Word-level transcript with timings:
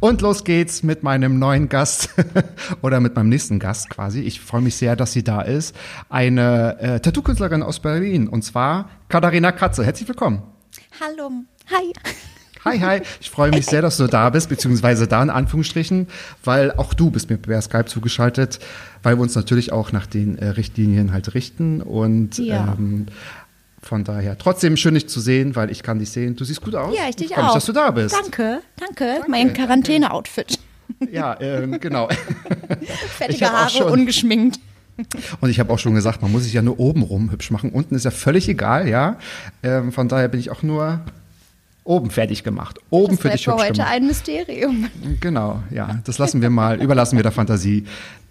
Und 0.00 0.20
los 0.22 0.44
geht's 0.44 0.82
mit 0.82 1.02
meinem 1.02 1.38
neuen 1.38 1.68
Gast 1.68 2.10
oder 2.82 3.00
mit 3.00 3.14
meinem 3.16 3.28
nächsten 3.28 3.58
Gast 3.58 3.90
quasi. 3.90 4.20
Ich 4.20 4.40
freue 4.40 4.60
mich 4.62 4.76
sehr, 4.76 4.96
dass 4.96 5.12
sie 5.12 5.24
da 5.24 5.42
ist. 5.42 5.74
Eine 6.08 6.78
äh, 6.80 7.00
Tattoo-Künstlerin 7.00 7.62
aus 7.62 7.80
Berlin 7.80 8.28
und 8.28 8.42
zwar 8.42 8.88
Katharina 9.08 9.52
Katze. 9.52 9.84
Herzlich 9.84 10.08
willkommen. 10.08 10.42
Hallo. 11.00 11.30
Hi. 11.70 11.92
Hi, 12.64 12.80
hi. 12.80 13.00
Ich 13.20 13.30
freue 13.30 13.50
mich 13.50 13.66
sehr, 13.66 13.80
dass 13.80 13.96
du 13.96 14.08
da 14.08 14.28
bist, 14.30 14.48
beziehungsweise 14.48 15.06
da 15.06 15.22
in 15.22 15.30
Anführungsstrichen, 15.30 16.08
weil 16.42 16.72
auch 16.72 16.94
du 16.94 17.10
bist 17.12 17.30
mir 17.30 17.36
per 17.36 17.62
Skype 17.62 17.84
zugeschaltet, 17.84 18.58
weil 19.04 19.16
wir 19.16 19.22
uns 19.22 19.36
natürlich 19.36 19.72
auch 19.72 19.92
nach 19.92 20.06
den 20.06 20.36
äh, 20.38 20.48
Richtlinien 20.48 21.12
halt 21.12 21.34
richten 21.34 21.80
und 21.80 22.38
Ja. 22.38 22.74
ähm, 22.76 23.06
von 23.86 24.04
daher 24.04 24.36
trotzdem 24.36 24.76
schön 24.76 24.94
dich 24.94 25.08
zu 25.08 25.20
sehen, 25.20 25.54
weil 25.56 25.70
ich 25.70 25.82
kann 25.82 25.98
dich 25.98 26.10
sehen. 26.10 26.34
Du 26.36 26.44
siehst 26.44 26.60
gut 26.60 26.74
aus. 26.74 26.94
Ja, 26.96 27.08
ich 27.08 27.16
dich 27.16 27.30
mich, 27.30 27.38
auch. 27.38 27.54
dass 27.54 27.64
du 27.66 27.72
da 27.72 27.90
bist. 27.90 28.14
Danke, 28.14 28.60
danke. 28.76 29.20
mein 29.28 29.52
Quarantäne-Outfit. 29.52 30.58
Ja, 31.12 31.36
ähm, 31.40 31.78
genau. 31.80 32.08
Auch 32.08 33.40
Haare, 33.52 33.70
schon- 33.70 33.90
ungeschminkt. 33.92 34.58
Und 35.42 35.50
ich 35.50 35.60
habe 35.60 35.70
auch 35.72 35.78
schon 35.78 35.94
gesagt, 35.94 36.22
man 36.22 36.32
muss 36.32 36.44
sich 36.44 36.54
ja 36.54 36.62
nur 36.62 36.80
oben 36.80 37.02
rum 37.02 37.30
hübsch 37.30 37.50
machen. 37.50 37.70
Unten 37.70 37.94
ist 37.94 38.04
ja 38.04 38.10
völlig 38.10 38.48
egal, 38.48 38.88
ja. 38.88 39.18
Ähm, 39.62 39.92
von 39.92 40.08
daher 40.08 40.28
bin 40.28 40.40
ich 40.40 40.50
auch 40.50 40.62
nur 40.62 41.00
oben 41.84 42.10
fertig 42.10 42.42
gemacht. 42.44 42.78
Oben 42.88 43.12
Das 43.16 43.20
für 43.20 43.28
dich 43.28 43.44
für 43.44 43.52
hübsch 43.52 43.62
heute 43.62 43.72
gemacht. 43.74 43.90
ein 43.92 44.06
Mysterium. 44.06 44.86
Genau, 45.20 45.62
ja. 45.70 46.00
Das 46.04 46.16
lassen 46.18 46.40
wir 46.40 46.48
mal, 46.50 46.80
überlassen 46.82 47.16
wir 47.16 47.22
der 47.22 47.32
Fantasie 47.32 47.84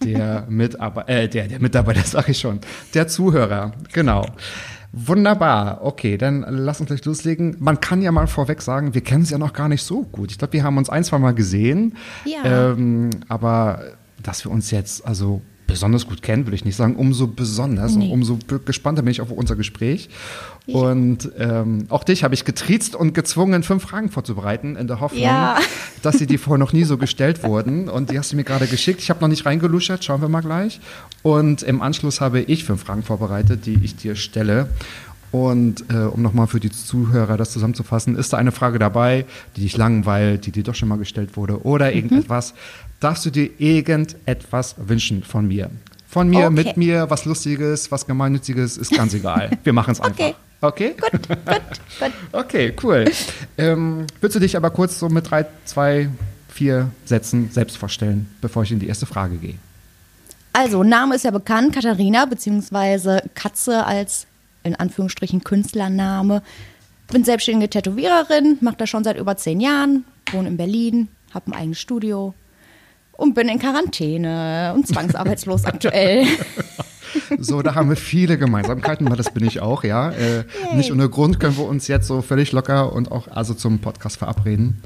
der 0.03 0.45
Mitarbeiter, 0.49 1.07
äh, 1.09 1.29
der, 1.29 1.47
der 1.47 1.59
Mitarbeiter, 1.61 2.01
sag 2.03 2.27
ich 2.29 2.39
schon, 2.39 2.59
der 2.93 3.07
Zuhörer. 3.07 3.71
Genau. 3.93 4.25
Wunderbar. 4.97 5.79
Okay, 5.83 6.17
dann 6.17 6.45
lass 6.47 6.79
uns 6.79 6.87
gleich 6.87 7.03
loslegen. 7.03 7.57
Man 7.59 7.81
kann 7.81 8.01
ja 8.01 8.13
mal 8.13 8.27
vorweg 8.27 8.61
sagen, 8.61 8.93
wir 8.93 9.01
kennen 9.01 9.23
es 9.23 9.29
ja 9.29 9.37
noch 9.37 9.51
gar 9.51 9.67
nicht 9.67 9.83
so 9.83 10.03
gut. 10.03 10.31
Ich 10.31 10.37
glaube, 10.37 10.53
wir 10.53 10.63
haben 10.63 10.77
uns 10.77 10.89
ein, 10.89 11.03
zwei 11.03 11.19
Mal 11.19 11.33
gesehen. 11.33 11.97
Ja. 12.23 12.71
Ähm, 12.71 13.09
aber 13.27 13.81
dass 14.23 14.45
wir 14.45 14.51
uns 14.51 14.71
jetzt 14.71 15.05
also 15.05 15.41
besonders 15.67 16.07
gut 16.07 16.21
kennen, 16.21 16.45
würde 16.45 16.55
ich 16.55 16.63
nicht 16.63 16.77
sagen, 16.77 16.95
umso 16.95 17.27
besonders 17.27 17.95
Nee. 17.95 18.05
und 18.05 18.11
umso 18.11 18.39
gespannter 18.65 19.01
bin 19.01 19.11
ich 19.11 19.19
auf 19.19 19.31
unser 19.31 19.55
Gespräch. 19.57 20.09
Und 20.67 21.29
ähm, 21.37 21.85
auch 21.89 22.03
dich 22.03 22.23
habe 22.23 22.33
ich 22.33 22.43
getriezt 22.43 22.95
und 22.95 23.13
gezwungen, 23.13 23.61
fünf 23.63 23.83
Fragen 23.83 24.09
vorzubereiten, 24.09 24.75
in 24.75 24.87
der 24.87 24.99
Hoffnung, 24.99 25.21
Ja. 25.21 25.57
dass 26.01 26.17
sie 26.17 26.25
dir 26.27 26.39
vorher 26.39 26.57
noch 26.57 26.73
nie 26.73 26.83
so 26.85 26.97
gestellt 26.97 27.43
wurden. 27.43 27.87
Und 27.89 28.09
die 28.11 28.17
hast 28.17 28.31
du 28.31 28.35
mir 28.35 28.43
gerade 28.43 28.65
geschickt. 28.67 28.99
Ich 29.01 29.09
habe 29.09 29.21
noch 29.21 29.27
nicht 29.27 29.45
reingeluschert, 29.45 30.03
schauen 30.03 30.21
wir 30.21 30.29
mal 30.29 30.41
gleich. 30.41 30.79
Und 31.21 31.61
im 31.63 31.81
Anschluss 31.81 32.19
habe 32.21 32.41
ich 32.41 32.63
fünf 32.63 32.81
Fragen 32.83 33.03
vorbereitet, 33.03 33.65
die 33.65 33.79
ich 33.83 33.95
dir 33.95 34.15
stelle. 34.15 34.69
Und 35.31 35.83
äh, 35.91 35.97
um 35.97 36.21
nochmal 36.21 36.47
für 36.47 36.59
die 36.61 36.71
Zuhörer 36.71 37.35
das 37.37 37.51
zusammenzufassen, 37.51 38.15
ist 38.15 38.31
da 38.33 38.37
eine 38.37 38.51
Frage 38.53 38.79
dabei, 38.79 39.25
die 39.57 39.61
dich 39.61 39.75
langweilt, 39.75 40.45
die 40.45 40.51
dir 40.51 40.63
doch 40.63 40.75
schon 40.75 40.87
mal 40.87 40.97
gestellt 40.97 41.35
wurde 41.35 41.63
oder 41.65 41.89
Mhm. 41.89 41.95
irgendetwas, 41.97 42.53
darfst 43.01 43.25
du 43.25 43.31
dir 43.31 43.49
irgendetwas 43.57 44.75
wünschen 44.77 45.23
von 45.23 45.47
mir? 45.47 45.69
Von 46.07 46.29
mir, 46.29 46.45
Okay. 46.45 46.49
mit 46.53 46.77
mir, 46.77 47.09
was 47.09 47.25
Lustiges, 47.25 47.91
was 47.91 48.05
Gemeinnütziges, 48.07 48.77
ist 48.77 48.95
ganz 48.95 49.13
egal. 49.15 49.51
Wir 49.63 49.73
machen 49.73 49.91
es 49.91 49.99
einfach. 49.99 50.33
Okay. 50.61 50.95
Gut, 50.99 51.11
gut, 51.11 51.27
gut. 51.45 51.61
Okay, 52.31 52.73
cool. 52.83 53.05
Ähm, 53.57 54.07
würdest 54.19 54.35
du 54.35 54.39
dich 54.39 54.57
aber 54.57 54.69
kurz 54.69 54.99
so 54.99 55.09
mit 55.09 55.29
drei, 55.29 55.45
zwei, 55.65 56.09
vier 56.49 56.91
Sätzen 57.05 57.49
selbst 57.51 57.77
vorstellen, 57.77 58.29
bevor 58.41 58.63
ich 58.63 58.71
in 58.71 58.79
die 58.79 58.87
erste 58.87 59.05
Frage 59.05 59.37
gehe? 59.37 59.55
Also, 60.53 60.83
Name 60.83 61.15
ist 61.15 61.23
ja 61.25 61.31
bekannt, 61.31 61.73
Katharina, 61.73 62.25
beziehungsweise 62.25 63.21
Katze 63.35 63.85
als 63.85 64.25
in 64.63 64.75
Anführungsstrichen 64.75 65.43
Künstlername. 65.43 66.41
Bin 67.11 67.23
selbstständige 67.23 67.69
Tätowiererin, 67.69 68.57
mache 68.61 68.77
das 68.77 68.89
schon 68.89 69.03
seit 69.03 69.17
über 69.17 69.37
zehn 69.37 69.59
Jahren, 69.59 70.05
wohne 70.31 70.47
in 70.47 70.57
Berlin, 70.57 71.09
habe 71.33 71.51
ein 71.51 71.53
eigenes 71.53 71.79
Studio 71.79 72.33
und 73.17 73.33
bin 73.33 73.47
in 73.49 73.59
Quarantäne 73.59 74.73
und 74.75 74.87
zwangsarbeitslos 74.87 75.65
aktuell. 75.65 76.25
So, 77.39 77.61
da 77.61 77.75
haben 77.75 77.89
wir 77.89 77.95
viele 77.95 78.37
Gemeinsamkeiten, 78.37 79.09
weil 79.09 79.17
das 79.17 79.33
bin 79.33 79.45
ich 79.45 79.61
auch, 79.61 79.83
ja. 79.83 80.11
Äh, 80.11 80.43
nicht 80.75 80.91
ohne 80.91 81.09
Grund 81.09 81.39
können 81.39 81.57
wir 81.57 81.65
uns 81.65 81.87
jetzt 81.87 82.07
so 82.07 82.21
völlig 82.21 82.51
locker 82.51 82.91
und 82.91 83.11
auch 83.11 83.27
also 83.29 83.53
zum 83.53 83.79
Podcast 83.79 84.17
verabreden. 84.17 84.81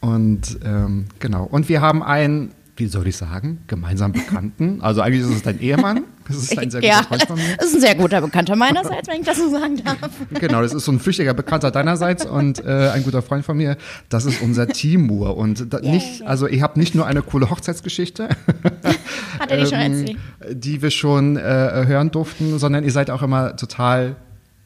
Und 0.00 0.58
ähm, 0.64 1.06
genau. 1.18 1.44
Und 1.44 1.68
wir 1.68 1.80
haben 1.80 2.02
einen, 2.02 2.52
wie 2.78 2.86
soll 2.86 3.08
ich 3.08 3.16
sagen, 3.16 3.58
gemeinsam 3.66 4.12
Bekannten. 4.12 4.80
Also 4.80 5.00
eigentlich 5.00 5.22
ist 5.22 5.36
es 5.36 5.42
dein 5.42 5.60
Ehemann. 5.60 6.04
Das 6.28 6.36
ist 6.36 6.58
ein 6.58 6.70
sehr 6.70 6.80
guter 6.80 6.92
ja, 6.92 7.02
Freund 7.02 7.22
von 7.26 7.36
mir. 7.36 7.56
das 7.56 7.68
ist 7.68 7.74
ein 7.76 7.80
sehr 7.80 7.94
guter 7.94 8.20
Bekannter 8.20 8.54
meinerseits, 8.54 9.08
wenn 9.08 9.20
ich 9.20 9.26
das 9.26 9.38
so 9.38 9.50
sagen 9.50 9.82
darf. 9.82 10.10
Genau, 10.38 10.62
das 10.62 10.74
ist 10.74 10.84
so 10.84 10.92
ein 10.92 11.00
flüchtiger 11.00 11.34
Bekannter 11.34 11.70
deinerseits 11.70 12.24
und 12.26 12.64
äh, 12.64 12.90
ein 12.90 13.02
guter 13.02 13.22
Freund 13.22 13.44
von 13.44 13.56
mir. 13.56 13.76
Das 14.10 14.26
ist 14.26 14.42
unser 14.42 14.68
Timur. 14.68 15.36
Und 15.36 15.72
da, 15.72 15.80
nicht, 15.80 16.22
also 16.26 16.46
ihr 16.46 16.62
habt 16.62 16.76
nicht 16.76 16.94
nur 16.94 17.06
eine 17.06 17.22
coole 17.22 17.50
Hochzeitsgeschichte, 17.50 18.28
Hat 19.38 19.50
er 19.50 19.56
dir 19.56 19.66
schon 19.66 19.80
ähm, 19.80 19.92
erzählt? 20.00 20.18
die 20.50 20.82
wir 20.82 20.90
schon 20.90 21.36
äh, 21.36 21.40
hören 21.86 22.10
durften, 22.10 22.58
sondern 22.58 22.84
ihr 22.84 22.92
seid 22.92 23.10
auch 23.10 23.22
immer 23.22 23.56
total, 23.56 24.16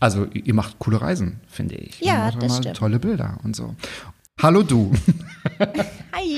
also 0.00 0.26
ihr 0.32 0.54
macht 0.54 0.78
coole 0.80 1.00
Reisen, 1.00 1.40
finde 1.46 1.76
ich. 1.76 2.00
Ja, 2.00 2.12
Ihr 2.12 2.18
macht 2.18 2.36
das 2.36 2.44
immer 2.44 2.54
stimmt. 2.56 2.76
Tolle 2.76 2.98
Bilder 2.98 3.38
und 3.44 3.54
so. 3.56 3.76
Hallo 4.42 4.64
du. 4.64 4.90
Hi. 6.12 6.36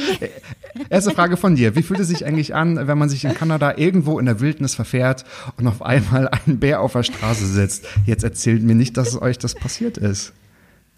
Erste 0.91 1.11
Frage 1.13 1.39
von 1.39 1.57
dir. 1.57 1.75
Wie 1.75 1.83
fühlt 1.83 2.01
es 2.01 2.09
sich 2.09 2.27
eigentlich 2.27 2.55
an, 2.55 2.87
wenn 2.87 2.99
man 2.99 3.09
sich 3.09 3.25
in 3.25 3.33
Kanada 3.33 3.79
irgendwo 3.79 4.19
in 4.19 4.27
der 4.27 4.41
Wildnis 4.41 4.75
verfährt 4.75 5.25
und 5.57 5.67
auf 5.67 5.81
einmal 5.81 6.29
ein 6.29 6.61
Bär 6.61 6.83
auf 6.83 6.93
der 6.93 7.03
Straße 7.03 7.47
sitzt? 7.47 7.87
Jetzt 8.05 8.23
erzählt 8.23 8.63
mir 8.63 8.75
nicht, 8.75 8.99
dass 8.99 9.21
euch 9.21 9.39
das 9.39 9.55
passiert 9.55 9.97
ist. 9.97 10.35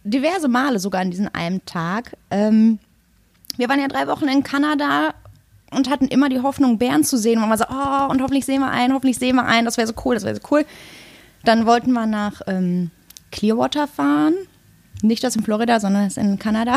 diverse 0.03 0.49
Male 0.49 0.81
sogar 0.81 1.01
an 1.01 1.13
diesem 1.13 1.31
einen 1.33 1.65
Tag. 1.65 2.17
Ähm, 2.33 2.81
wir 3.57 3.69
waren 3.69 3.79
ja 3.79 3.87
drei 3.87 4.09
Wochen 4.09 4.27
in 4.27 4.43
Kanada 4.43 5.15
und 5.71 5.89
hatten 5.89 6.09
immer 6.09 6.29
die 6.29 6.41
Hoffnung, 6.41 6.77
Bären 6.77 7.05
zu 7.05 7.19
sehen. 7.19 7.37
Und 7.37 7.49
man 7.49 7.51
war 7.51 7.59
so, 7.59 7.67
oh, 7.71 8.11
und 8.11 8.21
hoffentlich 8.21 8.47
sehen 8.47 8.63
wir 8.63 8.71
einen, 8.73 8.93
hoffentlich 8.93 9.19
sehen 9.19 9.37
wir 9.37 9.45
einen, 9.45 9.65
das 9.65 9.77
wäre 9.77 9.87
so 9.87 9.95
cool, 10.05 10.17
das 10.17 10.25
wäre 10.25 10.35
so 10.35 10.43
cool. 10.51 10.65
Dann 11.45 11.67
wollten 11.67 11.93
wir 11.93 12.07
nach 12.07 12.41
ähm, 12.49 12.91
Clearwater 13.31 13.87
fahren. 13.87 14.35
Nicht 15.03 15.25
das 15.25 15.37
in 15.37 15.43
Florida, 15.43 15.81
sondern 15.81 16.05
das 16.05 16.17
in 16.17 16.39
Kanada. 16.39 16.77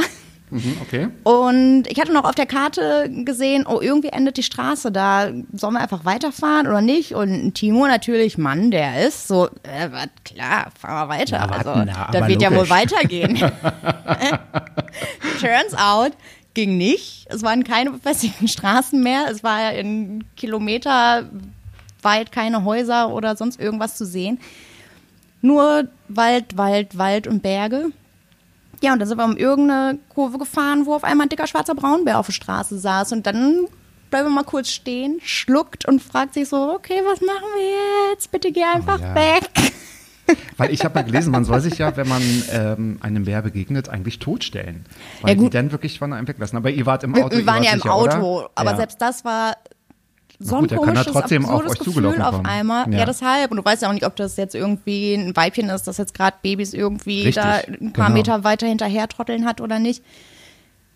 Mhm, 0.52 0.78
okay. 0.82 1.08
Und 1.24 1.84
ich 1.88 2.00
hatte 2.00 2.12
noch 2.12 2.24
auf 2.24 2.34
der 2.34 2.48
Karte 2.48 3.10
gesehen, 3.24 3.66
oh, 3.68 3.80
irgendwie 3.82 4.10
endet 4.10 4.38
die 4.38 4.44
Straße 4.44 4.92
da. 4.92 5.30
Sollen 5.54 5.74
wir 5.74 5.82
einfach 5.82 6.06
weiterfahren 6.06 6.68
oder 6.68 6.82
nicht? 6.82 7.14
Und 7.14 7.54
Timo 7.54 7.88
natürlich, 7.88 8.38
Mann, 8.38 8.72
der 8.72 9.08
ist 9.08 9.28
so, 9.28 9.48
äh, 9.64 9.90
klar, 10.26 10.72
fahren 10.80 11.08
wir 11.08 11.18
weiter. 11.18 11.46
Na, 11.48 11.56
also, 11.56 11.84
na, 11.86 12.10
da 12.12 12.28
wird 12.28 12.42
ja 12.42 12.50
wohl 12.50 12.58
logisch. 12.58 12.72
weitergehen. 12.72 13.38
Turns 15.40 15.76
out, 15.76 16.14
ging 16.56 16.78
nicht. 16.78 17.28
Es 17.30 17.44
waren 17.44 17.64
keine 17.64 17.92
befestigten 17.92 18.48
Straßen 18.48 19.02
mehr. 19.02 19.26
Es 19.30 19.44
war 19.44 19.62
ja 19.62 19.70
in 19.70 20.24
Kilometer 20.36 21.30
weit 22.02 22.32
keine 22.32 22.64
Häuser 22.64 23.14
oder 23.14 23.36
sonst 23.36 23.60
irgendwas 23.60 23.98
zu 23.98 24.06
sehen. 24.06 24.40
Nur 25.42 25.88
Wald, 26.08 26.58
Wald, 26.58 26.98
Wald 26.98 27.28
und 27.28 27.44
Berge. 27.44 27.92
Ja, 28.82 28.94
und 28.94 29.00
dann 29.00 29.08
sind 29.08 29.18
wir 29.18 29.26
um 29.26 29.38
irgendeine 29.38 30.00
Kurve 30.10 30.38
gefahren, 30.38 30.86
wo 30.86 30.94
auf 30.94 31.04
einmal 31.04 31.26
ein 31.26 31.30
dicker 31.30 31.48
schwarzer 31.48 31.76
Braunbär 31.76 32.18
auf 32.18 32.28
der 32.28 32.34
Straße 32.34 32.80
saß. 32.80 33.12
Und 33.12 33.26
dann 33.28 33.68
bleiben 34.10 34.28
wir 34.28 34.34
mal 34.34 34.44
kurz 34.44 34.70
stehen, 34.70 35.20
schluckt 35.22 35.86
und 35.86 36.02
fragt 36.02 36.34
sich 36.34 36.50
so, 36.50 36.74
okay, 36.74 37.02
was 37.06 37.22
machen 37.22 37.48
wir 37.56 38.12
jetzt? 38.12 38.32
Bitte 38.32 38.52
geh 38.52 38.64
einfach 38.64 39.00
ja. 39.00 39.16
weg. 39.16 39.50
Weil 40.58 40.72
ich 40.72 40.84
habe 40.86 41.00
ja 41.00 41.06
gelesen, 41.06 41.32
man 41.32 41.44
soll 41.44 41.60
sich 41.60 41.80
ja, 41.80 41.96
wenn 41.98 42.08
man 42.08 42.22
ähm, 42.52 42.98
einem 43.02 43.26
Bär 43.26 43.42
begegnet, 43.42 43.90
eigentlich 43.90 44.20
totstellen. 44.20 44.86
Weil 45.22 45.32
Ja, 45.32 45.36
gut. 45.36 45.46
die 45.48 45.58
dann 45.58 45.72
wirklich 45.72 45.98
von 45.98 46.14
einem 46.14 46.28
weglassen. 46.28 46.58
Aber 46.58 46.70
ihr 46.70 46.86
wart 46.86 47.04
im 47.04 47.16
Auto. 47.16 47.36
wir 47.36 47.46
waren 47.48 47.64
ja 47.64 47.72
im 47.72 47.80
sicher, 47.80 47.94
Auto, 47.94 48.40
oder? 48.40 48.52
aber 48.56 48.72
ja. 48.72 48.78
selbst 48.78 49.02
das 49.02 49.26
war 49.26 49.56
so 50.42 50.56
Na 50.56 50.62
gut, 50.62 50.72
ein 50.72 50.78
er 50.78 50.86
kann 50.86 50.94
komisches, 50.96 51.12
trotzdem 51.14 51.46
auf 51.46 51.52
absurdes 51.52 51.80
euch 51.82 51.86
Gefühl 51.96 52.22
auf 52.22 52.46
einmal. 52.46 52.92
Ja. 52.92 53.00
Ja. 53.00 53.06
deshalb. 53.06 53.52
Und 53.52 53.58
du 53.58 53.66
weißt 53.66 53.82
ja 53.82 53.90
auch 53.90 53.94
nicht, 53.94 54.06
ob 54.06 54.16
das 54.16 54.38
jetzt 54.38 54.56
irgendwie 54.56 55.14
ein 55.14 55.36
Weibchen 55.36 55.70
ist, 55.70 55.84
das 55.88 55.98
jetzt 55.98 56.14
gerade 56.14 56.38
Babys 56.42 56.74
irgendwie 56.74 57.24
Richtig, 57.24 57.36
da 57.36 57.56
ein 57.68 57.92
paar 57.94 58.08
genau. 58.08 58.18
Meter 58.18 58.44
weiter 58.44 58.66
hinterher 58.68 59.08
trotteln 59.10 59.46
hat 59.46 59.60
oder 59.62 59.80
nicht. 59.80 60.04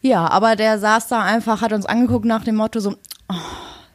Ja, 0.01 0.29
aber 0.29 0.55
der 0.55 0.79
saß 0.79 1.07
da 1.09 1.21
einfach, 1.21 1.61
hat 1.61 1.73
uns 1.73 1.85
angeguckt 1.85 2.25
nach 2.25 2.43
dem 2.43 2.55
Motto 2.55 2.79
so, 2.79 2.95
oh, 3.29 3.35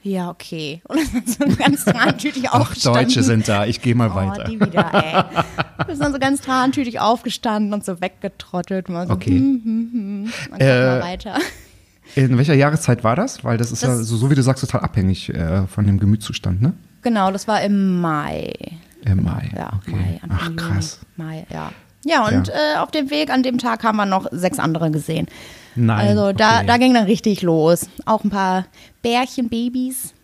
ja, 0.03 0.31
okay. 0.31 0.81
Und 0.89 1.01
dann 1.15 1.27
so 1.27 1.57
ganz 1.57 1.85
trantütig 1.87 2.45
Ach, 2.51 2.61
aufgestanden. 2.61 3.03
Deutsche 3.05 3.23
sind 3.23 3.49
da, 3.49 3.65
ich 3.67 3.81
gehe 3.83 3.95
mal 3.95 4.11
Oh, 4.11 4.15
weiter. 4.15 4.45
die 4.45 4.61
wieder, 4.61 4.91
ey. 4.95 5.25
Ist 5.93 6.01
dann 6.01 6.13
so 6.13 6.19
ganz 6.19 6.41
trantütig 6.43 7.01
aufgestanden 7.01 7.73
und 7.73 7.85
so 7.85 8.01
weggetrottelt. 8.01 8.89
Mal 8.91 9.07
so, 9.07 9.15
Okay. 9.15 9.31
hm, 9.39 9.61
hm, 9.65 9.91
hm. 9.93 10.33
Und 10.53 10.61
dann 10.61 10.69
Äh, 10.69 10.87
mal 10.87 11.03
weiter. 11.03 11.39
In 12.15 12.37
welcher 12.37 12.55
Jahreszeit 12.55 13.05
war 13.05 13.17
das? 13.17 13.45
Weil 13.45 13.59
das 13.59 13.71
ist 13.73 13.83
ja, 13.83 13.89
Das- 13.89 14.07
so, 14.07 14.17
so 14.17 14.31
wie 14.31 14.35
du 14.35 14.43
sagst, 14.43 14.63
total 14.63 14.81
abhängig 14.81 15.29
äh, 15.31 15.67
von 15.67 15.87
dem 15.87 15.99
Gemütszustand, 16.01 16.61
ne? 16.63 16.73
Genau, 17.03 17.31
das 17.31 17.47
war 17.47 17.63
im 17.63 18.01
Mai. 18.01 18.53
Im 19.05 19.23
Mai. 19.23 19.51
Ja, 19.57 19.71
okay. 19.77 19.93
Mai, 19.93 20.21
Ach, 20.29 20.51
krass. 20.57 20.99
Mai, 21.17 21.47
ja. 21.51 21.71
Ja, 22.05 22.27
und 22.27 22.49
Ja. 22.49 22.55
Äh, 22.55 22.79
auf 22.79 22.91
dem 22.91 23.11
Weg 23.11 23.31
an 23.31 23.43
dem 23.43 23.59
Tag 23.59 23.85
haben 23.85 23.97
wir 23.97 24.07
noch 24.07 24.27
sechs 24.33 24.59
andere 24.59 24.91
gesehen. 24.91 25.27
Nein. 25.77 26.09
Also 26.09 26.33
da, 26.33 26.57
okay. 26.59 26.67
da 26.67 26.77
ging 26.79 26.95
dann 26.95 27.05
richtig 27.05 27.43
los. 27.43 27.89
Auch 28.05 28.25
ein 28.25 28.31
paar 28.31 28.67
Bärchenbabys. 29.03 30.15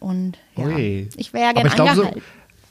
Und 0.00 0.38
ja, 0.56 0.64
Ui. 0.66 1.08
ich 1.16 1.32
wäre 1.32 1.44
ja 1.46 1.52
gerne 1.52 1.70
glaube, 1.70 1.94
so, 1.94 2.00
angehalten. 2.02 2.22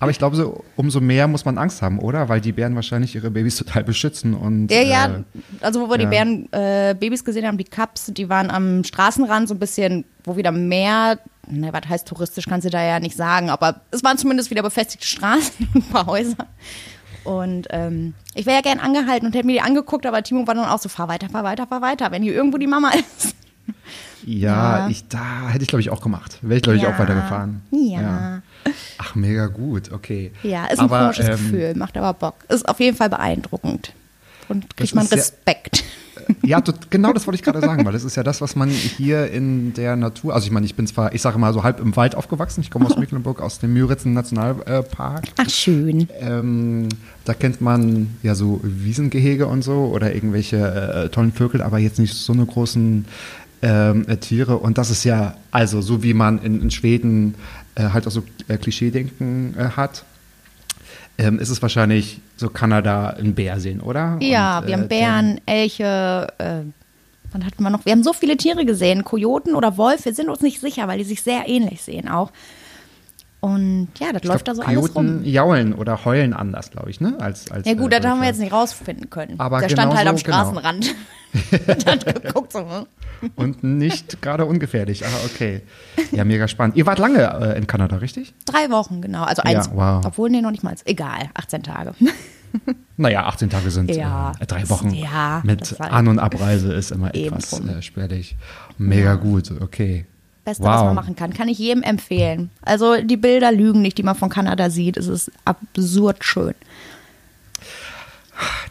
Aber 0.04 0.12
ich 0.12 0.18
glaube, 0.20 0.36
so, 0.36 0.64
umso 0.76 1.02
mehr 1.02 1.28
muss 1.28 1.46
man 1.46 1.58
Angst 1.58 1.82
haben, 1.82 2.00
oder? 2.00 2.30
Weil 2.30 2.40
die 2.42 2.52
Bären 2.52 2.76
wahrscheinlich 2.76 3.16
ihre 3.16 3.32
Babys 3.32 3.56
total 3.58 3.84
beschützen 3.84 4.34
und. 4.34 4.70
Ja, 4.72 4.82
ja, 4.82 5.06
Äh, 5.08 5.24
also 5.62 5.82
wo 5.82 5.90
wir 5.90 5.98
die 5.98 6.04
ja. 6.04 6.10
Bären 6.10 6.48
äh, 6.54 6.96
Babys 7.00 7.24
gesehen 7.26 7.48
haben, 7.48 7.58
die 7.58 7.64
Cups, 7.64 8.12
die 8.14 8.30
waren 8.30 8.52
am 8.52 8.84
Straßenrand 8.84 9.48
so 9.48 9.56
ein 9.56 9.60
bisschen, 9.60 10.06
wo 10.24 10.36
wieder 10.38 10.52
mehr, 10.52 11.18
ne, 11.50 11.74
was 11.74 11.90
heißt 11.90 12.08
touristisch, 12.08 12.46
kannst 12.48 12.66
du 12.66 12.70
da 12.70 12.84
ja 12.84 13.00
nicht 13.00 13.18
sagen, 13.18 13.50
aber 13.50 13.82
es 13.92 14.04
waren 14.04 14.18
zumindest 14.18 14.52
wieder 14.52 14.62
befestigte 14.64 15.08
Straßen 15.08 15.68
und 15.74 15.86
ein 15.88 15.90
paar 15.92 16.06
Häuser. 16.06 16.48
Und 17.24 17.68
ähm, 17.70 18.14
ich 18.36 18.46
wäre 18.46 18.58
ja 18.58 18.62
gern 18.62 18.80
angehalten 18.80 19.26
und 19.28 19.34
hätte 19.36 19.46
mir 19.48 19.54
die 19.54 19.62
angeguckt, 19.62 20.06
aber 20.06 20.22
Timo 20.24 20.46
war 20.46 20.56
dann 20.56 20.66
auch 20.66 20.80
so, 20.80 20.90
fahr 20.90 21.08
weiter, 21.08 21.30
fahr 21.30 21.44
weiter, 21.46 21.66
fahr 21.68 21.82
weiter, 21.82 22.12
wenn 22.12 22.22
hier 22.22 22.34
irgendwo 22.34 22.58
die 22.58 22.68
Mama 22.68 22.92
ist. 23.18 23.36
ja, 24.26 24.80
Ja. 24.80 24.88
Ich, 24.90 25.08
da 25.08 25.48
hätte 25.48 25.64
ich, 25.64 25.70
glaube 25.70 25.82
ich, 25.82 25.90
auch 25.90 26.02
gemacht. 26.02 26.40
Wäre 26.42 26.58
ich, 26.58 26.64
glaube 26.64 26.76
ich, 26.78 26.84
Ja. 26.84 26.90
auch 26.94 27.00
weitergefahren. 27.00 27.62
Ja. 27.72 28.42
Ach, 28.98 29.16
mega 29.16 29.48
gut, 29.48 29.92
okay. 29.92 30.32
Ja, 30.44 30.66
ist 30.66 30.80
ein 30.80 30.86
aber, 30.86 31.00
komisches 31.02 31.26
ähm, 31.26 31.32
Gefühl, 31.32 31.74
macht 31.76 31.98
aber 31.98 32.14
Bock. 32.14 32.36
Ist 32.50 32.68
auf 32.68 32.80
jeden 32.80 32.96
Fall 32.98 33.10
beeindruckend. 33.10 33.94
Und 34.50 34.76
kriegt 34.76 34.94
man 34.94 35.08
Respekt. 35.08 35.84
Ja, 36.44 36.62
tot- 36.62 36.90
genau 36.92 37.12
das 37.12 37.26
wollte 37.26 37.36
ich 37.36 37.44
gerade 37.44 37.60
sagen, 37.62 37.86
weil 37.86 37.94
das 37.94 38.04
ist 38.04 38.16
ja 38.16 38.24
das, 38.24 38.40
was 38.42 38.56
man 38.56 38.70
hier 38.70 39.32
in 39.32 39.74
der 39.74 39.96
Natur, 39.96 40.34
also 40.34 40.46
ich 40.46 40.52
meine, 40.52 40.66
ich 40.66 40.76
bin 40.76 40.86
zwar, 40.86 41.14
ich 41.14 41.22
sage 41.22 41.38
mal 41.40 41.54
so 41.54 41.64
halb 41.64 41.80
im 41.80 41.96
Wald 41.96 42.16
aufgewachsen, 42.16 42.62
ich 42.62 42.70
komme 42.70 42.86
aus 42.86 42.98
Mecklenburg, 43.00 43.42
aus 43.42 43.60
dem 43.60 43.74
Müritzen 43.74 44.14
Nationalpark. 44.14 45.24
Ach, 45.38 45.50
schön. 45.50 46.08
Ähm, 46.20 46.90
da 47.26 47.34
kennt 47.34 47.62
man 47.62 48.16
ja 48.22 48.36
so 48.36 48.60
Wiesengehege 48.64 49.48
und 49.48 49.64
so 49.64 49.92
oder 49.94 50.14
irgendwelche 50.14 50.58
äh, 51.06 51.10
tollen 51.10 51.32
Vögel, 51.34 51.62
aber 51.62 51.80
jetzt 51.80 52.00
nicht 52.00 52.14
so 52.14 52.34
eine 52.34 52.46
großen 52.46 53.06
ähm, 53.62 54.06
äh, 54.08 54.18
Tiere. 54.18 54.58
Und 54.58 54.78
das 54.78 54.92
ist 54.92 55.04
ja, 55.06 55.36
also 55.52 55.82
so 55.82 56.04
wie 56.04 56.14
man 56.14 56.42
in, 56.44 56.62
in 56.62 56.72
Schweden 56.72 57.36
äh, 57.76 57.90
halt 57.90 58.08
auch 58.08 58.12
so 58.12 58.24
äh, 58.48 58.58
Klischeedenken 58.58 59.56
äh, 59.58 59.70
hat, 59.76 60.04
ähm, 61.18 61.40
ist 61.40 61.50
es 61.50 61.62
wahrscheinlich 61.62 62.22
so 62.38 62.50
Kanada 62.50 63.10
ein 63.12 63.36
Bär 63.36 63.60
sehen, 63.60 63.82
oder? 63.82 64.18
Ja, 64.20 64.60
Und, 64.60 64.68
wir 64.68 64.74
äh, 64.74 64.78
haben 64.78 64.88
Bären, 64.88 65.42
Elche, 65.46 66.28
äh, 66.38 66.62
was 67.32 67.44
hatten 67.46 67.64
wir 67.64 67.70
noch? 67.70 67.86
Wir 67.86 67.92
haben 67.92 68.04
so 68.04 68.14
viele 68.14 68.38
Tiere 68.38 68.66
gesehen, 68.66 69.04
Kojoten 69.04 69.56
oder 69.56 69.78
Wolf, 69.78 70.06
wir 70.06 70.14
sind 70.14 70.30
uns 70.30 70.42
nicht 70.42 70.60
sicher, 70.60 70.88
weil 70.88 70.98
die 71.00 71.04
sich 71.04 71.22
sehr 71.22 71.48
ähnlich 71.48 71.82
sehen 71.82 72.08
auch. 72.10 72.32
Und 73.44 73.90
ja, 74.00 74.14
das 74.14 74.22
Ich 74.22 74.28
läuft 74.30 74.46
glaub, 74.46 74.56
da 74.56 74.62
so 74.62 74.62
alles 74.62 74.94
Kojoten 74.94 75.18
rum. 75.18 75.26
jaulen 75.26 75.74
oder 75.74 76.06
heulen 76.06 76.32
anders, 76.34 76.72
glaube 76.72 76.90
ich, 76.90 77.02
ne? 77.02 77.18
Als, 77.20 77.52
als, 77.52 77.68
Ja 77.68 77.74
gut, 77.74 77.92
äh, 77.92 78.00
das 78.00 78.10
haben 78.10 78.22
wir 78.22 78.28
jetzt 78.30 78.40
nicht 78.40 78.54
rausfinden 78.54 79.10
können. 79.10 79.38
Aber 79.38 79.60
Der 79.60 79.68
stand 79.68 79.94
halt 79.94 80.08
am 80.08 80.16
genauso, 80.16 80.52
genau. 80.54 80.62
Straßenrand. 80.62 80.96
Und 81.68 81.86
hat 81.86 82.24
geguckt 82.24 82.54
so, 82.54 82.60
hm? 82.60 82.86
Und 83.36 83.62
nicht 83.66 84.22
gerade 84.22 84.46
ungefährlich. 84.46 85.06
Ah, 85.06 85.10
okay. 85.26 85.62
Ja, 86.14 86.24
mega 86.24 86.48
spannend. 86.48 86.78
Ihr 86.78 86.86
wart 86.86 87.00
lange 87.00 87.20
äh, 87.22 87.58
in 87.58 87.68
Kanada, 87.68 87.98
richtig? 87.98 88.34
Drei 88.46 88.70
Wochen, 88.70 89.02
genau. 89.02 89.24
Also 89.24 89.42
eins, 89.42 89.66
Ja, 89.68 89.72
wow. 89.76 90.06
obwohl, 90.06 90.30
nee, 90.30 90.40
noch 90.40 90.52
nicht 90.52 90.64
mal. 90.64 90.74
Egal, 90.86 91.30
18 91.34 91.64
Tage. 91.64 91.94
Naja, 92.98 93.26
18 93.26 93.50
Tage 93.50 93.72
sind 93.72 93.90
Ja, 93.94 94.32
äh, 94.40 94.46
drei 94.46 94.70
Wochen. 94.70 94.92
ja, 94.92 95.42
Mit 95.44 95.82
An- 95.82 96.08
und 96.08 96.20
Abreise 96.20 96.72
ist 96.72 96.92
immer 96.92 97.14
etwas 97.16 97.60
äh, 97.60 97.82
spärlich. 97.82 98.38
Mega 98.78 99.16
gut, 99.16 99.52
okay. 99.60 100.06
Beste, 100.44 100.64
wow. 100.64 100.72
was 100.72 100.84
man 100.84 100.96
machen 100.96 101.16
kann. 101.16 101.34
Kann 101.34 101.48
ich 101.48 101.58
jedem 101.58 101.84
empfehlen. 101.84 102.50
Also 102.62 103.02
die 103.02 103.18
Bilder 103.18 103.52
lügen 103.52 103.82
nicht, 103.82 103.98
die 103.98 104.04
man 104.04 104.16
von 104.16 104.30
Kanada 104.30 104.70
sieht. 104.70 104.98
Es 104.98 105.08
ist 105.08 105.32
absurd 105.46 106.24
schön. 106.24 106.54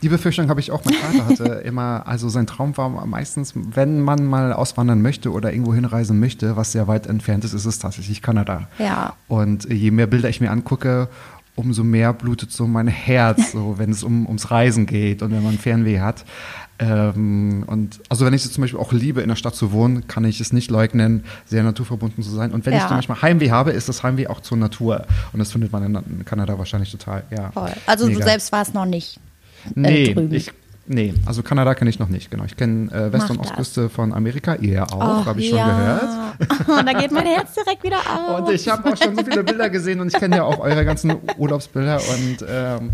Die 0.02 0.08
Befürchtung 0.08 0.48
habe 0.48 0.60
ich 0.60 0.70
auch. 0.70 0.84
Mein 0.84 0.94
Vater 0.94 1.26
hatte 1.26 1.44
immer, 1.64 2.06
also 2.06 2.28
sein 2.28 2.46
Traum 2.46 2.76
war 2.76 2.88
meistens, 3.06 3.54
wenn 3.54 4.00
man 4.00 4.26
mal 4.26 4.52
auswandern 4.52 5.00
möchte 5.00 5.30
oder 5.30 5.52
irgendwo 5.52 5.72
hinreisen 5.72 6.18
möchte, 6.18 6.56
was 6.56 6.72
sehr 6.72 6.88
weit 6.88 7.06
entfernt 7.06 7.44
ist, 7.44 7.52
ist 7.52 7.64
es 7.64 7.78
tatsächlich 7.78 8.22
Kanada. 8.22 8.68
Ja. 8.78 9.14
Und 9.28 9.64
je 9.70 9.90
mehr 9.90 10.08
Bilder 10.08 10.28
ich 10.28 10.40
mir 10.40 10.50
angucke, 10.50 11.08
umso 11.54 11.84
mehr 11.84 12.12
blutet 12.12 12.50
so 12.52 12.66
mein 12.66 12.88
Herz, 12.88 13.52
so 13.52 13.74
wenn 13.78 13.90
es 13.90 14.02
um, 14.02 14.26
ums 14.26 14.50
Reisen 14.50 14.86
geht 14.86 15.22
und 15.22 15.30
wenn 15.32 15.42
man 15.42 15.58
Fernweh 15.58 16.00
hat. 16.00 16.24
Ähm, 16.78 17.64
und 17.66 18.00
also 18.08 18.24
wenn 18.26 18.32
ich 18.34 18.44
es 18.44 18.52
zum 18.52 18.62
Beispiel 18.62 18.80
auch 18.80 18.92
liebe, 18.92 19.20
in 19.20 19.28
der 19.28 19.36
Stadt 19.36 19.54
zu 19.54 19.70
wohnen, 19.72 20.08
kann 20.08 20.24
ich 20.24 20.40
es 20.40 20.52
nicht 20.52 20.70
leugnen, 20.70 21.24
sehr 21.44 21.62
naturverbunden 21.62 22.24
zu 22.24 22.30
sein. 22.30 22.50
Und 22.52 22.66
wenn 22.66 22.72
ich 22.74 22.80
Ja. 22.80 22.88
zum 22.88 22.96
Beispiel 22.96 23.16
Heimweh 23.22 23.50
habe, 23.50 23.70
ist 23.72 23.88
das 23.88 24.02
Heimweh 24.02 24.26
auch 24.26 24.40
zur 24.40 24.56
Natur. 24.58 25.06
Und 25.32 25.38
das 25.38 25.52
findet 25.52 25.70
man 25.72 25.84
in, 25.84 26.24
Kanada 26.24 26.58
wahrscheinlich 26.58 26.90
total, 26.90 27.24
ja. 27.30 27.50
Toll. 27.50 27.70
Also 27.86 28.06
mega. 28.06 28.18
du 28.18 28.24
selbst 28.24 28.50
warst 28.52 28.74
noch 28.74 28.86
nicht 28.86 29.18
äh, 29.66 29.70
Nee, 29.76 30.14
drüben. 30.14 30.34
ich, 30.34 30.50
nee, 30.86 31.14
also 31.26 31.42
Kanada 31.42 31.74
kenne 31.74 31.90
ich 31.90 31.98
noch 31.98 32.08
nicht, 32.08 32.30
genau. 32.30 32.44
Ich 32.44 32.56
kenne 32.56 32.90
äh, 32.92 33.12
West- 33.12 33.24
Mach 33.24 33.30
und 33.30 33.40
das. 33.40 33.50
Ostküste 33.50 33.88
von 33.88 34.12
Amerika, 34.12 34.54
ihr 34.56 34.92
auch, 34.92 35.26
habe 35.26 35.40
ich 35.40 35.48
schon 35.48 35.58
ja. 35.58 35.66
gehört. 35.66 36.68
Und 36.68 36.86
da 36.86 36.92
geht 36.94 37.12
mein 37.12 37.26
Herz 37.26 37.54
direkt 37.54 37.84
wieder 37.84 37.98
auf. 37.98 38.40
Und 38.40 38.54
ich 38.54 38.66
habe 38.68 38.90
auch 38.90 38.96
schon 38.96 39.14
so 39.14 39.22
viele 39.22 39.44
Bilder 39.44 39.68
gesehen 39.70 40.00
und 40.00 40.08
ich 40.08 40.14
kenne 40.14 40.36
ja 40.36 40.44
auch 40.44 40.58
eure 40.58 40.84
ganzen 40.84 41.16
Urlaubsbilder 41.36 41.96
und 41.96 42.46
ähm, 42.48 42.90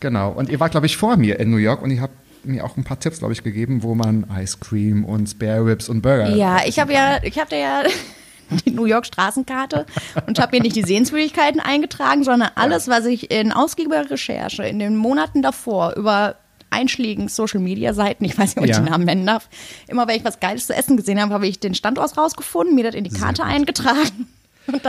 genau. 0.00 0.30
Und 0.30 0.48
ihr 0.48 0.58
wart, 0.58 0.72
glaube 0.72 0.86
ich, 0.86 0.96
vor 0.96 1.16
mir 1.16 1.38
in 1.38 1.50
New 1.50 1.58
York 1.58 1.82
und 1.82 1.90
ihr 1.90 2.00
habt 2.00 2.14
mir 2.44 2.64
auch 2.64 2.76
ein 2.76 2.84
paar 2.84 2.98
Tipps, 2.98 3.18
glaube 3.18 3.32
ich, 3.34 3.44
gegeben, 3.44 3.82
wo 3.82 3.94
man 3.94 4.26
Ice 4.40 4.56
Cream 4.60 5.04
und 5.04 5.28
Spare 5.28 5.64
Ribs 5.64 5.88
und 5.88 6.02
Burger. 6.02 6.30
Ja, 6.34 6.60
ich 6.66 6.78
habe 6.78 6.92
ja, 6.92 7.18
ich 7.22 7.38
hatte 7.38 7.56
ja 7.56 7.82
die 8.64 8.70
New 8.70 8.86
York 8.86 9.06
Straßenkarte 9.06 9.86
und 10.26 10.38
habe 10.40 10.56
mir 10.56 10.62
nicht 10.62 10.76
die 10.76 10.82
Sehenswürdigkeiten 10.82 11.60
eingetragen, 11.60 12.24
sondern 12.24 12.50
alles, 12.54 12.88
was 12.88 13.04
ich 13.04 13.30
in 13.30 13.52
ausgiebiger 13.52 14.10
Recherche 14.10 14.64
in 14.64 14.78
den 14.78 14.96
Monaten 14.96 15.42
davor 15.42 15.94
über 15.94 16.36
einschlägigen 16.70 17.28
Social 17.28 17.60
Media 17.60 17.94
Seiten, 17.94 18.24
ich 18.24 18.36
weiß 18.38 18.56
nicht, 18.56 18.58
ob 18.58 18.64
ich 18.64 18.70
Ja. 18.70 18.80
den 18.80 18.90
Namen 18.90 19.04
nennen 19.04 19.26
darf, 19.26 19.48
immer 19.88 20.06
wenn 20.08 20.16
ich 20.16 20.24
was 20.24 20.40
Geiles 20.40 20.66
zu 20.66 20.74
essen 20.74 20.96
gesehen 20.96 21.20
habe, 21.20 21.32
habe 21.34 21.46
ich 21.46 21.58
den 21.60 21.74
Standort 21.74 22.16
rausgefunden, 22.16 22.74
mir 22.74 22.84
das 22.84 22.94
in 22.94 23.04
die 23.04 23.10
Karte 23.10 23.44
eingetragen 23.44 24.26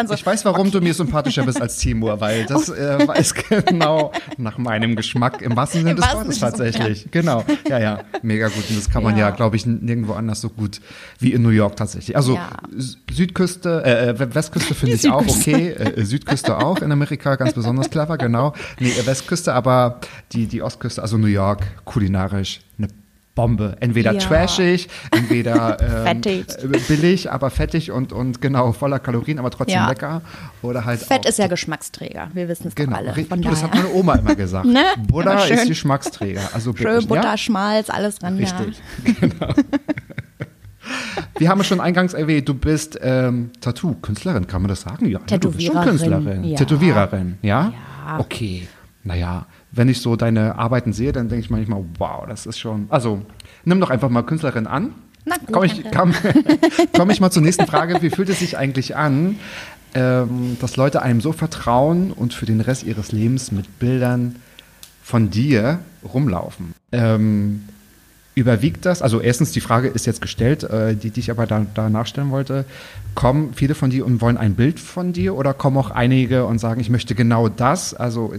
so 0.08 0.14
Ich 0.14 0.26
weiß, 0.26 0.46
warum 0.46 0.72
du 0.72 0.82
mir 0.82 0.94
sympathischer 0.94 1.44
bist 1.44 1.62
als 1.62 1.78
Timur, 1.78 2.20
weil 2.22 2.46
das 2.46 2.70
äh, 2.70 3.08
weiß 3.08 3.34
genau 3.66 4.12
nach 4.38 4.58
meinem 4.58 4.96
Geschmack 4.96 5.42
im 5.42 5.56
wahrsten 5.56 5.82
Sinne 5.82 5.92
Im 5.92 5.98
des 5.98 6.14
Wortes 6.14 6.40
tatsächlich. 6.40 7.08
Genau. 7.12 7.44
Ja, 7.68 7.80
ja, 7.80 8.00
mega 8.22 8.48
gut. 8.48 8.70
Und 8.70 8.78
das 8.78 8.90
kann 8.90 9.04
man 9.04 9.18
ja, 9.18 9.30
Ja. 9.30 9.36
glaube 9.36 9.56
ich, 9.56 9.66
nirgendwo 9.66 10.14
anders 10.14 10.42
so 10.42 10.50
gut 10.50 10.82
wie 11.20 11.34
in 11.34 11.42
New 11.42 11.50
York 11.50 11.76
tatsächlich. 11.76 12.16
Also 12.16 12.36
Ja. 12.36 12.50
Südküste, 13.12 13.84
äh, 13.86 14.10
äh, 14.10 14.36
Westküste 14.36 14.74
finde 14.74 14.96
ich 14.96 15.10
auch 15.10 15.26
okay. 15.28 15.70
Äh, 15.70 16.04
Südküste 16.04 16.58
auch 16.58 16.82
in 16.82 16.92
Amerika, 16.92 17.36
ganz 17.36 17.54
besonders 17.54 17.90
clever, 17.90 18.18
genau. 18.18 18.54
Nee, 18.80 18.90
äh, 18.92 19.06
Westküste, 19.06 19.54
aber 19.54 20.00
die, 20.32 20.48
die 20.48 20.62
Ostküste, 20.62 21.02
also 21.02 21.18
New 21.18 21.28
York, 21.28 21.64
kulinarisch 21.86 22.62
Bombe. 23.40 23.78
Entweder 23.80 24.12
Ja. 24.12 24.20
trashig, 24.20 24.90
entweder 25.12 25.78
ähm, 26.06 26.22
äh, 26.26 26.78
billig, 26.90 27.32
aber 27.32 27.50
fettig 27.50 27.90
und, 27.90 28.12
und 28.12 28.42
genau 28.42 28.74
voller 28.74 29.00
Kalorien, 29.00 29.40
aber 29.40 29.50
trotzdem 29.50 29.76
Ja. 29.76 29.88
lecker. 29.88 30.22
Oder 30.62 30.84
halt 30.84 31.00
Fett 31.00 31.26
ist 31.26 31.40
ja 31.40 31.48
Geschmacksträger, 31.48 32.32
wir 32.34 32.50
wissen 32.50 32.68
es 32.68 32.76
Genau, 32.76 32.98
alle. 32.98 33.14
Von 33.14 33.42
das 33.42 33.64
hat 33.64 33.74
meine 33.74 33.94
Oma 33.94 34.16
immer 34.16 34.36
gesagt. 34.36 34.66
Ne? 34.80 34.84
Butter 35.08 35.50
ist 35.50 35.68
Geschmacksträger. 35.68 36.50
Also 36.54 36.76
Schön 36.76 37.08
Butter, 37.08 37.24
ja? 37.24 37.38
Schmalz, 37.38 37.90
alles 37.90 38.20
dran. 38.20 38.36
Richtig, 38.36 38.82
genau. 39.22 39.54
Wir 41.38 41.48
haben 41.50 41.62
es 41.62 41.68
schon 41.68 41.80
eingangs 41.80 42.14
erwähnt, 42.14 42.50
du 42.50 42.54
bist 42.54 43.00
ähm, 43.02 43.52
Tattoo-Künstlerin, 43.62 44.48
kann 44.48 44.64
man 44.64 44.70
das 44.70 44.82
sagen? 44.82 45.06
Ja, 45.06 45.20
ne? 45.20 45.40
du 45.40 45.52
bist 45.52 45.64
schon 45.66 45.76
Tätowiererin, 45.76 45.90
Künstlerin. 45.90 46.44
ja. 46.44 46.58
Tätowiererin, 46.58 47.38
ja? 47.42 47.74
Ja. 48.06 48.20
Okay, 48.20 48.68
naja, 49.04 49.46
wenn 49.72 49.90
ich 49.90 50.02
so 50.02 50.16
deine 50.16 50.58
Arbeiten 50.58 50.94
sehe, 50.94 51.12
dann 51.12 51.30
denke 51.30 51.46
ich 51.46 51.50
manchmal, 51.50 51.84
wow, 51.98 52.26
das 52.28 52.46
ist 52.46 52.60
schon, 52.60 52.88
also 52.90 53.22
nimm 53.66 53.80
doch 53.80 53.90
einfach 53.90 54.10
mal 54.10 54.24
Künstlerin 54.24 54.68
an. 54.68 54.94
Na 55.26 55.38
gut, 55.38 55.50
Komm 55.52 55.64
ich, 55.64 55.84
komm, 55.96 56.14
komm 56.96 57.10
ich 57.10 57.22
mal 57.22 57.32
zur 57.32 57.44
nächsten 57.44 57.68
Frage. 57.68 58.02
Wie 58.02 58.10
fühlt 58.10 58.30
es 58.30 58.40
sich 58.40 58.58
eigentlich 58.58 58.96
an, 58.96 59.38
ähm, 59.94 60.58
dass 60.60 60.76
Leute 60.76 61.02
einem 61.02 61.22
so 61.22 61.32
vertrauen 61.32 62.12
und 62.12 62.34
für 62.34 62.46
den 62.46 62.62
Rest 62.62 62.84
ihres 62.84 63.12
Lebens 63.12 63.52
mit 63.52 63.80
Bildern 63.80 64.38
von 65.04 65.30
dir 65.30 65.80
rumlaufen? 66.04 66.74
Ähm, 66.92 67.66
überwiegt 68.34 68.86
das? 68.86 69.02
Also 69.04 69.20
erstens, 69.22 69.52
die 69.52 69.62
Frage 69.62 69.90
ist 69.90 70.08
jetzt 70.08 70.22
gestellt, 70.22 70.64
äh, 70.64 70.96
die, 70.96 71.12
die 71.12 71.20
ich 71.20 71.30
aber 71.30 71.46
da, 71.46 71.66
da 71.76 71.90
nachstellen 71.90 72.32
wollte. 72.32 72.66
Kommen 73.14 73.54
viele 73.54 73.76
von 73.76 73.92
dir 73.92 74.06
und 74.06 74.22
wollen 74.22 74.38
ein 74.38 74.56
Bild 74.56 74.80
von 74.80 75.14
dir 75.14 75.36
oder 75.36 75.54
kommen 75.54 75.78
auch 75.78 75.92
einige 75.92 76.46
und 76.46 76.58
sagen, 76.58 76.82
ich 76.82 76.90
möchte 76.90 77.14
genau 77.14 77.50
das? 77.50 77.94
Also 77.94 78.34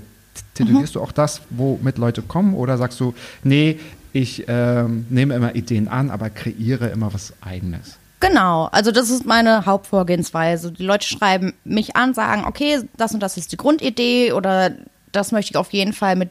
tätowierst 0.55 0.95
du 0.95 1.01
auch 1.01 1.13
das, 1.13 1.41
womit 1.51 1.99
Leute 1.99 2.23
kommen? 2.23 2.55
Oder 2.55 2.79
sagst 2.79 2.99
du, 3.01 3.15
nee, 3.43 3.79
ich 4.13 4.45
ähm, 4.49 5.07
nehme 5.09 5.35
immer 5.35 5.55
Ideen 5.55 5.89
an, 5.89 6.11
aber 6.11 6.31
kreiere 6.31 6.89
immer 6.89 7.13
was 7.15 7.33
Eigenes? 7.41 7.97
Genau, 8.21 8.67
also 8.67 8.93
das 8.93 9.09
ist 9.09 9.25
meine 9.25 9.65
Hauptvorgehensweise. 9.65 10.73
Die 10.73 10.83
Leute 10.85 11.07
schreiben 11.07 11.55
mich 11.65 11.97
an, 11.97 12.13
sagen, 12.13 12.45
okay, 12.47 12.81
das 12.97 13.15
und 13.15 13.21
das 13.21 13.37
ist 13.37 13.53
die 13.53 13.57
Grundidee 13.57 14.33
oder 14.33 14.73
das 15.13 15.33
möchte 15.33 15.53
ich 15.53 15.57
auf 15.57 15.73
jeden 15.73 15.93
Fall 15.95 16.17
mit 16.17 16.29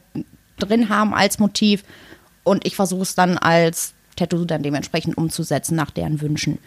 drin 0.59 0.89
haben 0.89 1.13
als 1.15 1.39
Motiv 1.39 1.83
und 2.43 2.65
ich 2.65 2.75
versuche 2.75 3.01
es 3.01 3.15
dann 3.15 3.37
als 3.37 3.93
Tattoo 4.15 4.45
dann 4.45 4.61
dementsprechend 4.61 5.17
umzusetzen 5.17 5.75
nach 5.75 5.89
deren 5.89 6.21
Wünschen. 6.21 6.59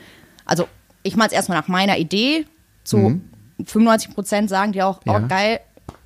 Also 0.44 0.66
ich 1.02 1.14
mache 1.16 1.28
es 1.28 1.32
erstmal 1.34 1.58
nach 1.58 1.68
meiner 1.68 1.98
Idee. 1.98 2.46
Zu 2.84 3.20
95 3.64 4.14
Prozent 4.14 4.48
sagen 4.50 4.72
die 4.72 4.82
auch, 4.82 5.04
Mhm. 5.04 5.12
Ja. 5.12 5.18
oh 5.24 5.28
geil, 5.28 5.60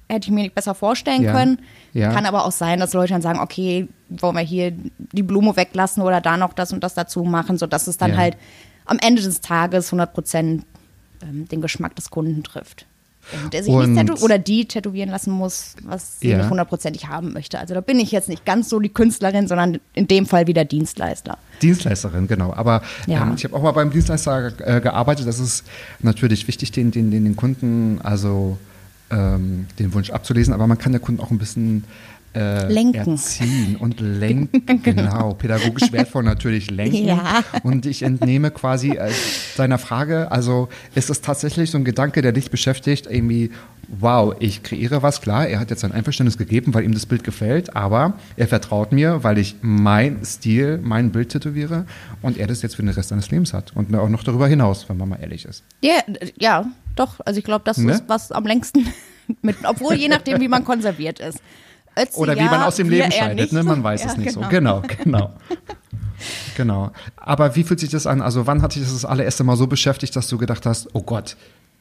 hätte 0.08 0.26
ich 0.28 0.30
mir 0.32 0.42
nicht 0.42 0.54
besser 0.54 0.74
vorstellen 0.74 1.22
Ja. 1.22 1.32
können. 1.32 1.58
Ja. 1.92 2.12
Kann 2.12 2.26
aber 2.26 2.44
auch 2.44 2.52
sein, 2.52 2.78
dass 2.80 2.92
Leute 2.92 3.12
dann 3.12 3.22
sagen, 3.22 3.40
okay, 3.40 3.88
wollen 4.08 4.36
wir 4.36 4.42
hier 4.42 4.72
die 5.12 5.22
Blume 5.22 5.56
weglassen 5.56 6.02
oder 6.02 6.20
da 6.20 6.36
noch 6.36 6.52
das 6.52 6.72
und 6.72 6.84
das 6.84 6.94
dazu 6.94 7.24
machen, 7.24 7.58
sodass 7.58 7.86
es 7.86 7.96
dann 7.98 8.12
Ja. 8.12 8.16
halt 8.18 8.36
am 8.84 8.98
Ende 9.00 9.20
des 9.22 9.40
Tages 9.40 9.88
100 9.90 10.12
Prozent 10.14 10.64
ähm, 11.22 11.48
den 11.48 11.60
Geschmack 11.60 11.96
des 11.96 12.10
Kunden 12.10 12.42
trifft. 12.44 12.86
Und 13.42 13.52
der 13.54 13.64
sich 13.64 13.72
Und- 13.72 13.94
nicht 13.94 14.22
oder 14.22 14.38
die 14.38 14.66
tätowieren 14.68 15.10
lassen 15.10 15.32
muss, 15.32 15.74
was 15.82 16.20
sie 16.20 16.32
nicht 16.32 16.48
hundertprozentig 16.48 17.08
haben 17.08 17.32
möchte. 17.32 17.58
Also 17.58 17.74
da 17.74 17.80
bin 17.80 17.98
ich 17.98 18.12
jetzt 18.12 18.28
nicht 18.28 18.44
ganz 18.44 18.68
so 18.68 18.78
die 18.78 18.88
Künstlerin, 18.90 19.48
sondern 19.48 19.80
in 19.94 20.06
dem 20.06 20.26
Fall 20.26 20.46
wieder 20.46 20.64
Dienstleister. 20.64 21.36
Dienstleisterin, 21.60 22.28
genau. 22.28 22.52
Aber 22.52 22.82
ähm, 23.08 23.32
ich 23.36 23.42
habe 23.42 23.56
auch 23.56 23.62
mal 23.62 23.72
beim 23.72 23.90
Dienstleister 23.90 24.52
äh, 24.60 24.80
gearbeitet. 24.80 25.26
Das 25.26 25.40
ist 25.40 25.64
natürlich 25.98 26.46
wichtig, 26.46 26.70
den, 26.70 26.92
den, 26.92 27.10
den, 27.10 27.24
den 27.24 27.34
Kunden, 27.34 27.98
also 28.00 28.58
ähm, 29.10 29.66
den 29.78 29.94
Wunsch 29.94 30.10
abzulesen. 30.10 30.52
Aber 30.54 30.66
man 30.66 30.78
kann 30.78 30.92
der 30.92 31.00
Kunden 31.00 31.20
auch 31.20 31.30
ein 31.30 31.38
bisschen 31.38 31.84
äh, 32.36 32.70
Lenken. 32.70 33.12
erziehen 33.12 33.76
und 33.76 34.00
lenken. 34.00 34.82
genau. 34.82 35.34
Pädagogisch 35.34 35.90
wertvoll 35.92 36.22
natürlich 36.22 36.70
lenken. 36.70 37.06
Ja. 37.06 37.42
Und 37.62 37.86
ich 37.86 38.02
entnehme 38.02 38.50
quasi 38.50 38.90
äh, 38.90 39.10
deiner 39.56 39.78
Frage, 39.78 40.30
also 40.30 40.68
ist 40.94 41.08
es 41.08 41.22
tatsächlich 41.22 41.70
so 41.70 41.78
ein 41.78 41.84
Gedanke, 41.84 42.20
der 42.22 42.32
dich 42.32 42.50
beschäftigt, 42.50 43.06
irgendwie, 43.10 43.50
wow, 43.88 44.34
ich 44.38 44.62
kreiere 44.62 45.02
was, 45.02 45.22
klar, 45.22 45.46
er 45.46 45.60
hat 45.60 45.70
jetzt 45.70 45.80
sein 45.80 45.92
Einverständnis 45.92 46.36
gegeben, 46.36 46.74
weil 46.74 46.84
ihm 46.84 46.92
das 46.92 47.06
Bild 47.06 47.24
gefällt, 47.24 47.74
aber 47.74 48.14
er 48.36 48.48
vertraut 48.48 48.92
mir, 48.92 49.22
weil 49.24 49.38
ich 49.38 49.56
mein 49.62 50.24
Stil, 50.24 50.78
mein 50.82 51.12
Bild 51.12 51.30
tätowiere 51.30 51.86
und 52.20 52.36
er 52.36 52.46
das 52.48 52.62
jetzt 52.62 52.76
für 52.76 52.82
den 52.82 52.90
Rest 52.90 53.08
seines 53.08 53.30
Lebens 53.30 53.54
hat 53.54 53.74
und 53.74 53.94
auch 53.94 54.08
noch 54.08 54.24
darüber 54.24 54.48
hinaus, 54.48 54.88
wenn 54.88 54.98
man 54.98 55.08
mal 55.08 55.18
ehrlich 55.22 55.44
ist. 55.46 55.62
Ja, 55.80 56.02
ja, 56.38 56.66
doch. 56.96 57.20
Also 57.24 57.38
ich 57.38 57.44
glaube, 57.44 57.62
das 57.64 57.78
Ne? 57.78 57.92
ist 57.92 58.04
was 58.08 58.32
am 58.32 58.44
längsten 58.44 58.86
mit, 59.42 59.56
obwohl 59.64 59.94
je 59.94 60.08
nachdem, 60.08 60.40
wie 60.40 60.48
man 60.48 60.64
konserviert 60.64 61.20
ist. 61.20 61.38
Ötzi, 61.98 62.18
Oder 62.18 62.34
wie 62.34 62.40
ja, 62.40 62.50
man 62.50 62.62
aus 62.62 62.76
dem 62.76 62.90
Leben 62.90 63.10
scheidet, 63.10 63.52
ne? 63.52 63.62
man 63.62 63.82
weiß 63.82 64.02
Ja, 64.04 64.10
es 64.10 64.16
nicht 64.18 64.32
so. 64.32 64.40
Genau, 64.50 64.82
genau. 65.02 65.32
genau. 66.56 66.90
Aber 67.16 67.56
wie 67.56 67.64
fühlt 67.64 67.80
sich 67.80 67.88
das 67.90 68.06
an? 68.06 68.20
Also 68.20 68.46
wann 68.46 68.62
hat 68.62 68.74
dich 68.74 68.82
das 68.82 68.92
das 68.92 69.04
allererste 69.04 69.44
Mal 69.44 69.56
so 69.56 69.66
beschäftigt, 69.66 70.14
dass 70.14 70.28
du 70.28 70.36
gedacht 70.38 70.66
hast, 70.66 70.88
oh 70.94 71.02
Gott, 71.02 71.36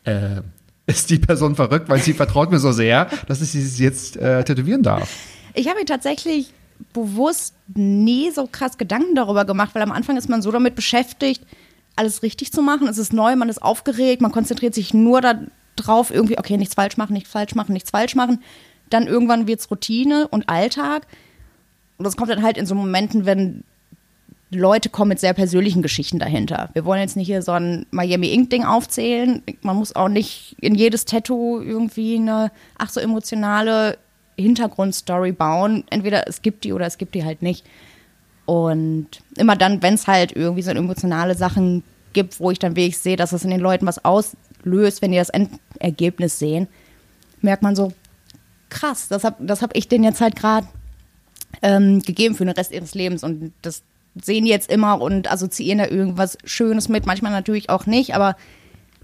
äh, 0.06 0.42
ist 0.88 1.10
die 1.10 1.20
Person 1.20 1.56
verrückt, 1.56 1.90
weil 1.90 2.00
sie 2.00 2.14
vertraut 2.14 2.52
mir 2.52 2.60
so 2.60 2.72
sehr, 2.72 3.10
dass 3.28 3.42
ich 3.42 3.50
sie 3.50 3.84
jetzt 3.84 4.18
äh, 4.18 4.44
tätowieren 4.44 4.84
darf? 4.84 5.10
Ich 5.54 5.68
habe 5.68 5.80
mir 5.80 5.86
tatsächlich 5.86 6.54
bewusst 6.94 7.56
nie 7.74 8.32
so 8.32 8.48
krass 8.52 8.78
Gedanken 8.78 9.16
darüber 9.16 9.46
gemacht, 9.46 9.72
weil 9.74 9.82
am 9.82 9.92
Anfang 9.92 10.18
ist 10.18 10.30
man 10.30 10.42
so 10.42 10.52
damit 10.52 10.76
beschäftigt, 10.76 11.42
alles 11.96 12.24
richtig 12.24 12.52
zu 12.52 12.62
machen. 12.62 12.88
Es 12.88 12.98
ist 12.98 13.14
neu, 13.14 13.36
man 13.36 13.50
ist 13.50 13.62
aufgeregt, 13.62 14.22
man 14.22 14.32
konzentriert 14.32 14.74
sich 14.74 14.94
nur 14.94 15.22
darauf, 15.76 16.12
irgendwie, 16.12 16.38
okay, 16.38 16.58
nichts 16.58 16.76
falsch 16.76 16.98
machen, 16.98 17.14
nichts 17.14 17.30
falsch 17.30 17.56
machen, 17.56 17.74
nichts 17.74 17.92
falsch 17.92 18.16
machen. 18.16 18.42
Dann 18.90 19.08
irgendwann 19.08 19.48
wird 19.48 19.60
es 19.60 19.72
Routine 19.72 20.28
und 20.28 20.50
Alltag. 20.50 21.08
Und 21.98 22.06
das 22.06 22.18
kommt 22.18 22.30
dann 22.30 22.44
halt 22.44 22.58
in 22.58 22.66
so 22.66 22.76
Momenten, 22.76 23.26
wenn 23.26 23.64
Leute 24.52 24.90
kommen 24.90 25.10
mit 25.10 25.20
sehr 25.20 25.34
persönlichen 25.34 25.82
Geschichten 25.82 26.20
dahinter. 26.20 26.70
Wir 26.74 26.86
wollen 26.86 27.02
jetzt 27.02 27.18
nicht 27.18 27.28
hier 27.28 27.42
so 27.42 27.52
ein 27.54 27.86
Miami 27.92 28.32
Ink 28.32 28.50
Ding 28.50 28.64
aufzählen. 28.64 29.42
Man 29.62 29.76
muss 29.76 29.96
auch 29.96 30.08
nicht 30.08 30.56
in 30.62 30.76
jedes 30.76 31.06
Tattoo 31.06 31.62
irgendwie 31.62 32.16
eine 32.16 32.52
ach 32.78 32.90
so 32.90 33.00
emotionale 33.00 33.98
Hintergrundstory 34.38 35.32
bauen. 35.32 35.84
Entweder 35.90 36.28
es 36.28 36.42
gibt 36.42 36.64
die 36.64 36.74
oder 36.74 36.86
es 36.86 36.98
gibt 36.98 37.16
die 37.16 37.26
halt 37.26 37.42
nicht. 37.42 37.66
Und 38.46 39.08
immer 39.38 39.56
dann, 39.56 39.82
wenn 39.82 39.96
es 39.96 40.08
halt 40.08 40.36
irgendwie 40.36 40.62
so 40.62 40.72
emotionale 40.72 41.36
Sachen 41.36 41.84
gibt, 42.14 42.40
wo 42.40 42.52
ich 42.52 42.60
dann 42.60 42.76
wirklich 42.76 42.98
sehe, 42.98 43.18
dass 43.18 43.34
es 43.34 43.44
in 43.44 43.50
den 43.50 43.60
Leuten 43.60 43.88
was 43.88 44.04
auslöst, 44.06 45.02
wenn 45.02 45.12
die 45.12 45.18
das 45.18 45.30
Endergebnis 45.30 46.40
sehen, 46.40 46.68
merkt 47.42 47.64
man 47.64 47.76
so, 47.76 47.92
krass, 48.70 49.08
das 49.08 49.24
habe 49.24 49.46
das 49.46 49.62
hab 49.62 49.76
ich 49.76 49.88
denen 49.88 50.04
jetzt 50.04 50.22
halt 50.22 50.36
gerade 50.36 50.68
ähm, 51.62 52.02
gegeben 52.02 52.36
für 52.36 52.46
den 52.46 52.54
Rest 52.54 52.72
ihres 52.72 52.94
Lebens. 52.94 53.24
Und 53.24 53.54
das 53.62 53.84
sehen 54.22 54.46
die 54.46 54.52
jetzt 54.52 54.72
immer 54.72 55.02
und 55.02 55.32
assoziieren 55.32 55.80
da 55.80 55.88
irgendwas 55.88 56.38
Schönes 56.46 56.88
mit. 56.90 57.06
Manchmal 57.06 57.32
natürlich 57.32 57.70
auch 57.70 57.86
nicht, 57.86 58.16
aber 58.16 58.36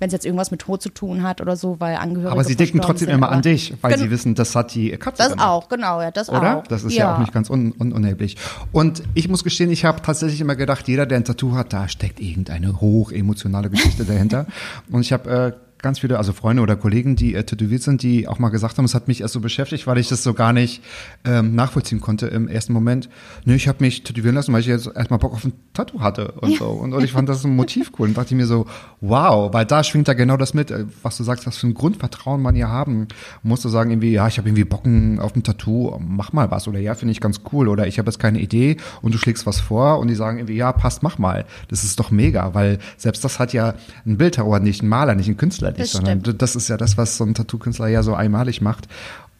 wenn 0.02 0.08
es 0.08 0.14
jetzt 0.14 0.26
irgendwas 0.26 0.50
mit 0.50 0.60
Tod 0.62 0.82
zu 0.82 0.90
tun 0.90 1.22
hat 1.22 1.40
oder 1.42 1.56
so, 1.56 1.80
weil 1.80 1.96
Angehörige. 1.96 2.32
Aber 2.32 2.44
sie 2.44 2.56
denken 2.56 2.82
trotzdem 2.82 3.06
sind, 3.08 3.16
immer 3.16 3.30
an 3.30 3.42
dich, 3.44 3.74
weil 3.82 3.92
Genau. 3.94 4.04
sie 4.06 4.12
wissen, 4.12 4.34
das 4.36 4.56
hat 4.56 4.74
die 4.74 4.90
Katze 4.98 5.20
Das 5.24 5.30
gemacht. 5.34 5.48
auch, 5.48 5.70
genau, 5.70 6.02
ja, 6.02 6.10
das 6.10 6.28
Oder? 6.30 6.58
auch. 6.58 6.64
Das 6.68 6.84
ist 6.84 6.94
ja, 6.96 7.14
auch 7.14 7.20
nicht 7.20 7.32
ganz 7.32 7.50
un 7.52 7.74
un 7.80 7.94
unerheblich. 7.94 8.36
Und 8.72 9.04
ich 9.14 9.30
muss 9.30 9.44
gestehen, 9.44 9.70
ich 9.70 9.86
habe 9.86 10.02
tatsächlich 10.02 10.42
immer 10.42 10.56
gedacht, 10.56 10.88
jeder, 10.88 11.06
der 11.06 11.18
ein 11.18 11.24
Tattoo 11.24 11.54
hat, 11.54 11.72
da 11.72 11.88
steckt 11.88 12.20
irgendeine 12.20 12.82
hochemotionale 12.82 13.70
Geschichte 13.70 14.04
dahinter. 14.04 14.48
Und 14.92 15.02
ich 15.02 15.14
habe 15.14 15.30
äh, 15.30 15.52
ganz 15.82 16.00
viele, 16.00 16.18
also 16.18 16.34
Freunde 16.34 16.62
oder 16.62 16.76
Kollegen, 16.76 17.16
die 17.16 17.36
äh, 17.36 17.44
tätowiert 17.44 17.82
sind, 17.82 18.04
die 18.04 18.28
auch 18.28 18.40
mal 18.40 18.50
gesagt 18.50 18.78
haben, 18.78 18.86
es 18.86 18.96
hat 18.96 19.08
mich 19.08 19.22
erst 19.22 19.34
so 19.34 19.40
beschäftigt, 19.40 19.88
weil 19.88 19.98
ich 19.98 20.10
das 20.10 20.24
so 20.24 20.34
gar 20.34 20.54
nicht 20.54 20.84
ähm, 21.26 21.56
nachvollziehen 21.56 22.02
konnte 22.02 22.28
im 22.28 22.48
ersten 22.48 22.74
Moment. 22.74 23.10
Nee, 23.46 23.56
ich 23.56 23.68
habe 23.68 23.84
mich 23.84 24.04
tätowieren 24.04 24.36
lassen, 24.36 24.54
weil 24.54 24.62
ich 24.62 24.68
jetzt 24.68 24.88
erstmal 24.96 25.20
Bock 25.20 25.34
auf 25.34 25.44
ein 25.44 25.54
Tattoo 25.74 26.02
hatte 26.02 26.34
und 26.34 26.58
so. 26.58 26.66
Und, 26.66 26.94
und 26.94 27.04
ich 27.04 27.12
fand 27.12 27.30
das 27.30 27.44
ein 27.44 27.56
Motiv 27.56 27.92
cool 27.98 28.10
und 28.10 28.18
dachte 28.18 28.36
mir 28.36 28.46
so, 28.46 28.68
wow, 29.00 29.54
weil 29.54 29.66
da 29.66 29.84
schwingt 29.84 30.08
ja 30.08 30.14
genau 30.14 30.38
das 30.38 30.54
mit, 30.54 30.72
äh, 30.72 30.86
was 31.02 31.18
du 31.18 31.24
sagst, 31.24 31.48
was 31.48 31.58
für 31.58 31.68
ein 31.68 31.74
Grundvertrauen 31.74 32.42
man 32.42 32.56
hier 32.56 32.70
haben. 32.70 33.08
Musst 33.44 33.66
du 33.66 33.70
sagen 33.70 33.92
irgendwie, 33.92 34.12
ja, 34.12 34.28
ich 34.28 34.38
habe 34.38 34.50
irgendwie 34.50 34.66
Bocken 34.66 35.20
auf 35.20 35.36
ein 35.36 35.44
Tattoo, 35.44 35.98
mach 36.00 36.34
mal 36.34 36.52
was 36.52 36.68
oder 36.68 36.80
ja, 36.80 36.96
finde 36.96 37.12
ich 37.12 37.22
ganz 37.22 37.42
cool 37.52 37.68
oder 37.68 37.88
ich 37.88 38.00
habe 38.00 38.10
jetzt 38.10 38.20
keine 38.20 38.40
Idee 38.40 38.78
und 39.02 39.14
du 39.14 39.18
schlägst 39.18 39.46
was 39.46 39.60
vor 39.60 40.00
und 40.00 40.08
die 40.08 40.16
sagen 40.16 40.38
irgendwie, 40.38 40.56
ja, 40.56 40.72
passt, 40.72 41.04
mach 41.04 41.18
mal. 41.18 41.46
Das 41.70 41.84
ist 41.84 42.00
doch 42.00 42.12
mega, 42.12 42.54
weil 42.54 42.80
selbst 42.98 43.24
das 43.24 43.40
hat 43.40 43.54
ja 43.54 43.74
ein 44.06 44.18
Bildhauer 44.18 44.60
nicht, 44.60 44.84
ein 44.84 44.88
Maler 44.88 45.16
nicht, 45.16 45.28
ein 45.28 45.38
Künstler 45.38 45.71
nicht, 45.78 45.82
Das 45.86 45.92
sondern 45.94 46.22
stimmt. 46.22 46.42
das 46.42 46.56
ist 46.56 46.68
ja 46.68 46.78
das, 46.78 46.98
was 46.98 47.18
so 47.18 47.24
ein 47.24 47.34
Tattoo-Künstler 47.34 47.88
ja 47.88 48.04
so 48.04 48.14
einmalig 48.16 48.62
macht. 48.62 48.88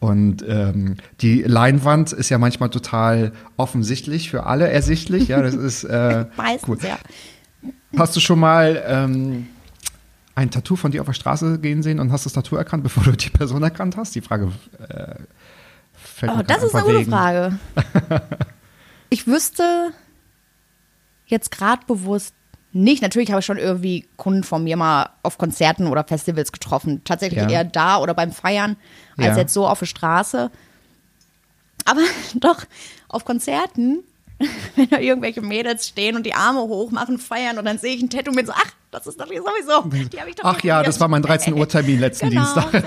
Und 0.00 0.44
ähm, 0.48 0.96
die 1.20 1.42
Leinwand 1.42 2.12
ist 2.12 2.28
ja 2.28 2.38
manchmal 2.38 2.70
total 2.70 3.32
offensichtlich 3.56 4.30
für 4.30 4.44
alle 4.46 4.68
ersichtlich. 4.68 5.28
Ja, 5.28 5.40
das 5.42 5.54
ist 5.54 5.84
äh, 5.84 6.26
Meistens, 6.36 6.68
cool. 6.82 6.88
ja. 6.88 6.98
Hast 7.96 8.16
du 8.16 8.20
schon 8.20 8.40
mal 8.40 8.82
ähm, 8.86 9.46
ein 10.34 10.50
Tattoo 10.50 10.74
von 10.76 10.90
dir 10.90 11.02
auf 11.02 11.06
der 11.06 11.12
Straße 11.12 11.58
gehen 11.60 11.82
sehen 11.84 12.00
und 12.00 12.10
hast 12.10 12.26
das 12.26 12.32
Tattoo 12.32 12.56
erkannt, 12.56 12.82
bevor 12.84 13.04
du 13.04 13.12
die 13.12 13.30
Person 13.30 13.62
erkannt 13.62 13.96
hast? 13.96 14.14
Die 14.16 14.22
Frage 14.22 14.50
äh, 14.88 15.14
fällt 15.94 16.32
Oh, 16.32 16.36
mir 16.38 16.44
das 16.44 16.62
ist 16.64 16.74
eine 16.74 16.84
gute. 16.98 17.04
Frage. 17.10 17.58
ich 19.10 19.26
wüsste 19.28 19.90
jetzt 21.26 21.50
gerade 21.52 21.82
bewusst 21.86 22.34
nicht. 22.72 23.02
Natürlich 23.02 23.30
habe 23.30 23.40
ich 23.40 23.46
schon 23.46 23.58
irgendwie 23.58 24.06
Kunden 24.16 24.44
von 24.44 24.64
mir 24.64 24.76
mal 24.76 25.10
auf 25.22 25.38
Konzerten 25.38 25.86
oder 25.86 26.04
Festivals 26.04 26.52
getroffen. 26.52 27.02
Tatsächlich 27.04 27.42
Ja. 27.42 27.48
eher 27.48 27.64
da 27.64 27.98
oder 27.98 28.14
beim 28.14 28.32
Feiern, 28.32 28.76
als 29.18 29.36
Ja. 29.36 29.38
jetzt 29.38 29.54
so 29.54 29.66
auf 29.68 29.78
der 29.80 29.86
Straße. 29.86 30.50
Aber 31.84 32.00
doch, 32.34 32.64
auf 33.08 33.24
Konzerten, 33.24 34.02
wenn 34.76 34.88
da 34.90 34.98
irgendwelche 34.98 35.40
Mädels 35.42 35.88
stehen 35.88 36.16
und 36.16 36.24
die 36.26 36.34
Arme 36.34 36.60
hoch 36.60 36.90
machen, 36.90 37.18
feiern 37.18 37.58
und 37.58 37.64
dann 37.64 37.78
sehe 37.78 37.94
ich 37.94 38.02
ein 38.02 38.10
Tattoo 38.10 38.32
mit 38.32 38.46
so, 38.46 38.52
ach, 38.54 38.72
das 38.90 39.06
ist 39.06 39.18
doch 39.20 39.26
sowieso. 39.26 39.88
Die 40.08 40.20
habe 40.20 40.28
ich 40.30 40.36
doch 40.36 40.44
Ach 40.44 40.62
ja, 40.62 40.82
das 40.82 41.00
war 41.00 41.08
mein 41.08 41.22
13 41.22 41.54
Uhr 41.54 41.66
Termin 41.68 41.98
letzten 42.00 42.28
Genau, 42.30 42.42
Dienstag. 42.42 42.84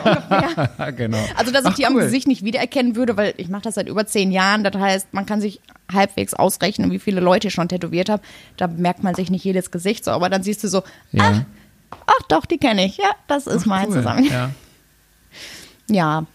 so 0.85 0.91
genau. 0.95 1.17
Also, 1.35 1.51
dass 1.51 1.63
ich 1.65 1.71
Ach, 1.71 1.75
die 1.75 1.85
am 1.87 1.95
cool. 1.95 2.03
Gesicht 2.03 2.27
nicht 2.27 2.43
wiedererkennen 2.43 2.95
würde, 2.95 3.17
weil 3.17 3.33
ich 3.37 3.49
mache 3.49 3.63
das 3.63 3.75
seit 3.75 3.87
über 3.89 4.05
zehn 4.05 4.31
Jahren. 4.31 4.63
Das 4.63 4.75
heißt, 4.75 5.13
man 5.13 5.25
kann 5.25 5.41
sich 5.41 5.61
halbwegs 5.91 6.33
ausrechnen, 6.35 6.91
wie 6.91 6.99
viele 6.99 7.21
Leute 7.21 7.47
ich 7.47 7.53
schon 7.53 7.69
tätowiert 7.69 8.09
habe. 8.09 8.21
Da 8.57 8.67
merkt 8.67 9.01
man 9.03 9.15
sich 9.15 9.31
nicht 9.31 9.43
jedes 9.43 9.71
Gesicht 9.71 10.05
so, 10.05 10.11
aber 10.11 10.29
dann 10.29 10.43
siehst 10.43 10.63
du 10.63 10.67
so, 10.67 10.79
ach, 10.79 10.83
Ja. 11.11 11.45
ach 12.05 12.27
doch, 12.27 12.45
die 12.45 12.57
kenne 12.59 12.85
ich. 12.85 12.97
Ja, 12.97 13.11
das 13.27 13.47
ist 13.47 13.65
mein 13.65 13.87
Cool. 13.87 13.93
zusammen. 13.95 14.25
Ja. 14.25 14.51
Ja. 15.89 16.25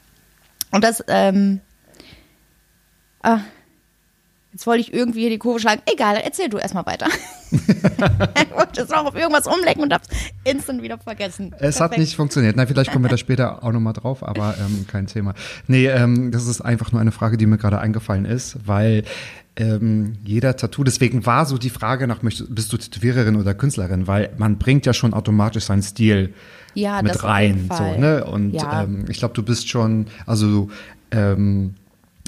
Und 0.72 0.84
das, 0.84 1.02
ähm, 1.08 1.60
ah, 3.22 3.38
jetzt 4.52 4.66
wollte 4.66 4.80
ich 4.80 4.92
irgendwie 4.92 5.20
hier 5.20 5.30
die 5.30 5.38
Kurve 5.38 5.60
schlagen. 5.60 5.82
Egal, 5.92 6.16
erzähl 6.22 6.48
du 6.48 6.58
erstmal 6.58 6.86
weiter. 6.86 7.06
ich 7.52 8.50
wollte 8.56 8.82
es 8.82 8.88
noch 8.88 9.06
auf 9.06 9.14
irgendwas 9.14 9.46
umlenken 9.46 9.82
und 9.82 9.92
hab's 9.92 10.08
instant 10.44 10.82
wieder 10.82 10.98
vergessen. 10.98 11.54
Es 11.58 11.80
hat 11.80 11.90
Perfekt. 11.90 12.00
nicht 12.00 12.16
funktioniert. 12.16 12.56
Na, 12.56 12.66
vielleicht 12.66 12.92
kommen 12.92 13.04
wir 13.04 13.08
da 13.10 13.16
später 13.16 13.62
auch 13.62 13.72
nochmal 13.72 13.92
drauf, 13.92 14.26
aber 14.26 14.54
ähm, 14.60 14.86
kein 14.86 15.06
Thema. 15.06 15.34
Nee, 15.66 15.86
ähm, 15.86 16.30
das 16.30 16.46
ist 16.46 16.60
einfach 16.60 16.92
nur 16.92 17.00
eine 17.00 17.12
Frage, 17.12 17.36
die 17.36 17.46
mir 17.46 17.58
gerade 17.58 17.78
eingefallen 17.78 18.24
ist, 18.24 18.58
weil 18.66 19.04
ähm, 19.56 20.16
jeder 20.24 20.56
Tattoo, 20.56 20.84
deswegen 20.84 21.26
war 21.26 21.44
so 21.44 21.58
die 21.58 21.70
Frage 21.70 22.06
nach, 22.06 22.20
bist 22.22 22.72
du 22.72 22.76
Tätowiererin 22.76 23.36
oder 23.36 23.54
Künstlerin, 23.54 24.06
weil 24.06 24.30
man 24.38 24.58
bringt 24.58 24.86
ja 24.86 24.94
schon 24.94 25.12
automatisch 25.12 25.64
seinen 25.64 25.82
Stil 25.82 26.32
Ja, 26.74 27.02
mit 27.02 27.22
rein. 27.24 27.68
So, 27.76 27.82
ne? 27.84 28.24
Und 28.24 28.54
Ja. 28.54 28.84
ähm, 28.84 29.04
ich 29.08 29.18
glaube, 29.18 29.34
du 29.34 29.42
bist 29.42 29.68
schon, 29.68 30.06
also 30.26 30.70
ähm, 31.10 31.74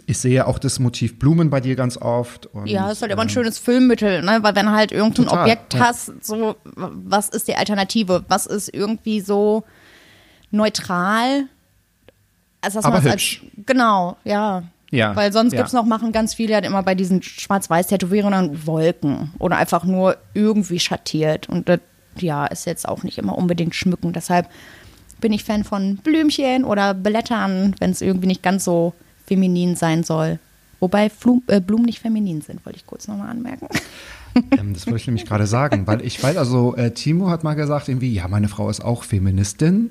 ich 0.07 0.19
sehe 0.19 0.47
auch 0.47 0.59
das 0.59 0.79
Motiv 0.79 1.19
Blumen 1.19 1.51
bei 1.51 1.61
dir 1.61 1.77
ganz 1.77 1.97
oft. 1.97 2.47
Und, 2.47 2.67
Ja, 2.67 2.91
ist 2.91 3.03
halt 3.03 3.13
immer 3.13 3.23
ein 3.23 3.29
ähm, 3.29 3.35
schönes 3.35 3.59
Filmmittel, 3.59 4.23
ne? 4.23 4.39
weil 4.43 4.55
wenn 4.55 4.71
halt 4.71 4.93
irgendein 4.93 5.27
Total, 5.27 5.43
Objekt 5.43 5.75
ja. 5.75 5.81
hast, 5.81 6.25
so, 6.25 6.57
was 6.75 7.29
ist 7.29 7.49
die 7.49 7.57
Alternative? 7.57 8.25
Was 8.29 8.47
ist 8.47 8.73
irgendwie 8.73 9.21
so 9.21 9.65
neutral? 10.51 11.45
Also, 12.61 12.79
dass 12.79 12.85
Aber 12.85 12.99
es 12.99 13.05
hübsch. 13.05 13.43
Als, 13.43 13.67
genau, 13.67 14.17
ja. 14.25 14.65
Ja, 14.91 15.17
Weil 15.17 15.33
sonst 15.33 15.55
ja. 15.55 15.61
gibt's 15.61 15.73
noch, 15.73 15.87
machen 15.87 16.13
ganz 16.13 16.35
viele 16.35 16.55
halt 16.55 16.67
immer 16.67 16.83
bei 16.83 16.95
diesen 16.95 17.23
Schwarz-Weiß-Tätowierungen 17.23 18.67
Wolken 18.67 19.33
oder 19.39 19.57
einfach 19.57 19.85
nur 19.85 20.19
irgendwie 20.35 20.79
schattiert. 20.79 21.49
Und 21.49 21.67
das 21.69 21.81
ja, 22.17 22.45
ist 22.45 22.67
jetzt 22.67 22.87
auch 22.87 23.03
nicht 23.03 23.17
immer 23.17 23.39
unbedingt 23.39 23.75
schmücken. 23.75 24.13
Deshalb 24.13 24.51
bin 25.21 25.33
ich 25.33 25.45
Fan 25.45 25.65
von 25.65 25.97
Blümchen 25.97 26.65
oder 26.65 26.93
Blättern, 26.93 27.75
wenn 27.79 27.91
es 27.91 28.03
irgendwie 28.03 28.27
nicht 28.27 28.43
ganz 28.43 28.65
so 28.65 28.93
feminin 29.33 29.77
sein 29.77 30.05
soll. 30.05 30.39
Wobei 30.79 31.09
Flum, 31.09 31.43
äh, 31.47 31.61
Blumen 31.61 31.85
nicht 31.85 32.01
feminin 32.01 32.43
sind, 32.43 32.67
wollte 32.67 32.79
ich 32.79 32.87
kurz 32.87 33.09
nochmal 33.09 33.31
anmerken. 33.31 33.69
Ähm, 34.35 34.73
das 34.73 34.87
wollte 34.87 34.97
ich 34.97 35.07
nämlich 35.07 35.27
gerade 35.27 35.47
sagen, 35.47 35.87
weil 35.87 36.01
ich 36.01 36.23
weiß, 36.23 36.39
also 36.39 36.75
äh, 36.75 36.93
Timo 36.93 37.29
hat 37.29 37.45
mal 37.45 37.53
gesagt, 37.53 37.91
irgendwie, 37.91 38.15
ja, 38.15 38.29
meine 38.29 38.49
Frau 38.49 38.71
ist 38.71 38.83
auch 38.83 39.05
Feministin. 39.05 39.91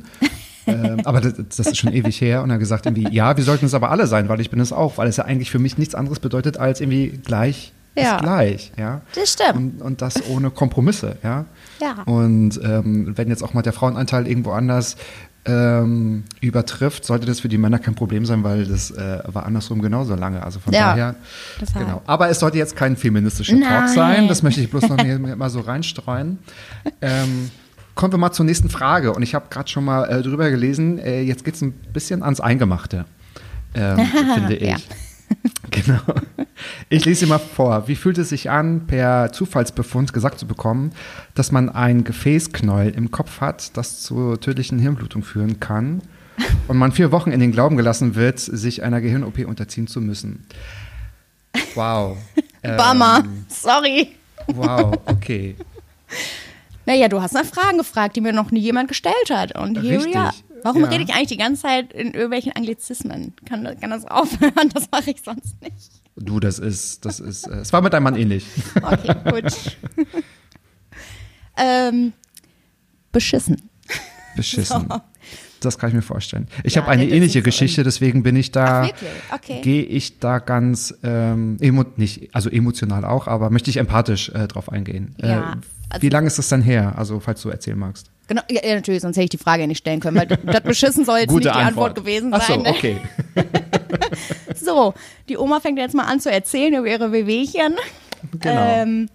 ähm, 0.66 1.02
aber 1.04 1.22
das, 1.22 1.36
das, 1.56 1.68
ist 1.68 1.78
schon 1.78 1.94
ewig 1.94 2.20
her 2.22 2.42
und 2.42 2.50
er 2.50 2.56
hat 2.56 2.60
gesagt, 2.60 2.88
irgendwie, 2.88 3.08
ja, 3.14 3.38
wir 3.38 3.44
sollten 3.44 3.68
es 3.68 3.76
aber 3.76 3.92
alle 3.92 4.08
sein, 4.08 4.30
weil 4.30 4.42
ich 4.42 4.50
bin 4.50 4.60
es 4.60 4.74
auch, 4.74 4.98
weil 4.98 5.08
es 5.08 5.18
ja 5.18 5.26
eigentlich 5.26 5.52
für 5.52 5.60
mich 5.60 5.78
nichts 5.78 5.94
anderes 5.94 6.20
bedeutet 6.20 6.58
als 6.58 6.82
irgendwie 6.82 7.10
gleich 7.24 7.72
Ja. 7.96 8.16
ist 8.16 8.24
gleich, 8.24 8.72
ja. 8.80 9.02
Das 9.14 9.34
stimmt. 9.34 9.56
Und, 9.56 9.82
und 9.84 10.02
das 10.02 10.28
ohne 10.28 10.50
Kompromisse, 10.50 11.18
ja. 11.22 11.46
Ja. 11.80 12.02
Und 12.06 12.60
ähm, 12.64 13.16
wenn 13.16 13.30
jetzt 13.30 13.44
auch 13.44 13.54
mal 13.54 13.62
der 13.62 13.74
Frauenanteil 13.74 14.28
irgendwo 14.28 14.54
anders 14.54 14.98
ähm, 15.46 16.24
übertrifft, 16.40 17.04
sollte 17.06 17.26
das 17.26 17.40
für 17.40 17.50
die 17.50 17.58
Männer 17.58 17.80
kein 17.80 17.96
Problem 17.96 18.26
sein, 18.26 18.44
weil 18.44 18.66
das 18.66 18.92
äh, 18.92 19.20
war 19.26 19.46
andersrum 19.46 19.82
genauso 19.82 20.16
lange. 20.16 20.44
Also 20.44 20.60
von 20.60 20.72
Ja, 20.74 20.92
daher, 20.92 21.16
genau. 21.74 22.02
Aber 22.06 22.30
es 22.30 22.40
sollte 22.40 22.58
jetzt 22.58 22.76
kein 22.76 22.96
feministischer 22.96 23.54
Talk 23.54 23.70
Nein. 23.70 23.88
sein. 23.96 24.28
Das 24.28 24.44
möchte 24.44 24.62
ich 24.62 24.70
bloß 24.70 24.90
noch 24.90 24.98
mal 25.36 25.50
so 25.50 25.62
reinstreuen. 25.62 26.38
Ähm, 27.02 27.50
kommen 27.96 28.14
wir 28.14 28.18
mal 28.18 28.32
zur 28.32 28.46
nächsten 28.46 28.70
Frage. 28.70 29.14
Und 29.14 29.24
ich 29.24 29.34
habe 29.34 29.46
gerade 29.50 29.70
schon 29.70 29.84
mal 29.84 30.06
äh, 30.06 30.22
drüber 30.22 30.50
gelesen. 30.52 31.00
Äh, 31.00 31.22
jetzt 31.22 31.44
geht 31.44 31.56
es 31.56 31.62
ein 31.62 31.72
bisschen 31.72 32.22
ans 32.22 32.40
Eingemachte, 32.40 33.06
ähm, 33.74 33.98
finde 34.36 34.56
ich. 34.56 34.70
Ja. 34.70 34.78
Genau. 35.72 36.02
Ich 36.90 37.06
lese 37.06 37.28
mal 37.28 37.40
vor. 37.40 37.88
Wie 37.88 37.96
fühlt 37.96 38.18
es 38.18 38.30
sich 38.30 38.50
an, 38.50 38.88
per 38.88 39.32
Zufallsbefund 39.32 40.12
gesagt 40.12 40.38
zu 40.38 40.46
bekommen, 40.46 40.92
dass 41.34 41.52
man 41.52 41.70
ein 41.70 42.04
Gefäßknäuel 42.04 42.94
im 42.94 43.10
Kopf 43.10 43.40
hat, 43.40 43.76
das 43.78 44.02
zur 44.02 44.40
tödlichen 44.40 44.80
Hirnblutung 44.80 45.24
führen 45.24 45.60
kann 45.60 46.02
und 46.68 46.78
man 46.78 46.92
vier 46.92 47.12
Wochen 47.12 47.32
in 47.32 47.40
den 47.40 47.52
Glauben 47.52 47.78
gelassen 47.78 48.16
wird, 48.16 48.40
sich 48.40 48.84
einer 48.84 49.00
Gehirn-OP 49.00 49.40
unterziehen 49.48 49.88
zu 49.88 50.02
müssen? 50.02 50.46
Wow. 51.76 52.18
Bummer. 52.62 53.22
Ähm, 53.24 53.46
Sorry. 53.48 54.16
wow, 54.48 54.94
okay. 55.06 55.56
Naja, 56.86 57.08
du 57.08 57.22
hast 57.22 57.34
nach 57.34 57.46
Fragen 57.46 57.78
gefragt, 57.78 58.16
die 58.16 58.22
mir 58.22 58.34
noch 58.34 58.50
nie 58.50 58.60
jemand 58.60 58.88
gestellt 58.88 59.30
hat. 59.30 59.56
Und 59.56 59.80
here 59.80 59.98
Richtig, 59.98 60.16
we 60.16 60.20
are. 60.20 60.34
Warum 60.64 60.84
ja. 60.84 60.90
rede 60.90 61.04
ich 61.04 61.14
eigentlich 61.14 61.30
die 61.30 61.38
ganze 61.38 61.64
Zeit 61.64 61.94
in 61.94 62.14
irgendwelchen 62.14 62.52
Anglizismen? 62.54 63.34
Kann, 63.46 63.64
kann 63.80 63.90
das 63.90 64.06
aufhören? 64.10 64.70
Das 64.74 64.90
mache 64.92 65.12
ich 65.12 65.22
sonst 65.24 65.62
nicht. 65.62 65.92
Du, 66.16 66.40
das 66.40 66.60
ist, 66.60 67.06
das 67.06 67.20
ist, 67.20 67.48
äh, 67.48 67.58
es 67.60 67.72
war 67.74 67.82
mit 67.82 67.94
deinem 67.94 68.04
Mann 68.04 68.16
ähnlich. 68.16 68.46
Okay, 68.82 69.16
gut. 69.30 69.78
ähm, 71.58 72.14
beschissen. 73.12 73.70
Beschissen. 74.36 74.88
So. 74.90 75.02
Das 75.62 75.78
kann 75.78 75.90
ich 75.90 75.96
mir 75.96 76.02
vorstellen. 76.02 76.48
Ich 76.64 76.74
Ja, 76.76 76.82
habe 76.82 76.92
eine 76.92 77.08
ähnliche 77.08 77.42
Geschichte, 77.44 77.84
deswegen 77.84 78.24
bin 78.24 78.36
ich 78.36 78.52
da, 78.52 78.84
Ach? 78.84 79.36
Okay. 79.36 79.62
gehe 79.62 79.84
ich 79.84 80.18
da 80.20 80.40
ganz, 80.40 80.94
ähm, 81.04 81.58
emo 81.60 81.86
nicht, 81.98 82.34
also 82.34 82.50
emotional 82.50 83.06
auch, 83.06 83.28
aber 83.28 83.52
möchte 83.52 83.70
ich 83.70 83.78
empathisch 83.78 84.30
äh, 84.30 84.48
drauf 84.48 84.72
eingehen. 84.72 85.16
Ja, 85.22 85.28
äh, 85.28 85.56
also- 85.90 86.02
wie 86.02 86.10
lange 86.10 86.28
ist 86.28 86.40
das 86.40 86.50
denn 86.50 86.62
her? 86.64 86.98
Also, 86.98 87.20
falls 87.20 87.42
du 87.42 87.50
erzählen 87.50 87.78
magst. 87.78 88.10
Genau, 88.32 88.44
ja, 88.50 88.66
ja, 88.66 88.76
natürlich, 88.76 89.02
sonst 89.02 89.18
hätte 89.18 89.26
ich 89.26 89.30
die 89.32 89.38
Frage 89.38 89.64
ja 89.64 89.68
nicht 89.68 89.80
stellen 89.80 90.00
können, 90.00 90.16
weil 90.16 90.26
das 90.26 90.62
beschissen 90.62 91.04
soll 91.04 91.20
jetzt 91.20 91.32
nicht 91.32 91.44
die 91.44 91.50
Antwort 91.50 91.96
gewesen 91.96 92.34
Ach 92.34 92.42
so, 92.42 92.54
sein. 92.54 92.62
ne? 92.62 92.70
okay. 92.70 92.98
So, 94.56 94.94
die 95.28 95.38
Oma 95.38 95.60
fängt 95.60 95.78
jetzt 95.80 95.96
mal 95.96 96.06
an 96.06 96.22
zu 96.22 96.32
erzählen 96.32 96.74
über 96.76 96.88
ihre 96.88 97.12
Wehwehchen. 97.12 97.76
Genau. 98.40 98.56
Ähm, 98.56 99.10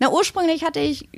na, 0.00 0.10
ursprünglich 0.10 0.64
hatte 0.64 0.80
ich 0.80 1.08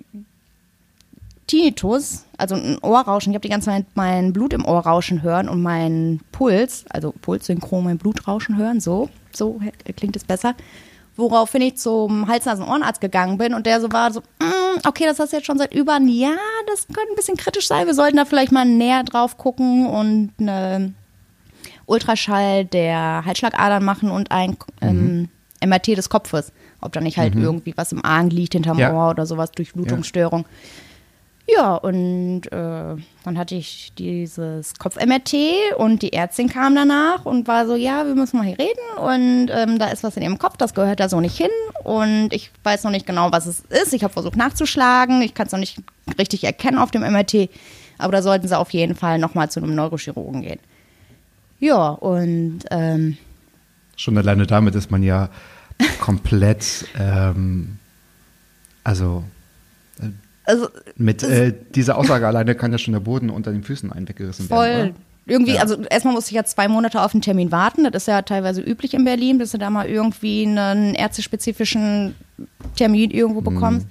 Tinnitus, 1.46 2.26
also 2.36 2.56
ein 2.56 2.76
Ohrrauschen. 2.82 3.32
Ich 3.32 3.36
habe 3.36 3.48
die 3.48 3.52
ganze 3.52 3.70
Zeit 3.70 3.86
mein 3.94 4.34
Blut 4.34 4.52
im 4.52 4.66
Ohr 4.66 4.80
rauschen 4.80 5.22
hören 5.22 5.48
und 5.48 5.62
meinen 5.62 6.20
Puls, 6.30 6.84
also 6.90 7.14
pulssynchron 7.22 7.84
mein 7.84 7.96
Blutrauschen 7.96 8.58
hören, 8.58 8.80
so, 8.80 9.08
so 9.32 9.60
klingt 9.96 10.16
es 10.16 10.24
besser. 10.24 10.54
Woraufhin 11.16 11.62
ich 11.62 11.76
zum 11.76 12.26
Hals-Nasen-Ohrenarzt 12.26 13.00
gegangen 13.00 13.38
bin 13.38 13.54
und 13.54 13.66
der 13.66 13.80
so 13.80 13.92
war 13.92 14.12
so, 14.12 14.20
"Mm, 14.40 14.80
okay, 14.86 15.04
das 15.06 15.18
hast 15.20 15.32
du 15.32 15.36
jetzt 15.36 15.46
schon 15.46 15.58
seit 15.58 15.72
über 15.72 15.94
einem 15.94 16.08
Jahr, 16.08 16.32
das 16.66 16.86
könnte 16.88 17.12
ein 17.12 17.16
bisschen 17.16 17.36
kritisch 17.36 17.68
sein, 17.68 17.86
wir 17.86 17.94
sollten 17.94 18.16
da 18.16 18.24
vielleicht 18.24 18.50
mal 18.52 18.64
näher 18.64 19.04
drauf 19.04 19.36
gucken 19.38 19.86
und 19.86 20.32
eine 20.40 20.92
Ultraschall 21.86 22.64
der 22.64 23.24
Halsschlagadern 23.24 23.84
machen 23.84 24.10
und 24.10 24.30
ein 24.30 24.56
ähm, 24.80 25.28
MRT 25.64 25.88
des 25.96 26.08
Kopfes. 26.08 26.52
Ob 26.80 26.92
da 26.92 27.00
nicht 27.00 27.16
halt 27.18 27.34
irgendwie 27.34 27.72
was 27.76 27.92
im 27.92 28.04
Argen 28.04 28.30
liegt 28.30 28.52
hinterm 28.54 28.78
Ja. 28.78 28.92
Ohr 28.92 29.10
oder 29.10 29.24
sowas, 29.26 29.50
Durchblutungsstörung. 29.52 30.40
Ja, 30.42 30.48
und 31.82 32.46
äh, 32.46 32.96
dann 33.24 33.38
hatte 33.38 33.54
ich 33.54 33.92
dieses 33.98 34.74
Kopf-MRT 34.74 35.34
und 35.76 36.00
die 36.00 36.12
Ärztin 36.14 36.48
kam 36.48 36.74
danach 36.74 37.26
und 37.26 37.46
war 37.46 37.66
so, 37.66 37.76
ja, 37.76 38.06
wir 38.06 38.14
müssen 38.14 38.38
mal 38.38 38.46
hier 38.46 38.58
reden 38.58 38.98
und 38.98 39.50
ähm, 39.50 39.78
da 39.78 39.88
ist 39.88 40.02
was 40.02 40.16
in 40.16 40.22
ihrem 40.22 40.38
Kopf, 40.38 40.56
das 40.56 40.72
gehört 40.72 41.00
da 41.00 41.08
so 41.08 41.20
nicht 41.20 41.36
hin 41.36 41.50
und 41.84 42.30
ich 42.32 42.50
weiß 42.62 42.84
noch 42.84 42.90
nicht 42.90 43.06
genau, 43.06 43.30
was 43.30 43.44
es 43.44 43.60
ist. 43.60 43.92
Ich 43.92 44.02
habe 44.04 44.12
versucht 44.12 44.36
nachzuschlagen, 44.36 45.20
ich 45.20 45.34
kann 45.34 45.46
es 45.46 45.52
noch 45.52 45.58
nicht 45.58 45.78
richtig 46.18 46.44
erkennen 46.44 46.78
auf 46.78 46.90
dem 46.90 47.02
MRT, 47.02 47.50
aber 47.98 48.12
da 48.12 48.22
sollten 48.22 48.48
sie 48.48 48.58
auf 48.58 48.70
jeden 48.70 48.94
Fall 48.94 49.18
nochmal 49.18 49.50
zu 49.50 49.60
einem 49.60 49.74
Neurochirurgen 49.74 50.42
gehen. 50.42 50.60
Ja, 51.60 51.88
und 51.90 52.60
ähm, 52.70 53.18
Schon 53.96 54.16
alleine 54.18 54.46
damit 54.46 54.74
ist 54.74 54.90
man 54.90 55.02
ja 55.02 55.28
komplett, 56.00 56.86
ähm, 56.98 57.78
also 58.82 59.24
also 60.44 60.68
mit 60.96 61.22
äh, 61.22 61.52
dieser 61.74 61.96
Aussage 61.98 62.26
alleine 62.26 62.54
kann 62.54 62.70
ja 62.72 62.78
schon 62.78 62.92
der 62.92 63.00
Boden 63.00 63.30
unter 63.30 63.50
den 63.52 63.62
Füßen 63.62 63.92
einen 63.92 64.08
weggerissen 64.08 64.46
Voll. 64.48 64.66
werden. 64.68 64.94
Irgendwie, 65.26 65.54
Ja. 65.54 65.62
also 65.62 65.80
erstmal 65.84 66.12
musste 66.12 66.32
ich 66.32 66.36
ja 66.36 66.44
zwei 66.44 66.68
Monate 66.68 67.00
auf 67.00 67.14
einen 67.14 67.22
Termin 67.22 67.50
warten. 67.50 67.84
Das 67.84 68.02
ist 68.02 68.08
ja 68.08 68.20
teilweise 68.20 68.60
üblich 68.60 68.92
in 68.92 69.04
Berlin, 69.04 69.38
bis 69.38 69.52
du 69.52 69.58
da 69.58 69.70
mal 69.70 69.86
irgendwie 69.86 70.46
einen 70.46 70.94
ärztespezifischen 70.94 72.14
Termin 72.76 73.10
irgendwo 73.10 73.40
Mhm. 73.40 73.44
bekommst. 73.54 73.86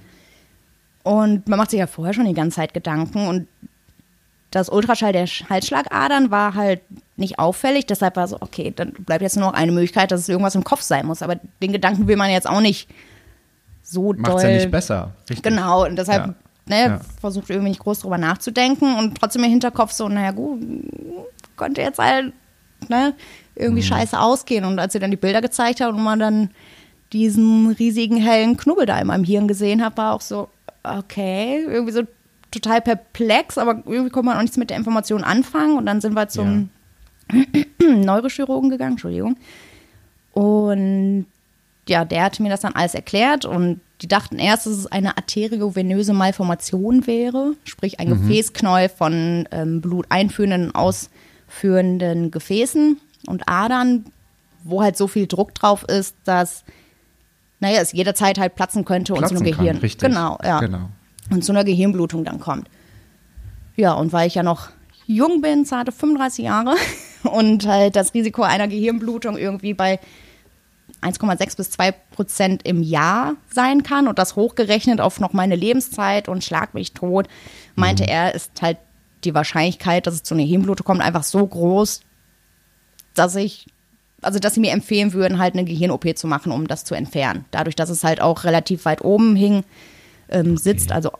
Und 1.02 1.48
man 1.48 1.58
macht 1.58 1.70
sich 1.70 1.80
ja 1.80 1.86
vorher 1.86 2.14
schon 2.14 2.24
die 2.26 2.34
ganze 2.34 2.56
Zeit 2.56 2.72
Gedanken. 2.72 3.26
Und 3.26 3.46
das 4.52 4.68
Ultraschall 4.68 5.12
der 5.12 5.26
Sch- 5.26 5.48
Halsschlagadern 5.50 6.30
war 6.30 6.54
halt 6.54 6.80
nicht 7.16 7.38
auffällig. 7.40 7.86
Deshalb 7.86 8.14
war 8.16 8.28
so, 8.28 8.36
okay, 8.40 8.72
dann 8.74 8.92
bleibt 8.92 9.22
jetzt 9.22 9.36
nur 9.36 9.46
noch 9.48 9.54
eine 9.54 9.72
Möglichkeit, 9.72 10.12
dass 10.12 10.20
es 10.20 10.28
irgendwas 10.28 10.54
im 10.54 10.62
Kopf 10.64 10.82
sein 10.82 11.04
muss. 11.06 11.20
Aber 11.22 11.36
den 11.60 11.72
Gedanken 11.72 12.06
will 12.06 12.16
man 12.16 12.30
jetzt 12.30 12.48
auch 12.48 12.60
nicht 12.60 12.88
so 13.82 14.12
Macht 14.12 14.28
doll. 14.28 14.36
es 14.36 14.42
ja 14.44 14.50
nicht 14.50 14.70
besser. 14.70 15.12
Richtig. 15.28 15.42
Genau, 15.42 15.84
und 15.84 15.96
deshalb 15.96 16.26
Ja. 16.28 16.34
Ne, 16.66 16.80
Ja. 16.82 17.00
versucht 17.20 17.50
irgendwie 17.50 17.70
nicht 17.70 17.80
groß 17.80 18.00
drüber 18.00 18.18
nachzudenken 18.18 18.96
und 18.96 19.18
trotzdem 19.18 19.44
im 19.44 19.50
Hinterkopf 19.50 19.92
so, 19.92 20.08
naja 20.08 20.30
gut, 20.32 20.60
könnte 21.56 21.80
jetzt 21.82 21.98
halt 21.98 22.32
ne, 22.88 23.14
irgendwie 23.54 23.82
Mhm. 23.82 23.86
scheiße 23.86 24.18
ausgehen. 24.18 24.64
Und 24.64 24.78
als 24.78 24.92
sie 24.92 24.98
dann 24.98 25.10
die 25.10 25.16
Bilder 25.16 25.40
gezeigt 25.40 25.80
hat 25.80 25.88
und 25.92 26.02
man 26.02 26.18
dann 26.18 26.50
diesen 27.12 27.70
riesigen 27.72 28.16
hellen 28.16 28.56
Knubbel 28.56 28.86
da 28.86 28.98
in 28.98 29.06
meinem 29.06 29.24
Hirn 29.24 29.46
gesehen 29.48 29.84
hat, 29.84 29.96
war 29.96 30.14
auch 30.14 30.20
so, 30.20 30.48
okay, 30.82 31.64
irgendwie 31.66 31.92
so 31.92 32.02
total 32.50 32.80
perplex, 32.80 33.56
aber 33.58 33.82
irgendwie 33.86 34.10
konnte 34.10 34.26
man 34.26 34.36
auch 34.36 34.42
nichts 34.42 34.56
mit 34.56 34.70
der 34.70 34.76
Information 34.76 35.22
anfangen. 35.24 35.76
Und 35.78 35.86
dann 35.86 36.00
sind 36.00 36.14
wir 36.14 36.28
zum 36.28 36.70
Neurochirurgen 37.80 38.70
gegangen, 38.70 38.92
Entschuldigung. 38.92 39.36
Und 40.32 41.26
ja, 41.88 42.04
der 42.04 42.24
hatte 42.24 42.42
mir 42.42 42.48
das 42.48 42.60
dann 42.60 42.74
alles 42.74 42.94
erklärt 42.94 43.44
und 43.44 43.80
die 44.04 44.08
dachten 44.08 44.38
erst, 44.38 44.66
dass 44.66 44.74
es 44.74 44.86
eine 44.86 45.16
arteriovenöse 45.16 46.12
Malformation 46.12 47.06
wäre, 47.06 47.54
sprich 47.64 48.00
ein 48.00 48.08
Gefäßknäuel 48.10 48.90
von 48.90 49.48
ähm, 49.50 49.80
bluteinführenden 49.80 50.66
und 50.66 50.76
ausführenden 50.76 52.30
Gefäßen 52.30 53.00
und 53.26 53.48
Adern, 53.48 54.04
wo 54.62 54.82
halt 54.82 54.98
so 54.98 55.08
viel 55.08 55.26
Druck 55.26 55.54
drauf 55.54 55.84
ist, 55.84 56.16
dass, 56.24 56.64
naja, 57.60 57.80
es 57.80 57.92
jederzeit 57.92 58.38
halt 58.38 58.56
platzen 58.56 58.84
könnte 58.84 59.14
und 59.14 59.26
zu 59.26 59.36
Platzen 59.36 59.50
kann, 59.50 59.58
Gehirn. 59.58 59.76
richtig. 59.78 60.06
Genau, 60.06 60.36
ja. 60.44 60.60
Genau. 60.60 60.90
Und 61.30 61.42
zu 61.42 61.52
einer 61.52 61.64
Gehirnblutung 61.64 62.24
dann 62.24 62.40
kommt. 62.40 62.68
Ja, 63.76 63.94
und 63.94 64.12
weil 64.12 64.26
ich 64.26 64.34
ja 64.34 64.42
noch 64.42 64.68
jung 65.06 65.40
bin, 65.40 65.64
zarte 65.64 65.92
35 65.92 66.44
Jahre 66.44 66.74
und 67.22 67.66
halt 67.66 67.96
das 67.96 68.12
Risiko 68.12 68.42
einer 68.42 68.68
Gehirnblutung 68.68 69.38
irgendwie 69.38 69.72
bei 69.72 69.98
1,6 71.04 71.56
bis 71.56 71.70
2 71.70 71.92
Prozent 71.92 72.62
im 72.66 72.82
Jahr 72.82 73.34
sein 73.50 73.82
kann 73.82 74.08
und 74.08 74.18
das 74.18 74.36
hochgerechnet 74.36 75.00
auf 75.00 75.20
noch 75.20 75.32
meine 75.32 75.56
Lebenszeit 75.56 76.28
und 76.28 76.42
schlag 76.42 76.74
mich 76.74 76.92
tot, 76.92 77.28
meinte 77.74 78.08
er, 78.08 78.34
ist 78.34 78.62
halt 78.62 78.78
die 79.24 79.34
Wahrscheinlichkeit, 79.34 80.06
dass 80.06 80.14
es 80.14 80.22
zu 80.22 80.34
einer 80.34 80.44
Hirnblutung 80.44 80.84
kommt, 80.84 81.00
einfach 81.00 81.24
so 81.24 81.46
groß, 81.46 82.00
dass 83.14 83.36
ich, 83.36 83.66
also 84.22 84.38
dass 84.38 84.54
sie 84.54 84.60
mir 84.60 84.72
empfehlen 84.72 85.12
würden, 85.12 85.38
halt 85.38 85.54
eine 85.54 85.64
Gehirn-OP 85.64 86.16
zu 86.16 86.26
machen, 86.26 86.52
um 86.52 86.66
das 86.66 86.84
zu 86.84 86.94
entfernen. 86.94 87.44
Dadurch, 87.50 87.76
dass 87.76 87.90
es 87.90 88.04
halt 88.04 88.20
auch 88.20 88.44
relativ 88.44 88.84
weit 88.84 89.02
oben 89.02 89.36
hing, 89.36 89.64
ähm, 90.28 90.56
sitzt, 90.56 90.92
also 90.92 91.10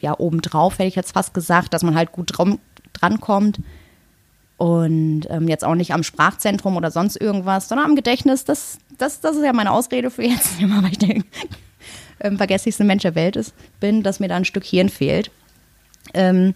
ja, 0.00 0.18
obendrauf 0.18 0.74
hätte 0.74 0.88
ich 0.88 0.96
jetzt 0.96 1.12
fast 1.12 1.34
gesagt, 1.34 1.74
dass 1.74 1.82
man 1.82 1.94
halt 1.94 2.12
gut 2.12 2.36
dran, 2.36 2.58
drankommt. 2.92 3.60
Und 4.58 5.26
ähm, 5.28 5.48
jetzt 5.48 5.64
auch 5.64 5.74
nicht 5.74 5.92
am 5.92 6.02
Sprachzentrum 6.02 6.76
oder 6.76 6.90
sonst 6.90 7.16
irgendwas, 7.16 7.68
sondern 7.68 7.90
am 7.90 7.96
Gedächtnis. 7.96 8.44
Das, 8.44 8.78
das, 8.98 9.20
das 9.20 9.36
ist 9.36 9.44
ja 9.44 9.52
meine 9.52 9.72
Ausrede 9.72 10.10
für 10.10 10.24
jetzt. 10.24 10.60
Immer, 10.60 10.82
weil 10.82 10.92
ich 10.92 10.98
denke, 10.98 11.26
ähm, 12.20 12.36
vergesslichste 12.36 12.84
Mensch 12.84 13.02
der 13.02 13.14
Welt 13.14 13.36
ist, 13.36 13.54
bin, 13.80 14.02
dass 14.02 14.20
mir 14.20 14.28
da 14.28 14.36
ein 14.36 14.44
Stück 14.44 14.64
Hirn 14.64 14.88
fehlt. 14.88 15.30
Ähm, 16.14 16.54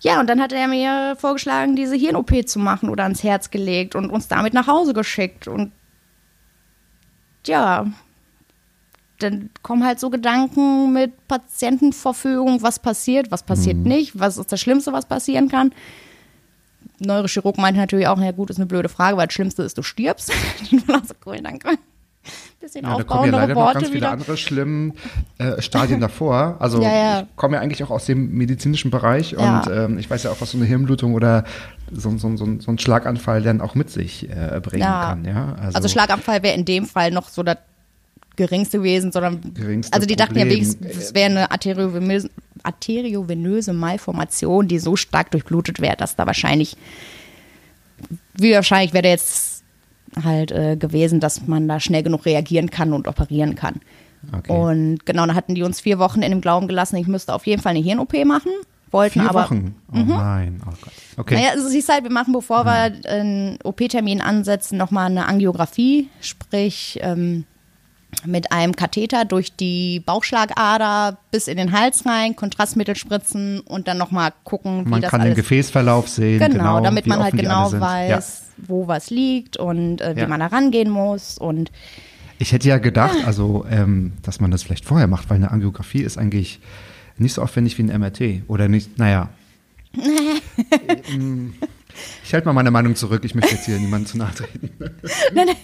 ja, 0.00 0.20
und 0.20 0.28
dann 0.28 0.40
hat 0.40 0.52
er 0.52 0.68
mir 0.68 1.16
vorgeschlagen, 1.18 1.76
diese 1.76 1.96
Hirn-OP 1.96 2.46
zu 2.46 2.58
machen 2.58 2.90
oder 2.90 3.04
ans 3.04 3.22
Herz 3.22 3.50
gelegt 3.50 3.94
und 3.94 4.10
uns 4.10 4.28
damit 4.28 4.54
nach 4.54 4.66
Hause 4.66 4.92
geschickt. 4.92 5.48
Und 5.48 5.72
ja, 7.46 7.86
dann 9.18 9.50
kommen 9.62 9.84
halt 9.84 9.98
so 9.98 10.10
Gedanken 10.10 10.92
mit 10.92 11.26
Patientenverfügung, 11.28 12.62
was 12.62 12.78
passiert, 12.78 13.30
was 13.30 13.42
passiert 13.42 13.78
nicht, 13.78 14.18
was 14.18 14.36
ist 14.36 14.52
das 14.52 14.60
Schlimmste, 14.60 14.92
was 14.92 15.06
passieren 15.06 15.48
kann. 15.48 15.72
Neurochirurg 16.98 17.58
meinte 17.58 17.80
natürlich 17.80 18.06
auch, 18.06 18.20
ja 18.20 18.32
gut, 18.32 18.50
ist 18.50 18.56
eine 18.56 18.66
blöde 18.66 18.88
Frage, 18.88 19.16
weil 19.16 19.26
das 19.26 19.34
Schlimmste 19.34 19.62
ist, 19.62 19.76
du 19.78 19.82
stirbst. 19.82 20.32
So, 20.72 21.14
cool, 21.26 21.38
danke. 21.42 21.70
Bisschen 22.60 22.84
Ja, 22.84 22.96
da 22.96 23.04
kommen 23.04 23.26
ja 23.26 23.38
leider 23.38 23.54
noch 23.54 23.60
Worte 23.62 23.74
ganz 23.74 23.86
viele 23.88 23.96
wieder. 23.98 24.10
andere 24.10 24.36
schlimme 24.36 24.94
äh, 25.38 25.60
Stadien 25.62 26.00
davor. 26.00 26.56
Also 26.58 26.82
Ja, 26.82 26.92
ja. 26.92 27.20
ich 27.20 27.36
komme 27.36 27.56
ja 27.56 27.62
eigentlich 27.62 27.84
auch 27.84 27.90
aus 27.90 28.06
dem 28.06 28.32
medizinischen 28.32 28.90
Bereich 28.90 29.32
Ja. 29.32 29.60
und 29.60 29.72
ähm, 29.72 29.98
ich 29.98 30.10
weiß 30.10 30.24
ja 30.24 30.32
auch, 30.32 30.40
was 30.40 30.50
so 30.50 30.56
eine 30.58 30.66
Hirnblutung 30.66 31.14
oder 31.14 31.44
so, 31.92 32.10
so, 32.18 32.36
so, 32.36 32.46
so 32.58 32.70
ein 32.72 32.78
Schlaganfall 32.78 33.42
dann 33.42 33.60
auch 33.60 33.74
mit 33.76 33.90
sich 33.90 34.28
äh, 34.28 34.60
bringen 34.62 34.82
kann. 34.82 35.24
Ja? 35.24 35.54
Also, 35.72 35.86
Schlaganfall 35.88 36.42
wäre 36.42 36.56
in 36.56 36.64
dem 36.64 36.86
Fall 36.86 37.12
noch 37.12 37.28
so 37.28 37.42
das 37.44 37.58
geringste 38.36 38.78
gewesen, 38.78 39.12
sondern 39.12 39.40
Geringste 39.54 39.92
also 39.92 40.06
die 40.06 40.16
dachten 40.16 40.36
ja 40.36 40.44
Problem. 40.44 40.60
wenigstens, 40.60 40.96
es 40.96 41.14
wäre 41.14 41.30
eine 41.30 41.50
arteriovenöse, 41.50 42.30
arteriovenöse 42.62 43.72
Malformation, 43.72 44.68
die 44.68 44.78
so 44.78 44.96
stark 44.96 45.30
durchblutet 45.30 45.80
wäre, 45.80 45.96
dass 45.96 46.16
da 46.16 46.26
wahrscheinlich, 46.26 46.76
wie 48.34 48.52
wahrscheinlich 48.52 48.92
wäre 48.92 49.08
jetzt 49.08 49.64
halt 50.22 50.52
äh, 50.52 50.76
gewesen, 50.76 51.20
dass 51.20 51.46
man 51.46 51.68
da 51.68 51.80
schnell 51.80 52.02
genug 52.02 52.24
reagieren 52.26 52.70
kann 52.70 52.92
und 52.92 53.08
operieren 53.08 53.54
kann. 53.54 53.80
Okay. 54.32 54.52
Und 54.52 55.06
genau, 55.06 55.26
dann 55.26 55.36
hatten 55.36 55.54
die 55.54 55.62
uns 55.62 55.80
vier 55.80 55.98
Wochen 55.98 56.22
in 56.22 56.30
dem 56.30 56.40
Glauben 56.40 56.68
gelassen, 56.68 56.96
ich 56.96 57.06
müsste 57.06 57.34
auf 57.34 57.46
jeden 57.46 57.62
Fall 57.62 57.70
eine 57.70 57.84
Hirn-OP 57.84 58.24
machen, 58.24 58.50
wollten 58.90 59.20
Vier 59.20 59.30
aber 59.30 59.44
Wochen? 59.44 59.74
Oh 59.92 59.98
nein, 59.98 60.60
oh 60.66 60.72
Gott. 60.80 60.92
Okay. 61.16 61.34
naja, 61.34 61.50
also 61.50 61.66
es 61.66 61.72
hieß 61.72 61.88
halt, 61.88 62.04
wir 62.04 62.10
machen, 62.10 62.32
bevor 62.32 62.64
wir 62.64 62.92
einen 63.08 63.58
OP-Termin 63.62 64.20
ansetzen, 64.20 64.78
nochmal 64.78 65.06
eine 65.06 65.26
Angiografie, 65.26 66.08
sprich 66.20 66.98
ähm, 67.02 67.44
mit 68.24 68.50
einem 68.52 68.74
Katheter 68.74 69.24
durch 69.24 69.54
die 69.54 70.00
Bauchschlagader 70.00 71.18
bis 71.30 71.48
in 71.48 71.56
den 71.56 71.72
Hals 71.72 72.04
rein, 72.06 72.34
Kontrastmittel 72.34 72.96
spritzen 72.96 73.60
und 73.60 73.86
dann 73.88 73.98
nochmal 73.98 74.32
gucken, 74.44 74.86
wie 74.86 74.90
man 74.90 75.00
das 75.02 75.10
kann 75.10 75.20
den 75.20 75.26
alles... 75.26 75.36
Gefäßverlauf 75.36 76.08
sehen. 76.08 76.38
Genau, 76.38 76.54
Genau, 76.54 76.80
damit 76.80 77.06
man 77.06 77.22
halt 77.22 77.36
genau 77.36 77.70
weiß, 77.72 78.44
wo 78.66 78.88
was 78.88 79.10
liegt 79.10 79.56
und 79.56 80.00
äh, 80.00 80.16
wie 80.16 80.20
Ja. 80.20 80.28
man 80.28 80.40
da 80.40 80.46
rangehen 80.46 80.90
muss 80.90 81.38
und 81.38 81.70
Ich 82.38 82.52
hätte 82.52 82.68
ja 82.68 82.78
gedacht, 82.78 83.16
also, 83.26 83.64
ähm, 83.70 84.12
dass 84.22 84.40
man 84.40 84.50
das 84.50 84.62
vielleicht 84.62 84.84
vorher 84.84 85.06
macht, 85.06 85.30
weil 85.30 85.36
eine 85.36 85.50
Angiografie 85.50 86.02
ist 86.02 86.18
eigentlich 86.18 86.60
nicht 87.18 87.32
so 87.34 87.42
aufwendig 87.42 87.78
wie 87.78 87.82
ein 87.90 87.98
MRT. 88.00 88.42
Oder 88.48 88.68
nicht, 88.68 88.98
naja. 88.98 89.28
Ich 92.24 92.32
halte 92.34 92.46
mal 92.46 92.52
meine 92.52 92.70
Meinung 92.70 92.94
zurück, 92.96 93.24
ich 93.24 93.34
möchte 93.34 93.54
jetzt 93.54 93.66
hier 93.66 93.78
niemandem 93.78 94.06
zu 94.10 94.18
nahe 94.18 94.34
treten. 94.34 94.70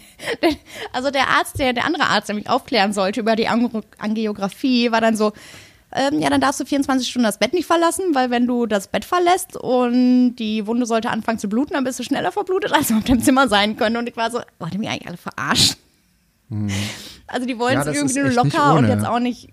Also 0.92 1.10
der 1.10 1.28
Arzt, 1.28 1.58
der, 1.58 1.72
der 1.72 1.84
andere 1.84 2.04
Arzt, 2.04 2.28
der 2.28 2.36
mich 2.36 2.48
aufklären 2.48 2.92
sollte 2.92 3.20
über 3.20 3.34
die 3.34 3.48
Angi- 3.48 3.82
Angiografie, 3.98 4.92
war 4.92 5.00
dann 5.00 5.16
so, 5.16 5.32
ähm, 5.94 6.20
ja, 6.20 6.30
dann 6.30 6.40
darfst 6.40 6.60
du 6.60 6.64
24 6.64 7.08
Stunden 7.08 7.24
das 7.26 7.38
Bett 7.38 7.52
nicht 7.52 7.66
verlassen, 7.66 8.04
weil 8.14 8.30
wenn 8.30 8.46
du 8.46 8.66
das 8.66 8.86
Bett 8.88 9.04
verlässt 9.04 9.56
und 9.56 10.36
die 10.36 10.66
Wunde 10.66 10.86
sollte 10.86 11.10
anfangen 11.10 11.38
zu 11.38 11.48
bluten, 11.48 11.74
dann 11.74 11.84
bist 11.84 11.98
du 11.98 12.04
schneller 12.04 12.30
verblutet, 12.32 12.72
als 12.72 12.88
du 12.88 12.96
auf 12.96 13.04
deinem 13.04 13.20
Zimmer 13.22 13.48
sein 13.48 13.76
können. 13.76 13.96
Und 13.96 14.08
ich 14.08 14.16
war 14.16 14.30
so, 14.30 14.40
wollt 14.58 14.72
ihr 14.74 14.78
mich 14.78 14.88
eigentlich 14.88 15.08
alle 15.08 15.16
verarschen? 15.16 15.76
Also 17.26 17.46
die 17.46 17.58
wollen 17.58 17.74
es 17.80 17.86
irgendwie 17.96 18.20
nur 18.20 18.30
locker 18.44 18.74
und 18.74 18.84
jetzt 18.88 19.06
auch 19.06 19.18
nicht, 19.18 19.48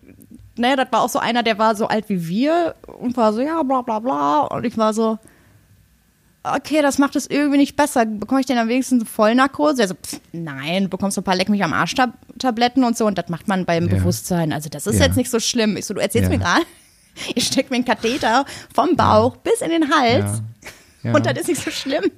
ne, 0.58 0.76
das 0.76 0.88
war 0.92 1.02
auch 1.02 1.10
so 1.10 1.20
einer, 1.20 1.44
der 1.44 1.58
war 1.58 1.76
so 1.76 1.88
alt 1.88 2.10
wie 2.10 2.28
wir 2.28 2.76
und 3.00 3.15
war 3.18 3.34
so, 3.34 3.42
ja, 3.42 3.63
bla 3.63 3.82
bla 3.82 4.00
bla. 4.00 4.42
Und 4.42 4.65
ich 4.65 4.78
war 4.78 4.94
so, 4.94 5.18
okay, 6.43 6.82
das 6.82 6.97
macht 6.97 7.15
es 7.15 7.28
irgendwie 7.28 7.58
nicht 7.58 7.75
besser. 7.75 8.06
Bekomme 8.06 8.41
ich 8.41 8.45
denn 8.47 8.58
am 8.58 8.67
wenigsten 8.67 9.06
Vollnarkose? 9.06 9.82
Also, 9.84 9.95
pff, 9.95 10.19
nein, 10.32 10.84
du 10.84 10.89
bekommst 10.89 11.15
so 11.15 11.21
ein 11.21 11.23
paar 11.23 11.36
Leck 11.36 11.49
mich 11.49 11.63
am 11.63 11.73
Arsch-Tabletten 11.73 12.84
und 12.84 12.97
so 12.97 13.06
und 13.06 13.17
das 13.17 13.30
macht 13.30 13.47
man 13.47 13.65
beim 13.65 13.88
Ja. 13.88 13.95
Bewusstsein. 13.97 14.54
Also, 14.54 14.69
das 14.69 14.88
ist 14.88 14.99
Ja. 14.99 15.06
jetzt 15.06 15.17
nicht 15.17 15.30
so 15.30 15.39
schlimm. 15.39 15.78
Ich 15.78 15.86
so, 15.86 15.93
du 15.93 16.02
erzählst 16.02 16.32
Ja. 16.32 16.38
mir 16.38 16.43
gerade, 16.43 16.62
ich 17.36 17.45
stecke 17.47 17.69
mir 17.71 17.75
einen 17.78 17.86
Katheter 17.86 18.45
vom 18.73 18.95
Bauch 18.95 19.38
bis 19.38 19.62
in 19.62 19.69
den 19.69 19.89
Hals 19.93 20.41
und 21.04 21.25
das 21.25 21.38
ist 21.39 21.47
nicht 21.47 21.63
so 21.63 21.71
schlimm. 21.71 22.12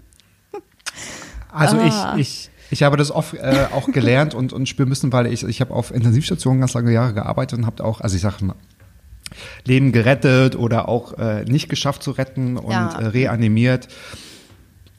Also 1.51 1.77
Ah. 1.77 2.15
ich, 2.15 2.21
ich, 2.21 2.49
ich 2.69 2.84
habe 2.84 2.95
das 2.97 3.12
oft 3.12 3.34
äh, 3.34 3.67
auch 3.73 3.88
gelernt 3.91 4.34
und, 4.34 4.53
und 4.53 4.69
spüren 4.69 4.88
müssen, 4.89 5.12
weil 5.12 5.25
ich, 5.27 5.43
ich 5.43 5.60
habe 5.62 5.73
auf 5.73 5.91
Intensivstationen 5.91 6.62
ganz 6.62 6.73
lange 6.73 6.91
Jahre 6.93 7.13
gearbeitet 7.13 7.60
und 7.60 7.65
habe 7.65 7.84
auch, 7.84 7.99
also 8.01 8.15
ich 8.15 8.21
sage 8.21 8.45
mal, 8.45 8.55
Leben 9.65 9.91
gerettet 9.91 10.55
oder 10.55 10.87
auch 10.89 11.17
äh, 11.17 11.43
nicht 11.45 11.69
geschafft 11.69 12.03
zu 12.03 12.11
retten 12.11 12.57
und 12.57 12.71
Ja. 12.71 12.99
äh, 12.99 13.05
reanimiert. 13.07 13.87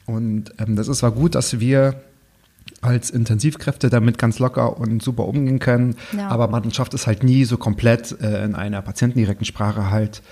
Und 0.06 0.52
ähm, 0.58 0.76
das 0.76 0.88
ist 0.88 0.98
zwar 0.98 1.12
gut, 1.12 1.34
dass 1.34 1.60
wir 1.60 1.94
als 2.80 3.10
Intensivkräfte 3.10 3.90
damit 3.90 4.18
ganz 4.18 4.38
locker 4.38 4.76
und 4.78 5.02
super 5.02 5.26
umgehen 5.26 5.58
können, 5.58 5.96
Ja. 6.16 6.28
aber 6.28 6.48
man 6.48 6.72
schafft 6.72 6.94
es 6.94 7.06
halt 7.06 7.22
nie 7.22 7.44
so 7.44 7.56
komplett 7.56 8.20
äh, 8.20 8.44
in 8.44 8.54
einer 8.54 8.82
patientendirekten 8.82 9.44
Sprache 9.46 9.90
halt 9.90 10.22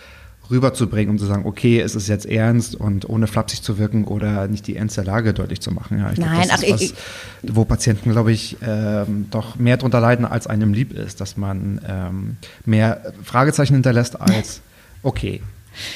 rüberzubringen, 0.51 1.11
um 1.11 1.19
zu 1.19 1.27
sagen, 1.27 1.45
okay, 1.47 1.81
es 1.81 1.95
ist 1.95 2.09
jetzt 2.09 2.27
ernst 2.27 2.75
und 2.75 3.09
ohne 3.09 3.27
flapsig 3.27 3.63
zu 3.63 3.79
wirken 3.79 4.05
oder 4.05 4.49
nicht 4.49 4.67
die 4.67 4.77
ernste 4.77 5.03
Lage 5.03 5.33
deutlich 5.33 5.61
zu 5.61 5.71
machen. 5.71 5.99
Ja, 5.99 6.09
ich 6.11 6.17
glaub, 6.17 6.29
Nein, 6.29 6.49
das 6.49 6.61
ach, 6.61 6.63
ist 6.63 6.73
was, 6.73 6.81
ich- 6.83 6.95
wo 7.43 7.65
Patienten, 7.65 8.11
glaube 8.13 8.33
ich, 8.33 8.57
ähm, 8.63 9.27
doch 9.31 9.57
mehr 9.57 9.77
drunter 9.77 10.01
leiden, 10.01 10.25
als 10.25 10.47
einem 10.47 10.73
lieb 10.73 10.93
ist, 10.93 11.21
dass 11.21 11.37
man 11.37 11.81
ähm, 11.89 12.37
mehr 12.65 13.13
Fragezeichen 13.23 13.75
hinterlässt 13.75 14.21
als, 14.21 14.61
okay, 15.03 15.41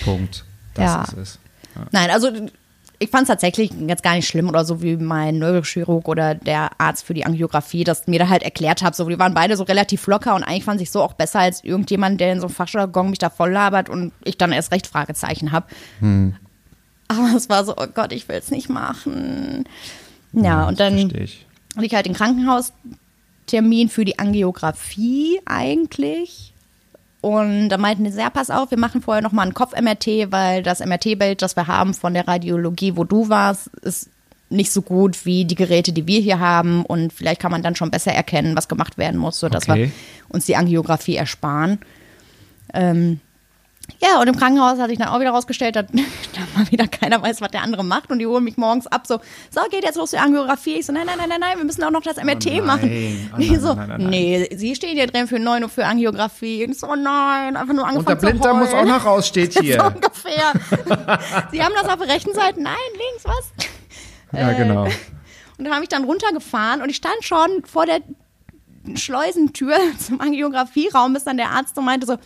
Punkt, 0.05 0.45
das 0.75 0.85
Ja. 0.85 1.03
ist 1.03 1.17
es. 1.19 1.39
Nein, 1.91 2.11
also 2.11 2.31
ich 3.05 3.11
fand 3.11 3.25
es 3.25 3.29
tatsächlich 3.29 3.71
jetzt 3.87 4.03
gar 4.03 4.15
nicht 4.15 4.27
schlimm 4.27 4.49
oder 4.49 4.65
so 4.65 4.81
wie 4.83 4.97
mein 4.97 5.39
Neurochirurg 5.39 6.09
oder 6.09 6.35
der 6.35 6.71
Arzt 6.81 7.05
für 7.05 7.13
die 7.13 7.27
Angiografie, 7.27 7.85
das 7.85 8.07
mir 8.07 8.19
da 8.19 8.31
halt 8.31 8.43
erklärt 8.43 8.83
hat. 8.83 8.97
So, 8.97 9.07
die 9.09 9.19
waren 9.19 9.35
beide 9.35 9.59
so 9.59 9.65
relativ 9.65 10.07
locker 10.07 10.35
und 10.35 10.43
eigentlich 10.43 10.65
fand 10.65 10.81
ich 10.81 10.91
so 10.91 11.03
auch 11.03 11.13
besser 11.13 11.41
als 11.41 11.63
irgendjemand, 11.63 12.19
der 12.19 12.33
in 12.33 12.41
so 12.41 12.47
einem 12.47 12.55
Fachjargon 12.55 13.11
mich 13.11 13.19
da 13.19 13.29
voll 13.29 13.53
labert 13.53 13.91
und 13.91 14.13
ich 14.25 14.39
dann 14.39 14.53
erst 14.53 14.73
recht 14.73 14.87
Fragezeichen 14.87 15.53
habe. 15.53 15.67
Aber 17.09 17.37
es 17.37 17.51
war 17.51 17.65
so, 17.67 17.75
oh 17.77 17.87
Gott, 17.93 18.13
ich 18.13 18.27
will 18.29 18.37
es 18.37 18.51
nicht 18.51 18.71
machen. 18.71 19.69
Ja, 20.33 20.67
und 20.67 20.81
das 20.81 20.91
dann 20.91 21.11
hatte 21.77 21.87
ich 21.87 21.95
halt 21.95 22.07
den 22.07 22.15
Krankenhaustermin 22.15 23.91
für 23.91 24.07
die 24.07 24.19
Angiografie 24.19 25.41
eigentlich. 25.45 26.54
Und 27.25 27.71
da 27.71 27.79
meinten 27.79 28.05
die, 28.05 28.11
ja, 28.11 28.29
pass 28.29 28.51
auf, 28.51 28.71
wir 28.71 28.79
machen 28.79 29.01
vorher 29.01 29.23
nochmal 29.23 29.47
ein 29.47 29.55
Kopf-MRT, 29.55 30.31
weil 30.31 30.63
das 30.63 30.85
MRT-Bild, 30.85 31.41
das 31.41 31.57
wir 31.57 31.67
haben 31.67 31.95
von 31.95 32.13
der 32.13 32.29
Radiologie, 32.29 32.97
wo 32.99 33.05
du 33.05 33.31
warst, 33.31 33.69
ist 33.81 34.11
nicht 34.51 34.71
so 34.71 34.83
gut 34.83 35.25
wie 35.25 35.47
die 35.47 35.55
Geräte, 35.55 35.95
die 35.95 36.07
wir 36.07 36.21
hier 36.21 36.39
haben. 36.39 36.85
Und 36.85 37.15
vielleicht 37.15 37.41
kann 37.41 37.51
man 37.51 37.63
dann 37.63 37.77
schon 37.77 37.91
besser 37.91 38.13
erkennen, 38.13 38.55
was 38.57 38.69
gemacht 38.69 38.99
werden 38.99 39.19
muss, 39.19 39.41
sodass 39.41 39.67
Okay. 39.67 39.85
wir 39.85 39.91
uns 40.29 40.45
die 40.45 40.55
Angiografie 40.57 41.17
ersparen. 41.17 41.79
Ähm, 42.75 43.21
ja, 44.01 44.21
und 44.21 44.29
im 44.29 44.37
Krankenhaus 44.37 44.79
hat 44.79 44.89
sich 44.89 44.99
dann 44.99 45.09
auch 45.09 45.21
wieder 45.21 45.31
rausgestellt, 45.31 45.77
dass 45.77 45.87
da 45.93 46.59
mal 46.59 46.71
wieder 46.71 46.87
keiner 46.87 47.23
weiß, 47.23 47.41
was 47.41 47.51
der 47.51 47.63
andere 47.63 47.85
macht. 47.85 48.11
Und 48.11 48.19
die 48.19 48.27
holen 48.27 48.45
mich 48.45 48.57
morgens 48.57 48.87
ab, 48.87 49.07
so, 49.07 49.21
so, 49.51 49.61
geht 49.71 49.85
jetzt 49.85 49.97
los 49.97 50.11
die 50.11 50.19
Angiografie. 50.19 50.77
Ich 50.77 50.87
so, 50.87 50.93
nein, 50.93 51.07
nein, 51.07 51.17
nein, 51.19 51.29
nein, 51.29 51.41
nein, 51.41 51.59
wir 51.59 51.65
müssen 51.65 51.83
auch 51.85 51.91
noch 51.91 52.03
das 52.03 52.17
MRT 52.17 52.47
nein. 52.47 52.67
machen. 52.67 53.31
Oh 53.33 53.37
nein, 53.39 53.61
so, 53.61 53.75
nein, 53.75 53.89
nein, 53.89 54.07
nee, 54.11 54.49
Sie 54.55 54.75
stehen 54.75 54.97
hier 54.97 55.07
drin 55.07 55.27
für 55.27 55.39
9 55.39 55.63
Uhr 55.63 55.69
für 55.69 55.87
Angiografie. 55.87 56.65
Und 56.65 56.73
ich 56.73 56.79
so, 56.79 56.89
oh 56.89 56.97
nein, 56.97 57.57
einfach 57.57 57.75
nur 57.75 57.85
Und 57.85 57.93
der 57.93 57.99
angefangen 57.99 58.19
Blinddarm 58.21 58.59
muss 58.59 58.73
auch 58.73 58.85
noch 58.85 59.05
raus, 59.05 59.29
steht 59.29 59.53
So 59.55 59.61
hier. 59.61 59.85
ungefähr. 59.85 60.53
Sie 61.51 61.63
haben 61.63 61.75
das 61.75 61.89
auf 61.89 61.99
der 61.99 62.09
rechten 62.09 62.35
Seite? 62.35 62.63
Nein, 62.63 62.75
links, 62.93 63.25
was? 63.25 63.69
Ja, 64.39 64.53
genau. 64.53 64.89
Und 65.57 65.65
da 65.65 65.73
habe 65.73 65.85
ich 65.85 65.89
dann 65.89 66.05
runtergefahren 66.05 66.83
und 66.83 66.91
ich 66.91 66.97
stand 66.97 67.23
schon 67.23 67.65
vor 67.65 67.87
der 67.87 68.01
Schleusentür 68.97 69.77
zum 69.99 70.21
Angiografie-Raum, 70.21 71.15
bis 71.15 71.25
dann 71.25 71.37
der 71.37 71.51
Arzt 71.51 71.77
so 71.77 71.81
meinte 71.81 72.07
so, 72.07 72.17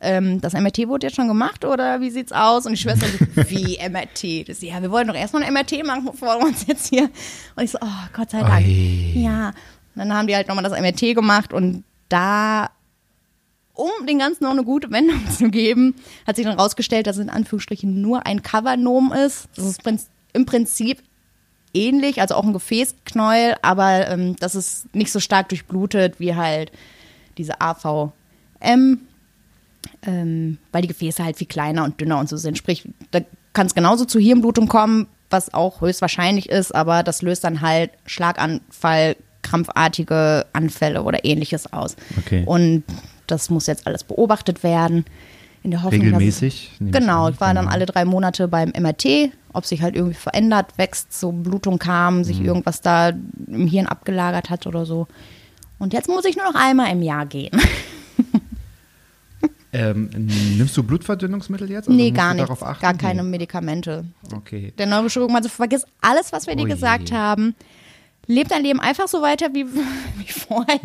ähm, 0.00 0.40
das 0.40 0.52
MRT 0.52 0.88
wurde 0.88 1.06
jetzt 1.06 1.16
schon 1.16 1.28
gemacht 1.28 1.64
oder 1.64 2.00
wie 2.00 2.10
sieht's 2.10 2.32
aus? 2.32 2.66
Und 2.66 2.72
die 2.72 2.78
Schwester 2.78 3.06
so, 3.06 3.42
wie 3.50 3.78
MRT? 3.88 4.48
Das, 4.48 4.62
ja, 4.62 4.80
wir 4.80 4.90
wollen 4.90 5.08
doch 5.08 5.14
erstmal 5.14 5.42
ein 5.42 5.52
MRT 5.52 5.84
machen, 5.84 6.04
bevor 6.04 6.38
wir 6.38 6.46
uns 6.46 6.66
jetzt 6.66 6.88
hier. 6.88 7.10
Und 7.56 7.64
ich 7.64 7.70
so, 7.70 7.78
oh 7.80 8.08
Gott 8.12 8.30
sei 8.30 8.40
Dank. 8.40 8.52
Ei. 8.52 9.12
Ja. 9.14 9.48
Und 9.48 9.54
dann 10.08 10.14
haben 10.14 10.28
die 10.28 10.36
halt 10.36 10.48
nochmal 10.48 10.64
das 10.64 10.78
MRT 10.78 11.14
gemacht 11.14 11.52
und 11.52 11.84
da, 12.08 12.70
um 13.74 13.90
den 14.06 14.18
Ganzen 14.18 14.44
noch 14.44 14.52
eine 14.52 14.64
gute 14.64 14.90
Wendung 14.90 15.28
zu 15.30 15.50
geben, 15.50 15.94
hat 16.26 16.36
sich 16.36 16.44
dann 16.44 16.58
rausgestellt, 16.58 17.06
dass 17.06 17.16
es 17.16 17.22
in 17.22 17.30
Anführungsstrichen 17.30 18.00
nur 18.00 18.24
ein 18.26 18.42
Covernom 18.42 19.12
ist. 19.12 19.48
Das 19.56 19.64
ist 19.64 19.80
im 20.32 20.46
Prinzip 20.46 21.02
ähnlich, 21.74 22.20
also 22.20 22.34
auch 22.34 22.44
ein 22.44 22.52
Gefäßknäuel, 22.52 23.56
aber 23.62 24.08
ähm, 24.08 24.36
das 24.36 24.54
ist 24.54 24.94
nicht 24.94 25.12
so 25.12 25.20
stark 25.20 25.48
durchblutet 25.48 26.18
wie 26.18 26.34
halt 26.34 26.72
diese 27.36 27.60
AVM, 27.60 29.00
ähm, 30.02 30.58
weil 30.72 30.82
die 30.82 30.88
Gefäße 30.88 31.24
halt 31.24 31.36
viel 31.36 31.46
kleiner 31.46 31.84
und 31.84 32.00
dünner 32.00 32.18
und 32.18 32.28
so 32.28 32.36
sind. 32.36 32.56
Sprich, 32.58 32.88
da 33.10 33.20
kann 33.52 33.66
es 33.66 33.74
genauso 33.74 34.04
zu 34.04 34.18
Hirnblutung 34.18 34.68
kommen, 34.68 35.06
was 35.30 35.52
auch 35.52 35.80
höchstwahrscheinlich 35.80 36.48
ist, 36.48 36.74
aber 36.74 37.02
das 37.02 37.22
löst 37.22 37.44
dann 37.44 37.60
halt 37.60 37.90
Schlaganfall, 38.06 39.16
krampfartige 39.42 40.46
Anfälle 40.52 41.02
oder 41.02 41.24
ähnliches 41.24 41.72
aus. 41.72 41.96
Okay. 42.18 42.42
Und 42.46 42.84
das 43.26 43.50
muss 43.50 43.66
jetzt 43.66 43.86
alles 43.86 44.04
beobachtet 44.04 44.62
werden. 44.62 45.04
In 45.62 45.72
der 45.72 45.82
Hoffnung, 45.82 46.02
Regelmäßig? 46.02 46.70
Dass 46.78 46.92
genau, 47.00 47.28
ich 47.28 47.40
war 47.40 47.52
dann 47.52 47.64
Genau. 47.64 47.74
alle 47.74 47.84
drei 47.86 48.04
Monate 48.04 48.46
beim 48.46 48.70
MRT, 48.78 49.32
ob 49.52 49.66
sich 49.66 49.82
halt 49.82 49.96
irgendwie 49.96 50.14
verändert, 50.14 50.66
wächst, 50.78 51.12
so 51.18 51.32
Blutung 51.32 51.78
kam, 51.78 52.18
Mhm. 52.18 52.24
sich 52.24 52.40
irgendwas 52.40 52.80
da 52.80 53.08
im 53.08 53.66
Hirn 53.66 53.86
abgelagert 53.86 54.50
hat 54.50 54.66
oder 54.66 54.86
so. 54.86 55.08
Und 55.80 55.92
jetzt 55.92 56.08
muss 56.08 56.24
ich 56.24 56.36
nur 56.36 56.44
noch 56.46 56.54
einmal 56.54 56.92
im 56.92 57.02
Jahr 57.02 57.26
gehen. 57.26 57.50
Ähm, 59.72 60.08
nimmst 60.56 60.76
du 60.76 60.82
Blutverdünnungsmittel 60.82 61.70
jetzt? 61.70 61.88
Also 61.88 61.96
nee, 62.00 62.10
gar 62.10 62.34
achten? 62.62 62.80
Gar 62.82 62.94
keine. 62.94 63.22
Medikamente. 63.22 64.04
Okay. 64.34 64.72
Der 64.78 64.86
Neurochirurg 64.86 65.30
meinte, 65.30 65.48
vergiss 65.48 65.84
alles, 66.00 66.32
was 66.32 66.46
wir 66.46 66.56
dir 66.56 66.64
Oh 66.64 66.66
je. 66.68 66.72
gesagt 66.74 67.12
haben. 67.12 67.54
Leb 68.26 68.48
dein 68.48 68.62
Leben 68.62 68.80
einfach 68.80 69.08
so 69.08 69.20
weiter 69.22 69.48
wie, 69.54 69.66
wie 70.18 70.32
vorher. 70.32 70.80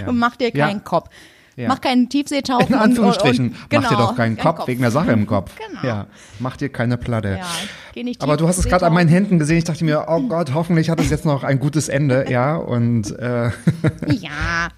Ja. 0.00 0.06
Und 0.06 0.18
mach 0.18 0.36
dir 0.36 0.54
Ja. 0.54 0.66
keinen 0.66 0.84
Kopf. 0.84 1.08
Ja. 1.56 1.68
Mach 1.68 1.80
keinen 1.80 2.08
Tiefseetauchen. 2.08 2.68
In 2.68 2.74
Anführungsstrichen, 2.74 3.48
und, 3.48 3.54
und, 3.54 3.70
genau, 3.70 3.82
mach 3.82 3.90
dir 3.90 3.96
doch 3.96 4.16
keinen 4.16 4.36
Kopf, 4.36 4.66
wegen 4.66 4.82
der 4.82 4.90
Sache 4.90 5.12
im 5.12 5.26
Kopf. 5.26 5.52
Genau. 5.56 5.84
Ja, 5.86 6.06
mach 6.40 6.56
dir 6.56 6.68
keine 6.68 6.96
Platte. 6.96 7.36
Ja, 7.38 7.46
geh 7.92 8.02
nicht 8.02 8.22
Aber 8.22 8.36
du 8.36 8.48
hast 8.48 8.58
es 8.58 8.64
gerade 8.64 8.86
an 8.86 8.92
meinen. 8.92 9.08
Händen 9.08 9.38
gesehen. 9.38 9.58
Ich 9.58 9.64
dachte 9.64 9.84
mir, 9.84 10.06
oh 10.08 10.20
Gott, 10.22 10.52
hoffentlich 10.54 10.90
hat 10.90 10.98
es 11.00 11.10
jetzt 11.10 11.24
noch 11.24 11.44
ein 11.44 11.60
gutes 11.60 11.88
Ende. 11.88 12.26
Ja, 12.28 12.56
und 12.56 13.16
äh, 13.18 13.50
Ja, 14.08 14.68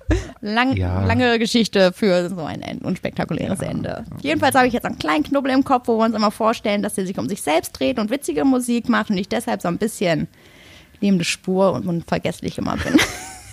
lang, 0.41 0.77
Ja. 0.77 1.05
lange 1.05 1.39
Geschichte 1.39 1.93
für 1.93 2.29
so 2.29 2.45
ein 2.45 2.61
unspektakuläres 2.83 3.61
Ende. 3.61 4.05
Jedenfalls 4.21 4.55
habe 4.55 4.67
ich 4.67 4.73
jetzt 4.75 4.85
einen 4.85 4.99
kleinen 4.99 5.23
Knubbel 5.25 5.53
im 5.53 5.65
Kopf, 5.65 5.89
wo 5.89 5.99
wir 5.99 6.05
uns 6.05 6.15
immer 6.15 6.31
vorstellen, 6.31 6.83
dass 6.83 6.99
er 6.99 7.07
sich 7.07 7.19
um 7.19 7.29
sich 7.29 7.41
selbst 7.41 7.79
dreht 7.79 7.99
und 7.99 8.11
witzige 8.11 8.45
Musik 8.45 8.89
macht 8.89 9.11
und 9.11 9.17
ich 9.17 9.29
deshalb 9.29 9.63
so 9.63 9.69
ein 9.69 9.79
bisschen 9.79 10.29
lebende 11.01 11.25
Spur 11.25 11.73
und 11.73 11.87
unvergesslich 11.87 12.59
immer 12.59 12.77
bin. 12.77 12.97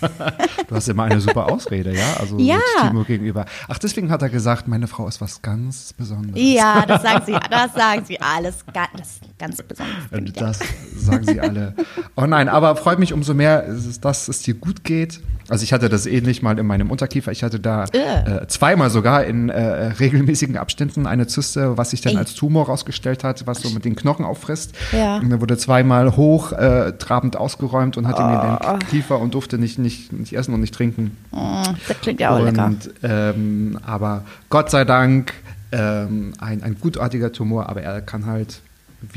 du 0.68 0.76
hast 0.76 0.88
immer 0.90 1.04
eine 1.04 1.20
super 1.22 1.52
Ausrede, 1.52 1.96
ja? 1.96 2.16
Also 2.20 2.38
Ja. 2.40 2.60
Timo 2.82 3.04
gegenüber. 3.04 3.46
Ach, 3.68 3.78
deswegen 3.78 4.10
hat 4.12 4.22
er 4.22 4.30
gesagt, 4.30 4.68
meine 4.68 4.88
Frau 4.88 5.08
ist 5.08 5.22
was 5.22 5.42
ganz 5.42 5.94
Besonderes. 5.94 6.40
ja, 6.42 6.86
das 6.86 7.02
sagen 7.02 7.24
sie, 7.26 7.38
das 7.50 7.74
sagen 7.74 8.06
sie 8.06 8.20
alles. 8.22 8.64
Das 8.74 8.88
ist 9.02 9.22
ganz 9.40 9.62
besonders. 9.62 9.96
Und 10.12 10.40
Das 10.42 10.60
sagen 10.96 11.26
sie 11.26 11.40
alle. 11.40 11.76
Oh 12.16 12.26
nein, 12.26 12.50
aber 12.50 12.76
freut 12.76 13.00
mich 13.00 13.14
umso 13.14 13.34
mehr, 13.34 13.66
dass 14.02 14.28
es 14.28 14.42
dir 14.42 14.54
gut 14.54 14.84
geht. 14.84 15.22
Also 15.50 15.64
ich 15.64 15.74
hatte 15.74 15.90
das 15.90 16.06
ähnlich 16.06 16.42
mal 16.42 16.58
in 16.58 16.66
meinem 16.66 16.90
Unterkiefer. 16.92 17.32
Ich 17.32 17.44
hatte 17.44 17.60
da 17.60 17.86
äh, 17.86 18.48
zweimal 18.48 18.90
sogar 18.90 19.26
in 19.26 19.50
äh, 19.50 19.60
regelmäßigen 20.00 20.58
Abständen 20.58 21.06
eine 21.06 21.28
Zyste, 21.28 21.78
was 21.78 21.90
sich 21.92 22.02
dann 22.02 22.14
Ey. 22.14 22.20
als 22.20 22.34
Tumor 22.34 22.68
rausgestellt 22.68 23.24
hat, 23.24 23.46
was 23.46 23.62
so 23.62 23.70
mit 23.72 23.84
den 23.86 23.96
Knochen 23.96 24.26
auffrisst. 24.26 24.74
Ja. 24.92 25.18
Und 25.18 25.30
dann 25.30 25.42
wurde 25.42 25.58
zweimal 25.58 26.16
hoch 26.16 26.52
äh, 26.54 26.94
trabend 26.98 27.36
ausgeräumt 27.36 27.98
und 27.98 28.08
hatte 28.08 28.22
mir 28.24 28.60
Oh. 28.64 28.78
den 28.78 28.88
Kiefer 28.90 29.20
und 29.20 29.34
durfte 29.34 29.58
nicht, 29.58 29.80
nicht, 29.80 30.14
nicht 30.14 30.34
essen 30.34 30.54
und 30.54 30.62
nicht 30.62 30.74
trinken. 30.74 31.18
Mm, 31.32 31.64
Das 31.88 32.00
klingt 32.02 32.20
ja 32.20 32.30
auch 32.36 32.40
lecker. 32.44 32.66
Und, 32.66 32.90
ähm, 33.04 33.80
aber 33.86 34.24
Gott 34.50 34.70
sei 34.72 34.86
Dank 34.86 35.34
ähm, 35.72 36.34
ein, 36.40 36.64
ein 36.64 36.78
gutartiger 36.80 37.32
Tumor, 37.32 37.68
aber 37.70 37.82
er 37.82 38.02
kann 38.02 38.26
halt 38.26 38.62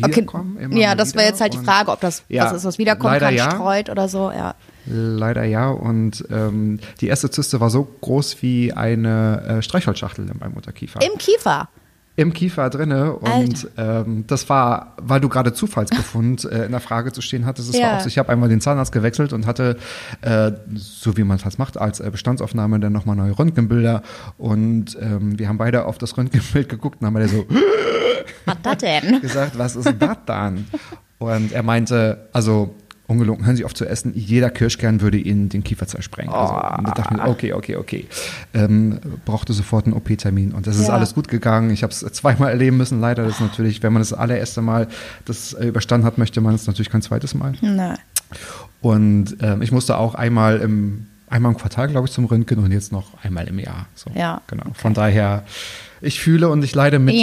Okay. 0.00 0.16
wiederkommen. 0.16 0.56
immer 0.58 0.76
Ja, 0.76 0.94
das 0.96 1.14
wäre 1.14 1.26
jetzt 1.26 1.40
halt 1.40 1.54
die 1.54 1.58
Frage, 1.58 1.92
ob 1.92 2.00
das 2.00 2.24
Ja, 2.28 2.46
was 2.46 2.54
ist, 2.54 2.64
was 2.64 2.78
wiederkommen 2.78 3.20
kann, 3.20 3.34
ja. 3.34 3.50
streut 3.52 3.88
oder 3.88 4.08
so. 4.08 4.32
Ja. 4.32 4.54
Leider 4.86 5.44
ja. 5.44 5.68
Und 5.70 6.24
ähm, 6.30 6.78
die 7.00 7.08
erste 7.08 7.30
Zyste 7.30 7.60
war 7.60 7.70
so 7.70 7.84
groß 8.00 8.42
wie 8.42 8.72
eine 8.72 9.42
äh, 9.58 9.62
Streichholzschachtel 9.62 10.28
in 10.28 10.38
meinem 10.38 10.54
Unterkiefer. 10.54 11.00
Im 11.02 11.18
Kiefer. 11.18 11.68
Im 12.18 12.32
Kiefer 12.32 12.70
drinne. 12.70 13.12
Und 13.12 13.68
ähm, 13.76 14.24
das 14.26 14.48
war, 14.48 14.94
weil 14.96 15.20
du 15.20 15.28
gerade 15.28 15.52
Zufallsbefund 15.52 16.44
äh, 16.46 16.64
in 16.64 16.70
der 16.70 16.80
Frage 16.80 17.12
zu 17.12 17.20
stehen 17.20 17.44
hattest. 17.44 17.68
Es 17.68 17.76
Ja. 17.78 17.88
war 17.90 17.96
auch 17.98 18.00
so, 18.00 18.08
ich 18.08 18.16
habe 18.16 18.30
einmal 18.30 18.48
den 18.48 18.62
Zahnarzt 18.62 18.90
gewechselt 18.92 19.34
und 19.34 19.44
hatte, 19.46 19.76
äh, 20.22 20.52
so 20.74 21.18
wie 21.18 21.24
man 21.24 21.36
es 21.36 21.44
halt 21.44 21.58
macht, 21.58 21.76
als 21.76 22.00
äh, 22.00 22.08
Bestandsaufnahme 22.10 22.80
dann 22.80 22.94
nochmal 22.94 23.16
neue 23.16 23.38
Röntgenbilder. 23.38 24.00
Und 24.38 24.96
ähm, 24.98 25.38
wir 25.38 25.48
haben 25.48 25.58
beide 25.58 25.84
auf 25.84 25.98
das 25.98 26.16
Röntgenbild 26.16 26.70
geguckt 26.70 27.02
und 27.02 27.06
haben 27.06 27.12
beide 27.14 27.28
so, 27.28 27.44
Was 28.46 28.56
das 28.62 28.78
denn? 28.78 29.20
gesagt, 29.20 29.58
was 29.58 29.76
ist 29.76 29.94
das 29.98 30.16
dann? 30.24 30.66
Und 31.18 31.52
er 31.52 31.62
meinte, 31.62 32.28
also 32.32 32.74
ungelogen, 33.06 33.46
hören 33.46 33.56
Sie 33.56 33.64
auf 33.64 33.74
zu 33.74 33.84
essen, 33.86 34.12
jeder 34.14 34.50
Kirschkern 34.50 35.00
würde 35.00 35.18
Ihnen 35.18 35.48
den 35.48 35.62
Kiefer 35.64 35.86
zersprengen. 35.86 36.32
Also, 36.32 36.54
und 36.78 36.88
ich 36.88 36.94
dachte 36.94 37.14
mir, 37.14 37.28
okay, 37.28 37.52
okay, 37.52 37.76
okay. 37.76 38.06
Ähm, 38.54 38.98
brauchte 39.24 39.52
sofort 39.52 39.86
einen 39.86 39.94
OP-Termin 39.94 40.52
und 40.52 40.66
das 40.66 40.76
ist 40.76 40.88
Ja. 40.88 40.94
alles 40.94 41.14
gut 41.14 41.28
gegangen. 41.28 41.70
Ich 41.70 41.82
habe 41.82 41.92
es 41.92 42.00
zweimal 42.00 42.50
erleben 42.50 42.76
müssen, 42.76 43.00
leider. 43.00 43.24
Das 43.24 43.34
ist 43.34 43.40
natürlich, 43.40 43.82
wenn 43.82 43.92
man 43.92 44.00
das 44.02 44.12
allererste 44.12 44.62
Mal 44.62 44.88
das 45.24 45.52
äh, 45.54 45.66
überstanden 45.68 46.06
hat, 46.06 46.18
möchte 46.18 46.40
man 46.40 46.54
es 46.54 46.66
natürlich 46.66 46.90
kein 46.90 47.02
zweites 47.02 47.34
Mal. 47.34 47.52
Nö. 47.60 47.94
Und 48.80 49.36
ähm, 49.40 49.62
ich 49.62 49.72
musste 49.72 49.96
auch 49.98 50.14
einmal 50.14 50.58
im, 50.60 51.06
einmal 51.28 51.52
im 51.52 51.58
Quartal, 51.58 51.88
glaube 51.88 52.06
ich, 52.06 52.12
zum 52.12 52.24
Röntgen 52.26 52.58
und 52.62 52.70
jetzt 52.72 52.92
noch 52.92 53.06
einmal 53.22 53.46
im 53.48 53.58
Jahr. 53.58 53.86
So, 53.94 54.10
Ja, 54.14 54.40
Genau. 54.46 54.64
Von 54.74 54.94
daher, 54.94 55.44
ich 56.00 56.20
fühle 56.20 56.48
und 56.48 56.62
ich 56.64 56.74
leide 56.74 56.98
mit 56.98 57.14
Ja. 57.16 57.22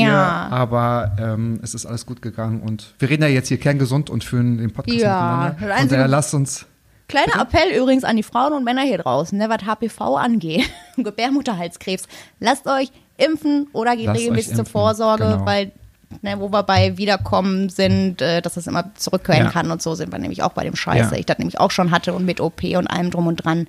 dir, 0.50 0.56
aber 0.56 1.12
ähm, 1.20 1.60
es 1.64 1.74
ist 1.74 1.86
alles 1.86 2.06
gut 2.06 2.22
gegangen 2.22 2.62
und 2.62 2.94
wir 3.00 3.10
reden 3.10 3.24
ja 3.24 3.30
jetzt 3.30 3.48
hier 3.48 3.60
kerngesund 3.60 4.10
und 4.10 4.24
führen 4.24 4.58
den 4.58 4.72
Podcast 4.72 5.00
Ja, 5.00 5.54
miteinander. 5.56 5.68
das 5.68 5.80
Von 5.80 5.90
daher 5.90 6.08
lasst 6.08 6.34
uns. 6.34 6.66
Kleiner 7.08 7.42
Appell 7.42 7.70
übrigens 7.80 8.04
an 8.06 8.16
die 8.18 8.24
Frauen 8.24 8.54
und 8.54 8.64
Männer 8.64 8.82
hier 8.82 8.98
draußen, 8.98 9.38
ne, 9.38 9.48
was 9.50 9.64
HPV 9.66 10.16
angeht, 10.18 10.64
Gebärmutterhalskrebs. 10.98 12.08
Lasst 12.40 12.66
euch 12.68 12.92
impfen 13.18 13.68
oder 13.74 13.96
geht 13.96 14.08
Lasst 14.08 14.20
regelmäßig 14.22 14.56
zur 14.56 14.66
Vorsorge, 14.66 15.24
genau. 15.24 15.46
weil, 15.46 15.72
ne, 16.22 16.40
wo 16.40 16.52
wir 16.52 16.64
bei 16.64 16.98
Wiederkommen 16.98 17.70
sind, 17.70 18.22
äh, 18.22 18.42
dass 18.42 18.54
das 18.56 18.68
immer 18.68 18.94
zurückkehren 18.96 19.46
Ja. 19.46 19.52
kann 19.52 19.72
und 19.72 19.82
so 19.82 19.96
sind 19.96 20.12
wir 20.12 20.20
nämlich 20.20 20.44
auch 20.44 20.52
bei 20.54 20.64
dem 20.64 20.76
Scheiße. 20.76 21.14
Ja. 21.16 21.20
Ich 21.20 21.26
das 21.26 21.38
nämlich 21.40 21.60
auch 21.60 21.72
schon 21.72 21.92
hatte 21.92 22.14
und 22.14 22.26
mit 22.26 22.40
OP 22.42 22.64
und 22.78 22.88
allem 22.88 23.10
drum 23.12 23.28
und 23.28 23.38
dran. 23.38 23.68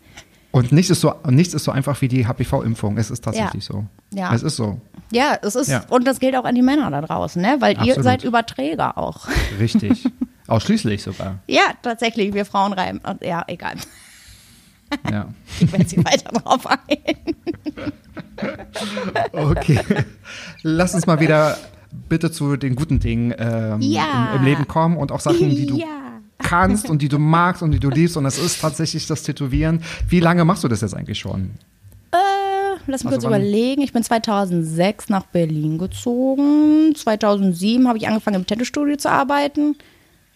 Und 0.51 0.71
nichts 0.71 0.91
ist 0.91 1.01
so, 1.01 1.15
nichts 1.29 1.53
ist 1.55 1.65
so 1.65 1.73
einfach 1.73 2.01
wie 2.01 2.07
die 2.09 2.27
HPV-Impfung. 2.29 2.97
Es 2.97 3.11
ist 3.11 3.25
tatsächlich 3.25 3.65
so. 3.65 3.87
Ja. 4.13 4.33
Es 4.33 4.43
ist 4.45 4.55
so. 4.55 4.81
Ja, 5.11 5.37
es 5.43 5.57
ist, 5.57 5.69
Ja. 5.69 5.83
und 5.89 6.07
das 6.07 6.21
gilt 6.21 6.37
auch 6.37 6.45
an 6.45 6.55
die 6.55 6.63
Männer 6.63 6.91
da 6.93 7.01
draußen, 7.01 7.43
ne, 7.43 7.57
weil 7.59 7.73
ihr 7.75 7.81
Absolut. 7.81 8.05
seid 8.05 8.25
Überträger 8.25 8.97
auch. 8.97 9.27
Richtig. 9.59 10.09
Ausschließlich 10.47 11.03
sogar. 11.03 11.39
Ja, 11.49 11.63
tatsächlich, 11.83 12.35
wir 12.35 12.45
Frauen 12.45 12.73
reiben, 12.73 13.01
ja, 13.23 13.43
egal. 13.49 13.75
Ja. 15.11 15.27
Ich 15.61 15.73
werde 15.73 15.89
sie 15.89 15.99
weiter 16.05 16.31
drauf 16.33 16.67
ein. 16.67 17.35
Okay. 19.33 19.81
Lass 20.63 20.95
uns 20.95 21.07
mal 21.07 21.21
wieder 21.21 21.57
bitte 22.09 22.31
zu 22.31 22.57
den 22.57 22.75
guten 22.77 23.01
Dingen 23.01 23.35
ähm, 23.39 23.81
Ja. 23.81 24.31
im, 24.35 24.41
im 24.41 24.45
Leben 24.45 24.67
kommen 24.69 24.97
und 24.97 25.13
auch 25.13 25.21
Sachen, 25.21 25.51
die 25.51 25.67
du 25.67 25.77
Ja. 25.79 25.87
kannst 26.39 26.89
und 26.91 27.03
die 27.03 27.09
du 27.09 27.19
magst 27.19 27.63
und 27.63 27.71
die 27.73 27.81
du 27.81 27.91
liebst. 27.91 28.17
Und 28.17 28.25
das 28.25 28.39
ist 28.39 28.61
tatsächlich 28.61 29.07
das 29.07 29.23
Tätowieren. 29.23 29.83
Wie 30.09 30.21
lange 30.21 30.45
machst 30.45 30.65
du 30.65 30.69
das 30.69 30.81
jetzt 30.81 30.95
eigentlich 30.95 31.19
schon? 31.19 31.51
Äh, 32.13 32.17
lass 32.87 33.03
mich 33.05 33.13
Also 33.13 33.19
kurz 33.21 33.25
überlegen. 33.25 33.83
Ich 33.83 33.93
bin 33.93 34.03
2006 34.03 35.09
nach 35.09 35.25
Berlin 35.27 35.79
gezogen. 35.79 36.95
2007 36.95 37.89
habe 37.89 37.99
ich 37.99 38.07
angefangen 38.09 38.37
im 38.37 38.47
Tattoo-Studio 38.47 38.97
zu 38.97 39.11
arbeiten. 39.11 39.77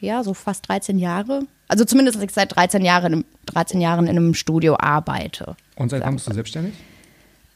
Ja, 0.00 0.22
so 0.22 0.34
fast 0.34 0.68
13 0.68 0.98
Jahre. 0.98 1.42
Also 1.66 1.84
zumindest, 1.84 2.16
dass 2.16 2.24
ich 2.24 2.30
seit 2.30 2.54
13 2.56 2.84
Jahren, 2.84 3.12
im- 3.12 3.24
13 3.46 3.80
Jahren 3.80 4.06
in 4.06 4.16
einem 4.16 4.34
Studio 4.34 4.76
arbeite. 4.78 5.56
Und 5.76 5.90
seit 5.90 6.02
wann 6.02 6.14
bist 6.14 6.28
du 6.28 6.32
selbstständig? 6.32 6.72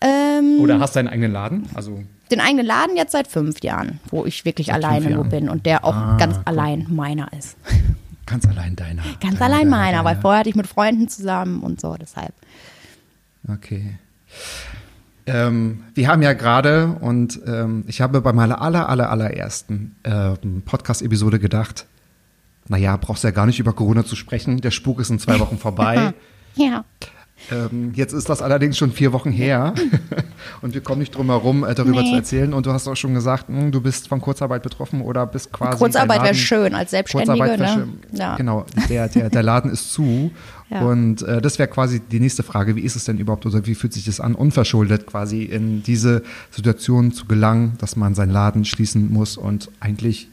Ähm, 0.01 0.59
Oder 0.61 0.81
hast 0.81 0.97
deinen 0.97 1.09
eigenen 1.09 1.33
Laden? 1.33 1.67
Also 1.75 2.03
den 2.33 2.41
eigenen 2.41 2.67
Laden 2.67 2.97
jetzt 2.97 3.13
seit 3.13 3.29
fünf 3.29 3.63
Jahren, 3.63 4.01
wo 4.11 4.25
ich 4.27 4.45
wirklich 4.45 4.69
Seit 4.69 4.77
alleine 4.77 5.11
Jahren. 5.11 5.29
bin 5.29 5.49
und 5.49 5.67
der 5.67 5.85
auch 5.85 5.95
Ah, 5.95 6.17
ganz 6.19 6.37
guck. 6.37 6.47
allein 6.47 6.87
meiner 6.91 7.33
ist. 7.33 7.57
ganz 8.27 8.47
allein 8.47 8.75
deiner. 8.77 9.03
Ganz 9.21 9.39
Deiner, 9.39 9.45
allein 9.55 9.71
deiner, 9.71 9.71
meiner, 9.71 9.99
weil 10.05 10.13
deiner. 10.15 10.21
vorher 10.23 10.41
hatte 10.41 10.49
ich 10.51 10.57
mit 10.57 10.67
Freunden 10.67 11.09
zusammen 11.09 11.61
und 11.63 11.81
so, 11.81 11.95
deshalb. 12.01 12.33
Okay. 13.49 13.99
Ähm, 15.27 15.85
wir 15.95 16.09
haben 16.09 16.23
ja 16.23 16.33
gerade 16.33 16.97
und 17.01 17.41
ähm, 17.47 17.85
ich 17.87 18.01
habe 18.01 18.21
bei 18.21 18.33
meiner 18.33 18.61
aller, 18.61 18.89
aller, 18.89 19.09
allerersten 19.11 19.95
ähm, 20.05 20.63
Podcast-Episode 20.65 21.39
gedacht, 21.39 21.87
naja, 22.69 22.97
brauchst 22.97 23.23
ja 23.23 23.31
gar 23.31 23.47
nicht 23.47 23.61
über 23.61 23.73
Corona 23.73 24.05
zu 24.05 24.17
sprechen, 24.17 24.61
der 24.61 24.71
Spuk 24.73 24.99
ist 25.01 25.11
in 25.11 25.19
zwei 25.21 25.39
Wochen 25.41 25.59
vorbei. 25.59 26.13
Ja. 26.57 26.85
Ähm, 27.51 27.93
jetzt 27.95 28.13
ist 28.13 28.29
das 28.29 28.41
allerdings 28.43 28.79
schon 28.79 28.93
vier 28.93 29.13
Wochen 29.13 29.31
her 29.33 29.75
und 30.63 30.75
wir 30.75 30.81
kommen 30.81 31.01
nicht 31.01 31.15
drum 31.15 31.27
herum, 31.27 31.65
äh, 31.65 31.75
darüber 31.75 32.03
Nee. 32.03 32.11
zu 32.11 32.17
erzählen. 32.17 32.55
Und 32.55 32.67
du 32.67 32.73
hast 32.73 32.87
auch 32.89 32.97
schon 32.97 33.15
gesagt, 33.15 33.49
mh, 33.49 33.71
du 33.71 33.81
bist 33.81 34.09
von 34.09 34.21
Kurzarbeit 34.21 34.63
betroffen 34.63 35.01
oder 35.03 35.27
bist 35.27 35.53
quasi. 35.53 35.79
Kurzarbeit 35.79 36.23
wäre 36.23 36.35
schön 36.35 36.75
als 36.75 36.91
Selbstständige, 36.93 37.59
ne? 37.59 37.69
schön. 37.69 37.99
Ja. 38.13 38.37
Genau, 38.37 38.67
der, 38.89 39.09
der, 39.09 39.31
der 39.31 39.43
Laden 39.43 39.71
ist 39.71 39.93
zu. 39.93 40.31
Ja. 40.71 40.83
Und 40.83 41.23
äh, 41.23 41.43
das 41.43 41.59
wäre 41.59 41.69
quasi 41.69 42.01
die 42.01 42.21
nächste 42.21 42.43
Frage. 42.43 42.77
Wie 42.77 42.81
ist 42.81 42.97
es 42.97 43.05
denn 43.05 43.19
überhaupt 43.19 43.45
oder 43.45 43.67
wie 43.67 43.75
fühlt 43.75 43.93
sich 43.93 44.05
das 44.07 44.21
an, 44.21 44.35
unverschuldet 44.35 45.07
quasi 45.07 45.43
in 45.43 45.83
diese 45.83 46.23
Situation 46.51 47.13
zu 47.13 47.27
gelangen, 47.27 47.75
dass 47.79 47.97
man 47.97 48.15
seinen 48.15 48.31
Laden 48.31 48.65
schließen 48.65 49.13
muss 49.13 49.37
und 49.37 49.71
eigentlich, 49.81 50.29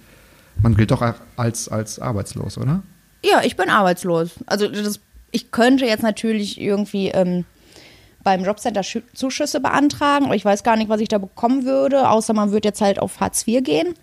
man 0.62 0.76
gilt 0.76 0.92
doch 0.92 1.04
als, 1.36 1.68
als 1.68 2.00
arbeitslos, 2.00 2.58
oder? 2.58 2.84
Ja, 3.24 3.42
ich 3.44 3.58
bin 3.58 3.70
arbeitslos. 3.70 4.32
Also 4.46 4.70
das, 4.70 5.02
ich 5.32 5.52
könnte 5.52 5.86
jetzt 5.86 6.04
natürlich 6.04 6.60
irgendwie 6.60 7.08
ähm, 7.10 7.46
beim 8.24 8.44
Jobcenter 8.44 8.82
Schü- 8.82 9.04
Zuschüsse 9.14 9.60
beantragen, 9.60 10.26
aber 10.26 10.36
ich 10.36 10.46
weiß 10.46 10.64
gar 10.64 10.76
nicht, 10.76 10.90
was 10.90 11.02
ich 11.02 11.08
da 11.08 11.18
bekommen 11.18 11.66
würde, 11.66 12.10
außer 12.10 12.34
man 12.34 12.52
würde 12.52 12.68
jetzt 12.68 12.82
halt 12.82 13.00
auf 13.00 13.20
Hartz 13.20 13.48
IV 13.48 13.64
gehen. 13.64 13.94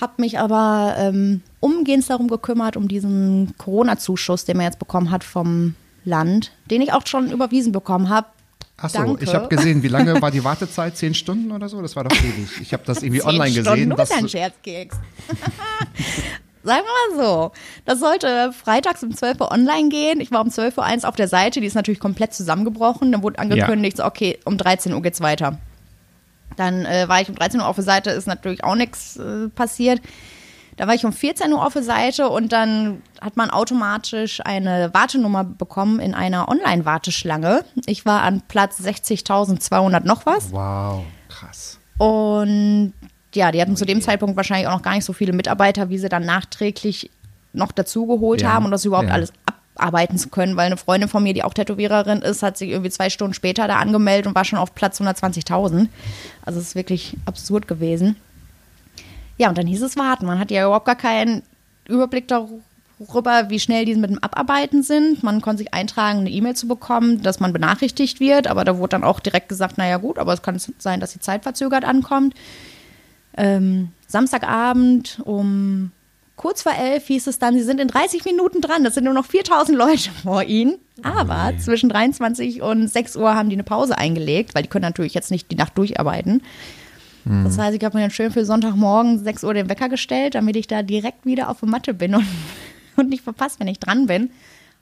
Hab 0.00 0.18
mich 0.18 0.38
aber 0.38 0.94
ähm, 0.98 1.42
umgehend 1.60 2.08
darum 2.10 2.28
gekümmert, 2.28 2.76
um 2.76 2.86
diesen 2.88 3.54
Corona-Zuschuss, 3.56 4.44
den 4.44 4.56
man 4.58 4.66
jetzt 4.66 4.78
bekommen 4.78 5.10
hat 5.10 5.24
vom 5.24 5.74
Land, 6.04 6.52
den 6.70 6.82
ich 6.82 6.92
auch 6.92 7.06
schon 7.06 7.30
überwiesen 7.30 7.72
bekommen 7.72 8.08
habe. 8.10 8.26
Achso, 8.78 8.98
Danke. 8.98 9.24
ich 9.24 9.34
habe 9.34 9.48
gesehen, 9.48 9.82
wie 9.82 9.88
lange 9.88 10.20
war 10.20 10.30
die 10.30 10.44
Wartezeit? 10.44 10.98
Zehn 10.98 11.14
Stunden 11.14 11.50
oder 11.50 11.66
so? 11.70 11.80
Das 11.80 11.96
war 11.96 12.04
doch 12.04 12.14
ewig. 12.14 12.60
Ich 12.60 12.74
habe 12.74 12.82
das 12.84 13.02
irgendwie 13.02 13.22
online 13.22 13.50
Stunden, 13.52 13.70
gesehen. 13.70 13.88
Bist 13.96 13.98
dass- 14.12 14.18
ein 14.18 14.28
Scherzkeks. 14.28 14.96
Sagen 16.66 16.82
wir 16.84 17.16
mal 17.16 17.24
so. 17.24 17.52
Das 17.84 18.00
sollte 18.00 18.52
freitags 18.52 19.00
um 19.04 19.14
12 19.14 19.40
Uhr 19.40 19.52
online 19.52 19.88
gehen. 19.88 20.20
Ich 20.20 20.32
war 20.32 20.40
um 20.40 20.48
12.01 20.48 21.02
Uhr 21.02 21.08
auf 21.08 21.14
der 21.14 21.28
Seite, 21.28 21.60
die 21.60 21.66
ist 21.66 21.74
natürlich 21.74 22.00
komplett 22.00 22.34
zusammengebrochen. 22.34 23.12
Dann 23.12 23.22
wurde 23.22 23.38
angekündigt, 23.38 23.98
so, 23.98 24.04
okay, 24.04 24.40
um 24.44 24.58
13 24.58 24.92
Uhr 24.92 25.00
geht's 25.00 25.20
weiter. 25.20 25.60
Dann 26.56 26.84
äh, 26.84 27.08
war 27.08 27.20
ich 27.20 27.28
um 27.28 27.36
13 27.36 27.60
Uhr 27.60 27.68
auf 27.68 27.76
der 27.76 27.84
Seite, 27.84 28.10
ist 28.10 28.26
natürlich 28.26 28.64
auch 28.64 28.74
nichts 28.74 29.16
äh, 29.16 29.48
passiert. 29.48 30.00
Da 30.76 30.88
war 30.88 30.94
ich 30.94 31.04
um 31.04 31.12
14 31.12 31.52
Uhr 31.52 31.64
auf 31.64 31.72
der 31.72 31.84
Seite 31.84 32.28
und 32.28 32.52
dann 32.52 33.00
hat 33.20 33.36
man 33.36 33.50
automatisch 33.50 34.40
eine 34.44 34.92
Wartenummer 34.92 35.44
bekommen 35.44 36.00
in 36.00 36.14
einer 36.14 36.48
Online-Warteschlange. 36.48 37.64
Ich 37.86 38.04
war 38.04 38.22
an 38.22 38.42
Platz 38.48 38.80
60.200 38.80 40.04
noch 40.04 40.26
was. 40.26 40.50
wow, 40.50 41.04
krass. 41.28 41.78
Und 41.98 42.92
ja, 43.36 43.52
die 43.52 43.60
hatten 43.60 43.76
zu 43.76 43.84
dem 43.84 44.00
Zeitpunkt 44.00 44.36
wahrscheinlich 44.36 44.66
auch 44.66 44.72
noch 44.72 44.82
gar 44.82 44.94
nicht 44.94 45.04
so 45.04 45.12
viele 45.12 45.32
Mitarbeiter, 45.32 45.88
wie 45.88 45.98
sie 45.98 46.08
dann 46.08 46.24
nachträglich 46.24 47.10
noch 47.52 47.72
dazugeholt 47.72 48.42
Ja, 48.42 48.52
haben 48.52 48.64
und 48.64 48.70
das 48.70 48.84
überhaupt 48.84 49.08
ja. 49.08 49.14
alles 49.14 49.32
abarbeiten 49.76 50.18
zu 50.18 50.28
können, 50.28 50.56
weil 50.56 50.66
eine 50.66 50.76
Freundin 50.76 51.08
von 51.08 51.22
mir, 51.22 51.34
die 51.34 51.42
auch 51.44 51.54
Tätowiererin 51.54 52.22
ist, 52.22 52.42
hat 52.42 52.56
sich 52.56 52.70
irgendwie 52.70 52.90
zwei 52.90 53.10
Stunden 53.10 53.34
später 53.34 53.68
da 53.68 53.76
angemeldet 53.76 54.26
und 54.26 54.34
war 54.34 54.44
schon 54.44 54.58
auf 54.58 54.74
Platz 54.74 55.00
120.000. 55.00 55.88
Also 56.44 56.60
es 56.60 56.68
ist 56.68 56.74
wirklich 56.74 57.16
absurd 57.26 57.68
gewesen. 57.68 58.16
Ja, 59.38 59.48
und 59.48 59.58
dann 59.58 59.66
hieß 59.66 59.82
es 59.82 59.96
warten. 59.96 60.26
Man 60.26 60.38
hat 60.38 60.50
ja 60.50 60.64
überhaupt 60.64 60.86
gar 60.86 60.96
keinen 60.96 61.42
Überblick 61.88 62.26
darüber, 62.28 63.50
wie 63.50 63.60
schnell 63.60 63.84
die 63.84 63.94
mit 63.94 64.10
dem 64.10 64.22
Abarbeiten 64.22 64.82
sind. 64.82 65.22
Man 65.22 65.42
konnte 65.42 65.58
sich 65.58 65.74
eintragen, 65.74 66.20
eine 66.20 66.30
E-Mail 66.30 66.56
zu 66.56 66.66
bekommen, 66.66 67.22
dass 67.22 67.40
man 67.40 67.52
benachrichtigt 67.52 68.18
wird, 68.18 68.46
aber 68.46 68.64
da 68.64 68.78
wurde 68.78 68.90
dann 68.90 69.04
auch 69.04 69.20
direkt 69.20 69.50
gesagt, 69.50 69.76
naja 69.76 69.98
gut, 69.98 70.18
aber 70.18 70.32
es 70.32 70.42
kann 70.42 70.58
sein, 70.78 71.00
dass 71.00 71.12
die 71.12 71.20
Zeit 71.20 71.42
verzögert 71.42 71.84
ankommt. 71.84 72.34
Ähm, 73.36 73.90
Samstagabend 74.06 75.20
um 75.24 75.92
kurz 76.36 76.62
vor 76.62 76.72
elf 76.72 77.06
hieß 77.06 77.26
es 77.26 77.38
dann, 77.38 77.54
sie 77.54 77.62
sind 77.62 77.80
in 77.80 77.88
30 77.88 78.24
Minuten 78.24 78.60
dran. 78.60 78.84
Das 78.84 78.94
sind 78.94 79.04
nur 79.04 79.14
noch 79.14 79.26
4000 79.26 79.76
Leute 79.76 80.10
vor 80.22 80.42
ihnen. 80.42 80.76
Aber 81.02 81.52
zwischen 81.58 81.88
23 81.88 82.62
und 82.62 82.88
6 82.88 83.16
Uhr 83.16 83.34
haben 83.34 83.48
die 83.48 83.56
eine 83.56 83.64
Pause 83.64 83.98
eingelegt, 83.98 84.54
weil 84.54 84.62
die 84.62 84.68
können 84.68 84.82
natürlich 84.84 85.14
jetzt 85.14 85.30
nicht 85.30 85.50
die 85.50 85.56
Nacht 85.56 85.76
durcharbeiten. 85.76 86.42
Das 87.44 87.58
heißt, 87.58 87.76
ich 87.76 87.84
habe 87.84 87.96
mir 87.96 88.04
dann 88.04 88.12
schön 88.12 88.30
für 88.30 88.44
Sonntagmorgen 88.44 89.18
6 89.24 89.42
Uhr 89.42 89.52
den 89.52 89.68
Wecker 89.68 89.88
gestellt, 89.88 90.36
damit 90.36 90.54
ich 90.54 90.68
da 90.68 90.82
direkt 90.82 91.26
wieder 91.26 91.48
auf 91.48 91.58
der 91.58 91.68
Matte 91.68 91.92
bin 91.92 92.14
und, 92.14 92.24
und 92.96 93.08
nicht 93.08 93.24
verpasst, 93.24 93.58
wenn 93.58 93.66
ich 93.66 93.80
dran 93.80 94.06
bin. 94.06 94.30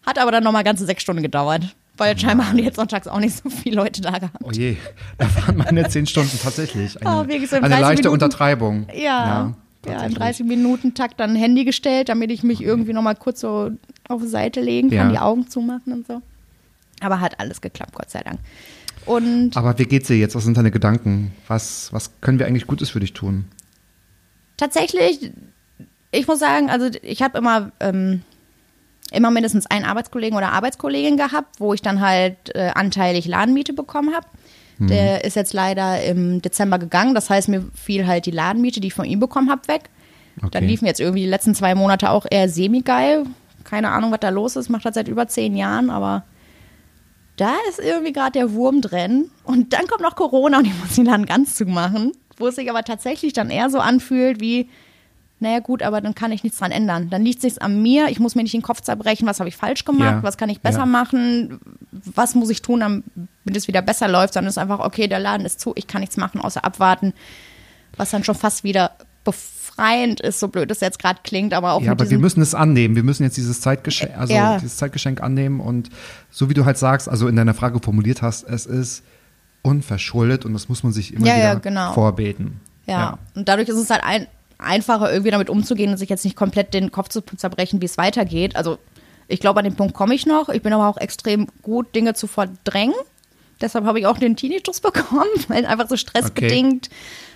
Hat 0.04 0.18
aber 0.18 0.30
dann 0.30 0.44
nochmal 0.44 0.62
ganze 0.62 0.84
sechs 0.84 1.02
Stunden 1.02 1.22
gedauert. 1.22 1.74
Weil 1.96 2.18
scheinbar 2.18 2.48
haben 2.48 2.56
die 2.56 2.64
jetzt 2.64 2.76
sonntags 2.76 3.06
auch 3.06 3.20
nicht 3.20 3.36
so 3.40 3.48
viele 3.50 3.76
Leute 3.76 4.00
da 4.00 4.10
gehabt. 4.12 4.36
Oh 4.42 4.50
je, 4.50 4.76
da 5.18 5.26
waren 5.36 5.56
meine 5.58 5.88
zehn 5.88 6.06
Stunden 6.06 6.38
tatsächlich 6.42 7.00
eine, 7.00 7.10
Oh, 7.20 7.22
so 7.46 7.56
in 7.56 7.62
eine 7.64 7.68
30 7.68 7.70
leichte 7.70 7.94
Minuten. 7.94 8.08
Untertreibung. 8.08 8.86
Ja, 8.92 9.54
ja, 9.86 10.02
im 10.04 10.14
tatsächlich. 10.14 10.46
30-Minuten-Takt 10.48 11.20
dann 11.20 11.30
ein 11.30 11.36
Handy 11.36 11.64
gestellt, 11.64 12.08
damit 12.08 12.30
ich 12.32 12.42
mich 12.42 12.60
irgendwie 12.62 12.92
nochmal 12.94 13.14
kurz 13.14 13.40
so 13.40 13.70
auf 14.08 14.22
die 14.22 14.28
Seite 14.28 14.60
legen 14.60 14.88
kann, 14.90 14.98
Ja. 14.98 15.10
die 15.12 15.18
Augen 15.18 15.48
zumachen 15.48 15.92
und 15.92 16.06
so. 16.06 16.20
Aber 17.00 17.20
hat 17.20 17.38
alles 17.38 17.60
geklappt, 17.60 17.94
Gott 17.94 18.10
sei 18.10 18.22
Dank. 18.22 18.38
Und 19.06 19.56
Aber 19.56 19.78
wie 19.78 19.84
geht's 19.84 20.08
dir 20.08 20.16
jetzt? 20.16 20.34
Was 20.34 20.44
sind 20.44 20.56
deine 20.56 20.70
Gedanken? 20.70 21.32
Was, 21.46 21.92
was 21.92 22.20
können 22.22 22.38
wir 22.38 22.46
eigentlich 22.46 22.66
Gutes 22.66 22.90
für 22.90 23.00
dich 23.00 23.12
tun? 23.12 23.44
tatsächlich, 24.56 25.32
ich 26.12 26.26
muss 26.28 26.38
sagen, 26.38 26.70
also 26.70 26.88
ich 27.02 27.22
habe 27.22 27.36
immer, 27.38 27.72
ähm, 27.80 28.22
immer 29.12 29.30
mindestens 29.30 29.66
einen 29.66 29.84
Arbeitskollegen 29.84 30.36
oder 30.36 30.52
Arbeitskollegin 30.52 31.16
gehabt, 31.16 31.60
wo 31.60 31.72
ich 31.74 31.82
dann 31.82 32.00
halt 32.00 32.36
äh, 32.54 32.70
anteilig 32.74 33.26
Ladenmiete 33.26 33.72
bekommen 33.72 34.14
habe. 34.14 34.26
Der 34.80 35.24
ist 35.24 35.36
jetzt 35.36 35.52
leider 35.52 36.02
im 36.02 36.42
Dezember 36.42 36.80
gegangen. 36.80 37.14
Das 37.14 37.30
heißt, 37.30 37.48
mir 37.48 37.64
fiel 37.74 38.08
halt 38.08 38.26
die 38.26 38.32
Ladenmiete, 38.32 38.80
die 38.80 38.88
ich 38.88 38.94
von 38.94 39.04
ihm 39.04 39.20
bekommen 39.20 39.48
habe, 39.48 39.68
weg. 39.68 39.82
Dann 40.40 40.48
Okay. 40.48 40.66
liefen 40.66 40.86
jetzt 40.86 40.98
irgendwie 40.98 41.22
die 41.22 41.28
letzten 41.28 41.54
zwei 41.54 41.76
Monate 41.76 42.10
auch 42.10 42.26
eher 42.28 42.48
semi-geil. 42.48 43.22
Keine 43.62 43.90
Ahnung, 43.90 44.10
was 44.10 44.18
da 44.18 44.30
los 44.30 44.56
ist. 44.56 44.68
Macht 44.70 44.84
das 44.84 44.94
seit 44.96 45.06
über 45.06 45.28
zehn 45.28 45.56
Jahren, 45.56 45.90
aber 45.90 46.24
da 47.36 47.52
ist 47.68 47.78
irgendwie 47.78 48.12
gerade 48.12 48.32
der 48.32 48.52
Wurm 48.52 48.80
drin. 48.80 49.30
Und 49.44 49.72
dann 49.72 49.86
kommt 49.86 50.00
noch 50.02 50.16
Corona 50.16 50.58
und 50.58 50.66
ich 50.66 50.74
muss 50.80 50.96
den 50.96 51.04
Laden 51.06 51.26
ganz 51.26 51.54
zumachen. 51.54 52.10
Wo 52.36 52.48
es 52.48 52.56
sich 52.56 52.68
aber 52.68 52.82
tatsächlich 52.82 53.32
dann 53.32 53.50
eher 53.50 53.70
so 53.70 53.78
anfühlt 53.78 54.40
wie, 54.40 54.68
naja 55.40 55.58
gut, 55.60 55.82
aber 55.82 56.00
dann 56.00 56.14
kann 56.14 56.32
ich 56.32 56.42
nichts 56.42 56.58
dran 56.58 56.70
ändern. 56.70 57.10
Dann 57.10 57.22
liegt 57.22 57.44
es 57.44 57.54
sich 57.54 57.62
an 57.62 57.82
mir. 57.82 58.08
Ich 58.08 58.18
muss 58.20 58.34
mir 58.34 58.42
nicht 58.42 58.54
den 58.54 58.62
Kopf 58.62 58.80
zerbrechen, 58.80 59.26
was 59.26 59.40
habe 59.40 59.48
ich 59.48 59.56
falsch 59.56 59.84
gemacht, 59.84 60.16
Ja. 60.16 60.22
was 60.22 60.36
kann 60.38 60.48
ich 60.48 60.60
besser 60.60 60.78
Ja. 60.80 60.86
machen, 60.86 61.60
was 61.92 62.34
muss 62.34 62.48
ich 62.50 62.62
tun, 62.62 62.80
damit 62.80 63.04
es 63.56 63.68
wieder 63.68 63.82
besser 63.82 64.08
läuft. 64.08 64.34
Sondern 64.34 64.48
es 64.48 64.54
ist 64.54 64.58
einfach, 64.62 64.78
okay, 64.80 65.06
der 65.08 65.18
Laden 65.18 65.44
ist 65.44 65.60
zu, 65.60 65.72
ich 65.76 65.86
kann 65.86 66.00
nichts 66.00 66.16
machen, 66.16 66.40
außer 66.40 66.64
abwarten. 66.64 67.12
Was 67.96 68.10
dann 68.10 68.24
schon 68.24 68.34
fast 68.36 68.64
wieder 68.64 68.92
befreiend 69.24 70.20
ist, 70.20 70.38
so 70.40 70.48
blöd 70.48 70.70
es 70.70 70.80
jetzt 70.80 70.98
gerade 70.98 71.20
klingt, 71.24 71.52
aber 71.52 71.72
auch 71.72 71.82
Ja, 71.82 71.92
aber 71.92 72.08
wir 72.08 72.18
müssen 72.18 72.40
es 72.40 72.54
annehmen. 72.54 72.94
Wir 72.96 73.02
müssen 73.02 73.22
jetzt 73.24 73.36
dieses 73.36 73.60
Zeitgeschenk, 73.60 74.16
also 74.16 74.32
Ja. 74.32 74.56
dieses 74.58 74.76
Zeitgeschenk 74.76 75.20
annehmen 75.22 75.60
und 75.60 75.90
so 76.30 76.48
wie 76.48 76.54
du 76.54 76.64
halt 76.64 76.78
sagst, 76.78 77.08
also 77.08 77.26
in 77.28 77.36
deiner 77.36 77.54
Frage 77.54 77.80
formuliert 77.80 78.22
hast, 78.22 78.44
es 78.44 78.66
ist 78.66 79.02
unverschuldet 79.62 80.44
und 80.44 80.52
das 80.52 80.68
muss 80.68 80.82
man 80.82 80.92
sich 80.92 81.14
immer 81.14 81.26
Ja, 81.26 81.34
wieder 81.36 81.44
ja, 81.44 81.54
genau. 81.54 81.92
vorbeten. 81.94 82.60
Ja. 82.86 83.18
und 83.34 83.48
dadurch 83.48 83.68
ist 83.70 83.76
es 83.78 83.88
halt 83.88 84.04
ein, 84.04 84.26
einfacher, 84.58 85.10
irgendwie 85.10 85.30
damit 85.30 85.50
umzugehen 85.50 85.90
und 85.90 85.96
sich 85.96 86.08
jetzt 86.08 86.24
nicht 86.24 86.36
komplett 86.36 86.74
den 86.74 86.90
Kopf 86.90 87.08
zu 87.08 87.20
zerbrechen, 87.20 87.80
wie 87.80 87.86
es 87.86 87.98
weitergeht. 87.98 88.56
Also 88.56 88.78
ich 89.28 89.40
glaube, 89.40 89.60
an 89.60 89.64
den 89.64 89.76
Punkt 89.76 89.94
komme 89.94 90.14
ich 90.14 90.26
noch. 90.26 90.48
Ich 90.48 90.62
bin 90.62 90.72
aber 90.72 90.88
auch 90.88 90.98
extrem 90.98 91.46
gut, 91.62 91.94
Dinge 91.94 92.14
zu 92.14 92.26
verdrängen. 92.26 92.94
Deshalb 93.60 93.84
habe 93.84 94.00
ich 94.00 94.06
auch 94.06 94.18
den 94.18 94.36
Tinnitus 94.36 94.80
bekommen, 94.82 95.30
weil 95.48 95.64
einfach 95.64 95.88
so 95.88 95.96
stressbedingt. 95.96 96.90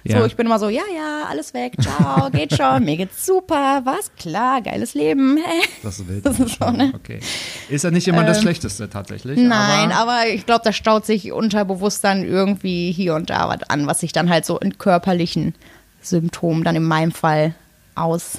Ja. 0.05 0.21
So, 0.21 0.27
ich 0.27 0.37
bin 0.37 0.47
immer 0.47 0.59
so, 0.59 0.69
ja, 0.69 0.83
ja, 0.95 1.25
alles 1.29 1.55
weg, 1.55 1.75
ciao, 1.81 2.31
geht 2.33 2.55
schon, 2.55 2.85
mir 2.85 2.97
geht's 2.97 3.27
super, 3.27 3.83
was, 3.85 4.13
klar, 4.15 4.63
geiles 4.63 4.95
Leben. 4.95 5.39
Das 5.83 5.99
ist 5.99 6.09
wild. 6.09 6.25
Das 6.25 6.39
ist 6.39 6.59
so, 6.59 6.65
schon. 6.65 6.77
ne? 6.77 6.93
Okay. 6.95 7.21
Ist 7.69 7.85
ja 7.85 7.91
nicht 7.91 8.07
immer 8.09 8.25
das 8.25 8.39
Ähm, 8.39 8.43
Schlechteste 8.43 8.89
tatsächlich. 8.91 9.39
Nein, 9.39 9.93
aber, 9.93 10.13
aber 10.13 10.29
ich 10.29 10.45
glaube, 10.47 10.63
da 10.65 10.73
staut 10.73 11.07
sich 11.07 11.33
unterbewusst 11.33 12.05
dann 12.05 12.25
irgendwie 12.25 12.93
hier 12.93 13.15
und 13.15 13.31
da 13.31 13.49
was 13.49 13.69
an, 13.71 13.87
was 13.87 14.01
sich 14.01 14.13
dann 14.13 14.29
halt 14.29 14.45
so 14.45 14.59
in 14.59 14.79
körperlichen 14.79 15.55
Symptomen 16.01 16.65
dann 16.65 16.77
in 16.77 16.83
meinem 16.85 17.13
Fall 17.13 17.55
aus, 17.95 18.39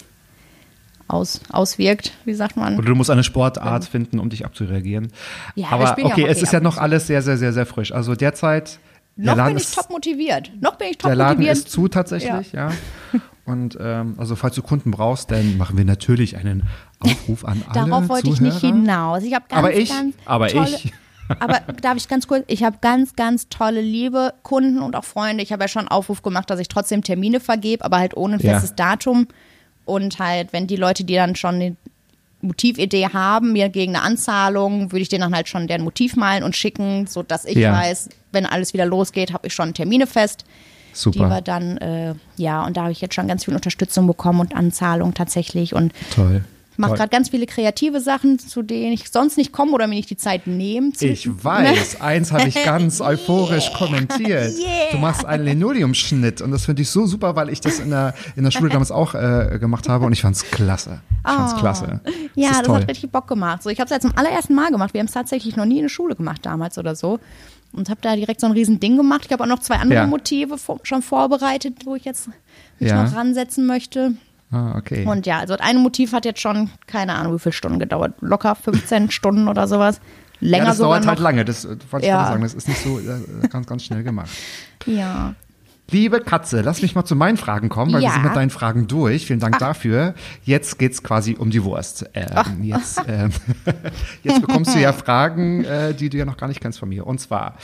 aus, 1.07 1.41
auswirkt. 1.51 2.13
Wie 2.25 2.33
sagt 2.33 2.57
man? 2.57 2.77
Oder 2.77 2.87
du 2.87 2.95
musst 2.95 3.09
eine 3.09 3.23
Sportart 3.23 3.85
finden, 3.85 4.19
um 4.19 4.29
dich 4.29 4.45
abzureagieren. 4.45 5.11
Ja, 5.55 5.69
aber 5.71 5.87
spielen 5.87 6.07
ja 6.07 6.13
okay, 6.13 6.25
es 6.27 6.41
ist 6.41 6.53
ja 6.53 6.59
noch 6.59 6.77
alles 6.77 7.07
sehr, 7.07 7.21
sehr, 7.21 7.37
sehr, 7.37 7.53
sehr 7.53 7.65
frisch. 7.65 7.91
Also 7.91 8.15
derzeit, 8.15 8.79
der 9.15 9.35
Noch 9.35 9.45
bin 9.47 9.57
ich 9.57 9.63
ist, 9.63 9.75
top 9.75 9.89
motiviert. 9.89 10.51
Noch 10.61 10.75
bin 10.75 10.89
ich 10.91 10.97
top 10.97 11.09
der 11.09 11.15
Laden 11.15 11.37
motiviert. 11.37 11.57
ist 11.57 11.69
zu 11.69 11.87
tatsächlich, 11.87 12.53
ja. 12.53 12.71
Und 13.45 13.77
ähm, 13.81 14.13
also 14.17 14.35
falls 14.35 14.55
du 14.55 14.61
Kunden 14.61 14.91
brauchst, 14.91 15.31
dann 15.31 15.57
machen 15.57 15.75
wir 15.75 15.83
natürlich 15.83 16.37
einen 16.37 16.63
Aufruf 16.99 17.43
an 17.43 17.63
alle 17.67 17.89
Darauf 17.89 18.07
wollte 18.07 18.27
ich 18.27 18.35
Zuhörer. 18.35 18.53
nicht 18.53 18.61
hinaus. 18.61 19.23
Ich 19.23 19.33
habe 19.33 19.45
ganz, 19.49 19.57
Aber 19.59 19.73
ich, 19.73 19.89
ganz 19.89 20.15
aber 20.25 20.47
tolle, 20.49 20.69
ich. 20.69 20.93
Aber 21.39 21.61
darf 21.81 21.97
ich 21.97 22.07
ganz 22.07 22.27
kurz? 22.27 22.43
Ich 22.47 22.63
habe 22.63 22.77
ganz, 22.81 23.15
ganz 23.15 23.49
tolle, 23.49 23.81
liebe 23.81 24.33
Kunden 24.43 24.79
und 24.79 24.95
auch 24.95 25.03
Freunde. 25.03 25.43
Ich 25.43 25.51
habe 25.51 25.63
ja 25.63 25.67
schon 25.67 25.81
einen 25.81 25.89
Aufruf 25.89 26.21
gemacht, 26.21 26.49
dass 26.49 26.59
ich 26.59 26.67
trotzdem 26.67 27.03
Termine 27.03 27.39
vergebe, 27.39 27.83
aber 27.85 27.97
halt 27.99 28.15
ohne 28.17 28.35
ein 28.35 28.39
Ja. 28.39 28.53
festes 28.53 28.75
Datum. 28.75 29.27
Und 29.85 30.19
halt, 30.19 30.53
wenn 30.53 30.67
die 30.67 30.75
Leute, 30.75 31.03
die 31.03 31.15
dann 31.15 31.35
schon 31.35 31.55
eine 31.55 31.75
Motividee 32.41 33.07
haben, 33.11 33.51
mir 33.53 33.69
gegen 33.69 33.95
eine 33.95 34.03
Anzahlung, 34.05 34.91
würde 34.91 35.01
ich 35.01 35.09
denen 35.09 35.21
dann 35.21 35.35
halt 35.35 35.47
schon 35.49 35.67
deren 35.67 35.83
Motiv 35.83 36.15
malen 36.15 36.43
und 36.43 36.55
schicken, 36.55 37.05
sodass 37.07 37.45
ich 37.45 37.57
Ja. 37.57 37.73
weiß, 37.73 38.09
wenn 38.31 38.45
alles 38.45 38.73
wieder 38.73 38.85
losgeht, 38.85 39.33
habe 39.33 39.47
ich 39.47 39.53
schon 39.53 39.73
Termine 39.73 40.07
fest. 40.07 40.45
Die 40.91 41.05
wir 41.05 41.11
Super. 41.27 41.41
dann, 41.41 41.77
äh, 41.77 42.15
ja, 42.37 42.65
und 42.65 42.75
da 42.75 42.81
habe 42.81 42.91
ich 42.91 42.99
jetzt 42.99 43.13
schon 43.13 43.27
ganz 43.27 43.45
viel 43.45 43.53
Unterstützung 43.55 44.07
bekommen 44.07 44.39
und 44.39 44.55
Anzahlung 44.55 45.13
tatsächlich. 45.13 45.73
Und 45.75 45.93
Toll. 46.13 46.43
Mache 46.79 46.95
gerade 46.95 47.09
ganz 47.09 47.29
viele 47.29 47.45
kreative 47.45 48.01
Sachen, 48.01 48.39
zu 48.39 48.61
denen 48.63 48.93
ich 48.93 49.09
sonst 49.11 49.37
nicht 49.37 49.51
komme 49.51 49.71
oder 49.73 49.85
mir 49.87 49.95
nicht 49.95 50.09
die 50.09 50.17
Zeit 50.17 50.47
nehme. 50.47 50.91
Ich 50.99 51.27
weiß, 51.43 52.01
eins 52.01 52.31
habe 52.31 52.47
ich 52.47 52.55
ganz 52.65 53.01
euphorisch 53.01 53.71
kommentiert. 53.73 54.57
Yeah. 54.57 54.91
Du 54.91 54.97
machst 54.97 55.25
einen 55.25 55.45
Linoleumschnitt 55.45 56.41
und 56.41 56.51
das 56.51 56.65
finde 56.65 56.81
ich 56.81 56.89
so 56.89 57.05
super, 57.05 57.35
weil 57.35 57.49
ich 57.49 57.61
das 57.61 57.79
in 57.79 57.89
der, 57.91 58.13
in 58.35 58.43
der 58.43 58.51
Schule 58.51 58.69
damals 58.69 58.91
auch 58.91 59.13
äh, 59.15 59.57
gemacht 59.59 59.87
habe 59.89 60.05
und 60.05 60.13
ich 60.13 60.21
fand 60.21 60.35
es 60.35 60.43
klasse. 60.49 61.01
Ich 61.25 61.31
fand 61.31 61.47
es 61.49 61.53
Oh. 61.55 61.59
klasse. 61.59 62.01
Ja, 62.35 62.47
das 62.47 62.49
das, 62.49 62.57
ist 62.61 62.65
toll. 62.65 62.75
hat 62.81 62.89
richtig 62.89 63.11
Bock 63.11 63.27
gemacht. 63.27 63.61
So, 63.63 63.69
ich 63.69 63.79
habe 63.79 63.85
es 63.85 63.91
jetzt 63.91 64.01
zum 64.03 64.17
allerersten 64.17 64.55
Mal 64.55 64.71
gemacht. 64.71 64.93
Wir 64.93 64.99
haben 64.99 65.07
es 65.07 65.13
tatsächlich 65.13 65.55
noch 65.55 65.65
nie 65.65 65.77
in 65.77 65.83
der 65.83 65.89
Schule 65.89 66.15
gemacht 66.15 66.45
damals 66.45 66.77
oder 66.77 66.95
so. 66.95 67.19
Und 67.71 67.89
habe 67.89 67.99
da 68.01 68.15
direkt 68.15 68.39
so 68.41 68.47
ein 68.47 68.53
riesen 68.53 68.79
Ding 68.79 68.97
gemacht. 68.97 69.23
Ich 69.25 69.31
habe 69.31 69.43
auch 69.43 69.47
noch 69.47 69.59
zwei 69.59 69.75
andere 69.75 69.99
Ja. 69.99 70.07
Motive 70.07 70.55
schon 70.83 71.01
vorbereitet, 71.03 71.85
wo 71.85 71.95
ich 71.95 72.03
jetzt 72.05 72.29
mich 72.79 72.89
Ja. 72.89 73.03
noch 73.03 73.13
ransetzen 73.15 73.67
möchte. 73.67 74.13
Ah, 74.51 74.75
okay. 74.77 75.05
Und 75.05 75.25
ja, 75.27 75.39
also 75.39 75.55
das 75.55 75.65
eine 75.65 75.79
Motiv 75.79 76.11
hat 76.13 76.25
jetzt 76.25 76.41
schon, 76.41 76.69
keine 76.87 77.13
Ahnung, 77.15 77.35
wie 77.35 77.39
viele 77.39 77.53
Stunden 77.53 77.79
gedauert. 77.79 78.13
Locker 78.21 78.55
15 78.55 79.11
Stunden 79.11 79.47
oder 79.47 79.67
sowas. 79.67 80.01
Länger 80.39 80.63
ja, 80.63 80.69
das 80.69 80.77
dauert 80.79 81.01
noch. 81.01 81.09
halt 81.09 81.19
lange, 81.19 81.45
das 81.45 81.67
wollte 81.67 82.05
ich 82.05 82.09
Ja. 82.09 82.15
gerade 82.17 82.29
sagen. 82.29 82.41
Das 82.43 82.53
ist 82.53 82.67
nicht 82.67 82.81
so 82.81 82.97
äh, 82.99 83.47
ganz, 83.49 83.67
ganz 83.67 83.83
schnell 83.83 84.03
gemacht. 84.03 84.29
Ja. 84.85 85.35
Liebe 85.91 86.21
Katze, 86.21 86.61
lass 86.61 86.83
mich 86.83 86.93
mal 86.95 87.03
zu 87.03 87.15
meinen 87.15 87.35
Fragen 87.35 87.67
kommen, 87.67 87.91
weil 87.93 88.01
Ja. 88.03 88.09
wir 88.09 88.13
sind 88.13 88.23
mit 88.23 88.35
deinen 88.35 88.49
Fragen 88.51 88.87
durch. 88.87 89.25
Vielen 89.25 89.39
Dank 89.39 89.57
dafür. 89.57 90.13
Jetzt 90.43 90.77
geht's 90.79 91.01
quasi 91.03 91.35
um 91.37 91.49
die 91.49 91.63
Wurst. 91.63 92.07
Ähm, 92.13 92.63
jetzt, 92.63 93.01
ähm, 93.07 93.31
jetzt 94.23 94.39
bekommst 94.41 94.73
du 94.75 94.79
ja 94.79 94.93
Fragen, 94.93 95.63
äh, 95.65 95.93
die 95.95 96.09
du 96.09 96.17
ja 96.17 96.25
noch 96.25 96.37
gar 96.37 96.47
nicht 96.47 96.61
kennst 96.61 96.77
von 96.79 96.89
mir. 96.89 97.05
Und 97.07 97.19
zwar, 97.19 97.55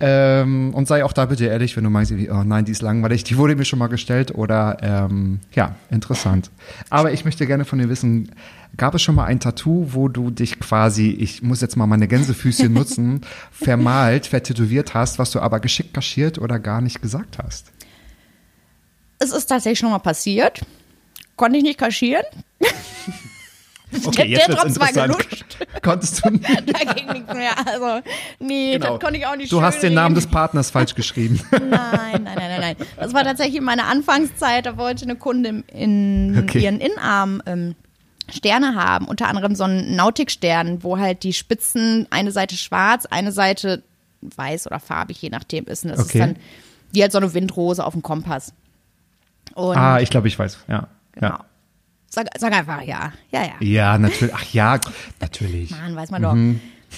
ähm, 0.00 0.72
und 0.74 0.88
sei 0.88 1.04
auch 1.04 1.12
da 1.12 1.26
bitte 1.26 1.44
ehrlich, 1.44 1.76
wenn 1.76 1.84
du 1.84 1.90
meinst, 1.90 2.10
oh 2.12 2.42
nein, 2.42 2.64
die 2.64 2.72
ist 2.72 2.80
langweilig, 2.80 3.22
die 3.24 3.36
wurde 3.36 3.54
mir 3.54 3.66
schon 3.66 3.78
mal 3.78 3.88
gestellt 3.88 4.34
oder 4.34 4.78
ähm, 4.80 5.40
ja, 5.52 5.76
interessant. 5.90 6.50
Aber 6.88 7.12
ich 7.12 7.26
möchte 7.26 7.46
gerne 7.46 7.66
von 7.66 7.78
dir 7.78 7.90
wissen, 7.90 8.32
gab 8.78 8.94
es 8.94 9.02
schon 9.02 9.14
mal 9.14 9.26
ein 9.26 9.40
Tattoo, 9.40 9.88
wo 9.92 10.08
du 10.08 10.30
dich 10.30 10.58
quasi, 10.58 11.10
ich 11.10 11.42
muss 11.42 11.60
jetzt 11.60 11.76
mal 11.76 11.86
meine 11.86 12.08
Gänsefüßchen 12.08 12.72
nutzen, 12.72 13.20
vermalt, 13.50 14.26
vertätowiert 14.26 14.94
hast, 14.94 15.18
was 15.18 15.32
du 15.32 15.40
aber 15.40 15.60
geschickt 15.60 15.92
kaschiert 15.92 16.38
oder 16.38 16.58
gar 16.58 16.80
nicht 16.80 17.02
gesagt 17.02 17.38
hast? 17.42 17.70
Es 19.18 19.32
ist 19.32 19.46
tatsächlich 19.46 19.80
schon 19.80 19.90
mal 19.90 19.98
passiert. 19.98 20.60
Konnte 21.36 21.58
ich 21.58 21.64
nicht 21.64 21.78
kaschieren. 21.78 22.24
Der- 23.92 24.24
der 24.26 24.48
Drops 24.48 24.78
war 24.78 24.92
gelutscht. 24.92 25.44
Konntest 25.82 26.24
du 26.24 26.30
Da 26.38 26.92
ging 26.94 27.06
nichts 27.12 27.32
mehr. 27.34 27.50
Also, 27.66 28.00
nee, 28.38 28.74
Genau. 28.74 28.92
das 28.96 29.00
konnte 29.00 29.18
ich 29.18 29.26
auch 29.26 29.36
nicht 29.36 29.50
Du 29.50 29.62
hast 29.62 29.82
den 29.82 29.94
Namen 29.94 30.14
des 30.14 30.26
Partners 30.28 30.70
falsch 30.70 30.94
geschrieben. 30.94 31.40
Nein, 31.50 31.70
nein, 31.70 32.22
nein, 32.24 32.34
nein, 32.36 32.60
nein. 32.60 32.76
Das 32.96 33.12
war 33.14 33.24
tatsächlich 33.24 33.56
in 33.56 33.64
meiner 33.64 33.86
Anfangszeit. 33.86 34.66
Da 34.66 34.76
wollte 34.76 35.04
eine 35.04 35.16
Kundin 35.16 35.64
in 35.72 36.38
Okay. 36.44 36.60
ihren 36.60 36.80
Innenarm 36.80 37.42
ähm, 37.46 37.74
Sterne 38.32 38.76
haben. 38.76 39.06
Unter 39.08 39.26
anderem 39.26 39.54
so 39.56 39.64
einen 39.64 39.96
Nautikstern, 39.96 40.84
wo 40.84 40.98
halt 40.98 41.24
die 41.24 41.32
Spitzen 41.32 42.06
eine 42.10 42.30
Seite 42.30 42.56
schwarz, 42.56 43.06
eine 43.06 43.32
Seite 43.32 43.82
weiß 44.22 44.66
oder 44.66 44.78
farbig, 44.78 45.20
je 45.20 45.30
nachdem 45.30 45.64
ist. 45.64 45.84
Und 45.84 45.90
das 45.90 46.00
Okay. 46.00 46.18
ist 46.18 46.20
dann 46.20 46.36
wie 46.92 47.02
halt 47.02 47.10
so 47.12 47.18
eine 47.18 47.34
Windrose 47.34 47.84
auf 47.84 47.92
dem 47.94 48.02
Kompass. 48.02 48.52
Und 49.54 49.76
ah, 49.76 49.98
ich 50.00 50.10
glaube, 50.10 50.28
ich 50.28 50.38
weiß. 50.38 50.58
Ja. 50.68 50.86
genau. 51.12 51.28
Ja. 51.28 51.44
Sag, 52.12 52.26
sag 52.38 52.52
einfach 52.52 52.82
ja. 52.82 53.12
Ja, 53.30 53.42
ja. 53.42 53.54
ja, 53.60 53.98
natürlich. 53.98 54.34
Ach 54.34 54.44
ja, 54.52 54.80
natürlich. 55.20 55.70
Mann, 55.70 55.94
weiß 55.94 56.10
man 56.10 56.22
doch. 56.22 56.34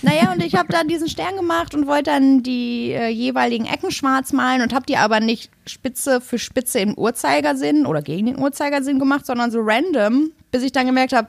Naja, 0.01 0.33
und 0.33 0.43
ich 0.43 0.55
habe 0.55 0.73
dann 0.73 0.89
diesen 0.89 1.07
Stern 1.09 1.37
gemacht 1.37 1.75
und 1.75 1.87
wollte 1.87 2.05
dann 2.05 2.43
die 2.43 2.93
äh, 2.93 3.09
jeweiligen 3.09 3.67
Ecken 3.67 3.91
schwarz 3.91 4.33
malen 4.33 4.63
und 4.63 4.73
habe 4.73 4.87
die 4.87 4.97
aber 4.97 5.21
nicht 5.21 5.51
Spitze 5.67 6.23
für 6.23 6.39
Spitze 6.39 6.81
im 6.81 6.95
Uhrzeigersinn 6.95 7.85
oder 7.85 8.01
gegen 8.01 8.27
den 8.27 8.39
Uhrzeigersinn 8.39 8.99
gemacht, 8.99 9.27
sondern 9.27 9.51
so 9.51 9.61
random, 9.61 10.31
bis 10.51 10.63
ich 10.63 10.73
dann 10.73 10.87
gemerkt 10.87 11.13
habe, 11.13 11.29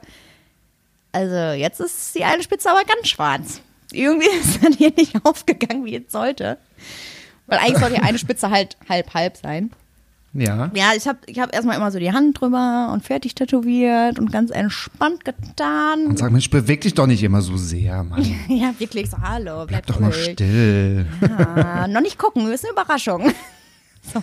also 1.12 1.52
jetzt 1.52 1.78
ist 1.78 2.14
die 2.14 2.24
eine 2.24 2.42
Spitze 2.42 2.70
aber 2.70 2.84
ganz 2.84 3.08
schwarz. 3.08 3.60
Irgendwie 3.92 4.28
ist 4.40 4.64
dann 4.64 4.72
hier 4.72 4.92
nicht 4.96 5.14
aufgegangen, 5.24 5.84
wie 5.84 5.96
es 5.96 6.10
sollte. 6.10 6.56
Weil 7.46 7.58
eigentlich 7.58 7.78
sollte 7.78 7.96
die 7.96 8.02
eine 8.02 8.18
Spitze 8.18 8.50
halt 8.50 8.78
halb-halb 8.88 9.36
sein. 9.36 9.70
Ja. 10.36 10.68
Ja, 10.74 10.90
ich 10.96 11.06
habe 11.06 11.18
ich 11.26 11.38
hab 11.38 11.54
erstmal 11.54 11.76
immer 11.76 11.92
so 11.92 11.98
die 12.00 12.12
Hand 12.12 12.40
drüber 12.40 12.90
und 12.92 13.04
fertig 13.04 13.36
tätowiert 13.36 14.18
und 14.18 14.32
ganz 14.32 14.50
entspannt 14.50 15.24
getan. 15.24 16.06
Und 16.06 16.18
sag, 16.18 16.32
Mensch, 16.32 16.50
beweg 16.50 16.80
dich 16.80 16.94
doch 16.94 17.06
nicht 17.06 17.22
immer 17.22 17.40
so 17.40 17.56
sehr, 17.56 18.02
Mann. 18.02 18.24
Ja, 18.48 18.74
wirklich 18.78 19.08
so, 19.10 19.16
hallo, 19.22 19.64
bleib 19.66 19.68
Bleib 19.68 19.86
doch 19.86 20.00
mal 20.00 20.10
ruhig. 20.10 20.32
still. 20.32 21.06
Ja, 21.20 21.86
noch 21.86 22.00
nicht 22.00 22.18
gucken, 22.18 22.50
ist 22.52 22.64
eine 22.64 22.72
Überraschung. 22.72 23.32
So. 24.12 24.22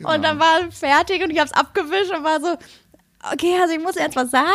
Und 0.04 0.22
dann 0.24 0.38
war 0.38 0.66
es 0.66 0.78
fertig 0.78 1.22
und 1.22 1.28
ich 1.28 1.38
habe 1.38 1.48
es 1.48 1.52
abgewischt 1.52 2.10
und 2.16 2.24
war 2.24 2.40
so, 2.40 2.56
okay, 3.30 3.58
also 3.60 3.74
ich 3.74 3.80
muss 3.82 3.94
jetzt 3.96 4.16
was 4.16 4.30
sagen. 4.30 4.48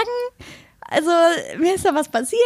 Also 0.81 1.11
mir 1.59 1.75
ist 1.75 1.85
da 1.85 1.93
was 1.93 2.09
passiert. 2.09 2.41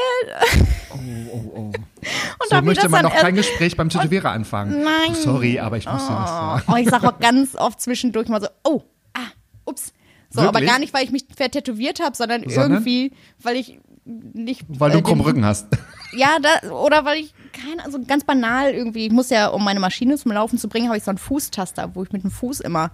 Und 2.40 2.50
So 2.50 2.62
möchte 2.62 2.90
man 2.90 3.04
noch 3.04 3.14
kein 3.16 3.36
Gespräch 3.36 3.76
beim 3.78 3.90
Tätowierer 3.90 4.32
anfangen. 4.32 4.84
Nein. 4.84 5.16
Sorry, 5.16 5.60
aber 5.60 5.78
ich 5.78 5.86
muss 5.86 6.06
dir 6.08 6.14
was 6.16 6.30
sagen. 6.30 6.64
Oh, 6.72 6.76
ich 6.76 6.90
sag 6.90 7.04
auch 7.04 7.20
ganz 7.20 7.56
oft 7.56 7.80
zwischendurch 7.82 8.28
mal 8.30 8.42
so, 8.42 8.48
oh, 8.64 8.84
ah, 9.14 9.20
ups. 9.66 9.94
So, 10.32 10.42
aber 10.42 10.54
Wirklich? 10.56 10.70
gar 10.70 10.80
nicht, 10.80 10.94
weil 10.94 11.04
ich 11.04 11.12
mich 11.12 11.26
vertätowiert 11.36 12.00
habe, 12.00 12.16
sondern, 12.16 12.42
Sondern? 12.48 12.72
irgendwie, 12.74 13.14
weil 13.42 13.56
ich 13.56 13.80
nicht. 14.06 14.64
Weil 14.68 14.92
äh, 14.92 14.94
du 14.96 15.02
krumm 15.02 15.22
Rücken 15.22 15.46
hast. 15.46 15.68
Ja, 16.12 16.38
da, 16.42 16.72
oder 16.72 17.06
weil 17.06 17.20
ich, 17.20 17.36
keine 17.54 17.86
also 17.86 18.00
ganz 18.08 18.24
banal 18.24 18.72
irgendwie, 18.72 19.06
ich 19.06 19.12
muss 19.12 19.30
ja, 19.30 19.50
um 19.50 19.64
meine 19.64 19.80
Maschine 19.80 20.18
zum 20.18 20.32
Laufen 20.32 20.58
zu 20.58 20.68
bringen, 20.68 20.88
habe 20.88 20.98
ich 20.98 21.04
so 21.04 21.12
einen 21.12 21.20
Fußtaster, 21.20 21.92
wo 21.94 22.02
ich 22.02 22.12
mit 22.12 22.24
dem 22.24 22.32
Fuß 22.32 22.62
immer 22.62 22.90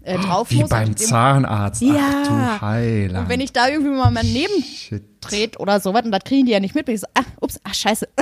äh, 0.00 0.16
drauf 0.18 0.50
Wie 0.50 0.60
muss. 0.60 0.70
beim 0.70 0.88
Und 0.88 0.98
dem- 0.98 1.06
Zahnarzt. 1.06 1.82
Ja. 1.82 1.94
Ach 2.24 2.26
du 2.26 2.60
Heiland. 2.62 3.24
Und 3.24 3.28
wenn 3.28 3.40
ich 3.42 3.52
da 3.52 3.68
irgendwie 3.68 3.90
mal 3.90 4.10
mein 4.10 4.24
Neben 4.32 4.62
Shit. 4.62 5.04
dreht 5.20 5.60
oder 5.60 5.78
sowas, 5.78 6.06
und 6.06 6.10
das 6.10 6.24
kriegen 6.24 6.46
die 6.46 6.52
ja 6.52 6.60
nicht 6.60 6.74
mit, 6.74 6.86
bin 6.86 6.94
ich 6.94 7.02
so, 7.02 7.06
ah, 7.12 7.20
ups, 7.42 7.60
ah, 7.64 7.74
scheiße. 7.74 8.08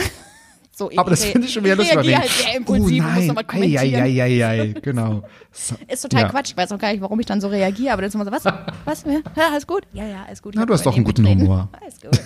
So, 0.91 0.99
Aber 0.99 1.11
das 1.11 1.25
finde 1.25 1.47
ich 1.47 1.53
schon 1.53 1.65
wieder 1.65 1.77
lustig. 1.77 1.97
weil 1.97 2.17
halt 2.17 2.25
ich- 2.27 2.33
sehr 2.45 2.57
impulsiv 2.57 3.03
oh 3.05 3.07
und 3.07 3.11
muss 3.13 3.19
nein. 3.19 3.27
nochmal 3.29 3.45
kommentieren. 3.45 4.03
Eieieiei, 4.03 4.75
genau. 4.83 5.23
So. 5.53 5.75
Ist 5.89 6.01
total 6.03 6.23
Ja. 6.23 6.29
Quatsch. 6.29 6.51
Ich 6.51 6.57
weiß 6.57 6.73
auch 6.73 6.79
gar 6.79 6.91
nicht, 6.93 7.01
warum 7.01 7.21
ich 7.21 7.27
dann 7.27 7.41
so 7.41 7.49
reagiere, 7.49 7.93
aber 7.93 8.03
dann 8.03 8.09
ist 8.09 8.15
immer 8.15 8.25
so, 8.25 8.33
was? 8.33 8.45
Was? 8.85 9.05
Ja, 9.37 9.49
alles 9.51 9.67
gut? 9.67 9.83
Ja, 9.93 10.07
ja, 10.07 10.25
alles 10.27 10.43
gut. 10.43 10.55
Ich 10.55 10.59
Na, 10.61 10.67
du 10.67 10.73
hast 10.75 10.85
doch 10.87 10.95
einen 10.97 11.05
guten. 11.05 11.27
Humor. 11.27 11.69
Alles 11.81 12.01
gut. 12.01 12.19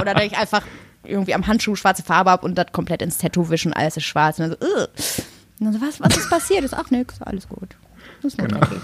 Oder 0.00 0.14
dass 0.14 0.24
ich 0.24 0.36
einfach 0.36 0.62
irgendwie 1.04 1.34
am 1.34 1.46
Handschuh 1.46 1.74
schwarze 1.74 2.02
Farbe 2.02 2.30
habe 2.30 2.44
und 2.44 2.56
das 2.56 2.66
komplett 2.72 3.02
ins 3.02 3.18
Tattoo 3.18 3.48
wischen, 3.50 3.72
alles 3.72 3.96
ist 3.96 4.04
schwarz. 4.04 4.38
Und 4.38 4.50
dann 4.50 4.56
so, 4.60 4.66
Ugh. 4.66 4.88
und 5.60 5.64
dann 5.66 5.72
so 5.72 5.80
was, 5.80 6.00
was 6.00 6.16
ist 6.16 6.28
passiert? 6.30 6.64
Ist 6.64 6.76
auch 6.76 6.90
nix, 6.90 7.20
alles 7.22 7.48
gut. 7.48 7.76
Das 8.22 8.32
ist 8.34 8.38
Genau. 8.38 8.58
dreckig. 8.58 8.80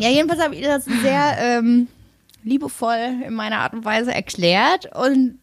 Ja, 0.00 0.08
jedenfalls 0.08 0.42
habe 0.42 0.54
ich 0.54 0.62
das 0.62 0.84
sehr 0.84 1.36
ähm, 1.38 1.86
liebevoll 2.42 2.96
in 3.26 3.34
meiner 3.34 3.58
Art 3.58 3.72
und 3.74 3.84
Weise 3.84 4.12
erklärt 4.14 4.88
und 4.96 5.38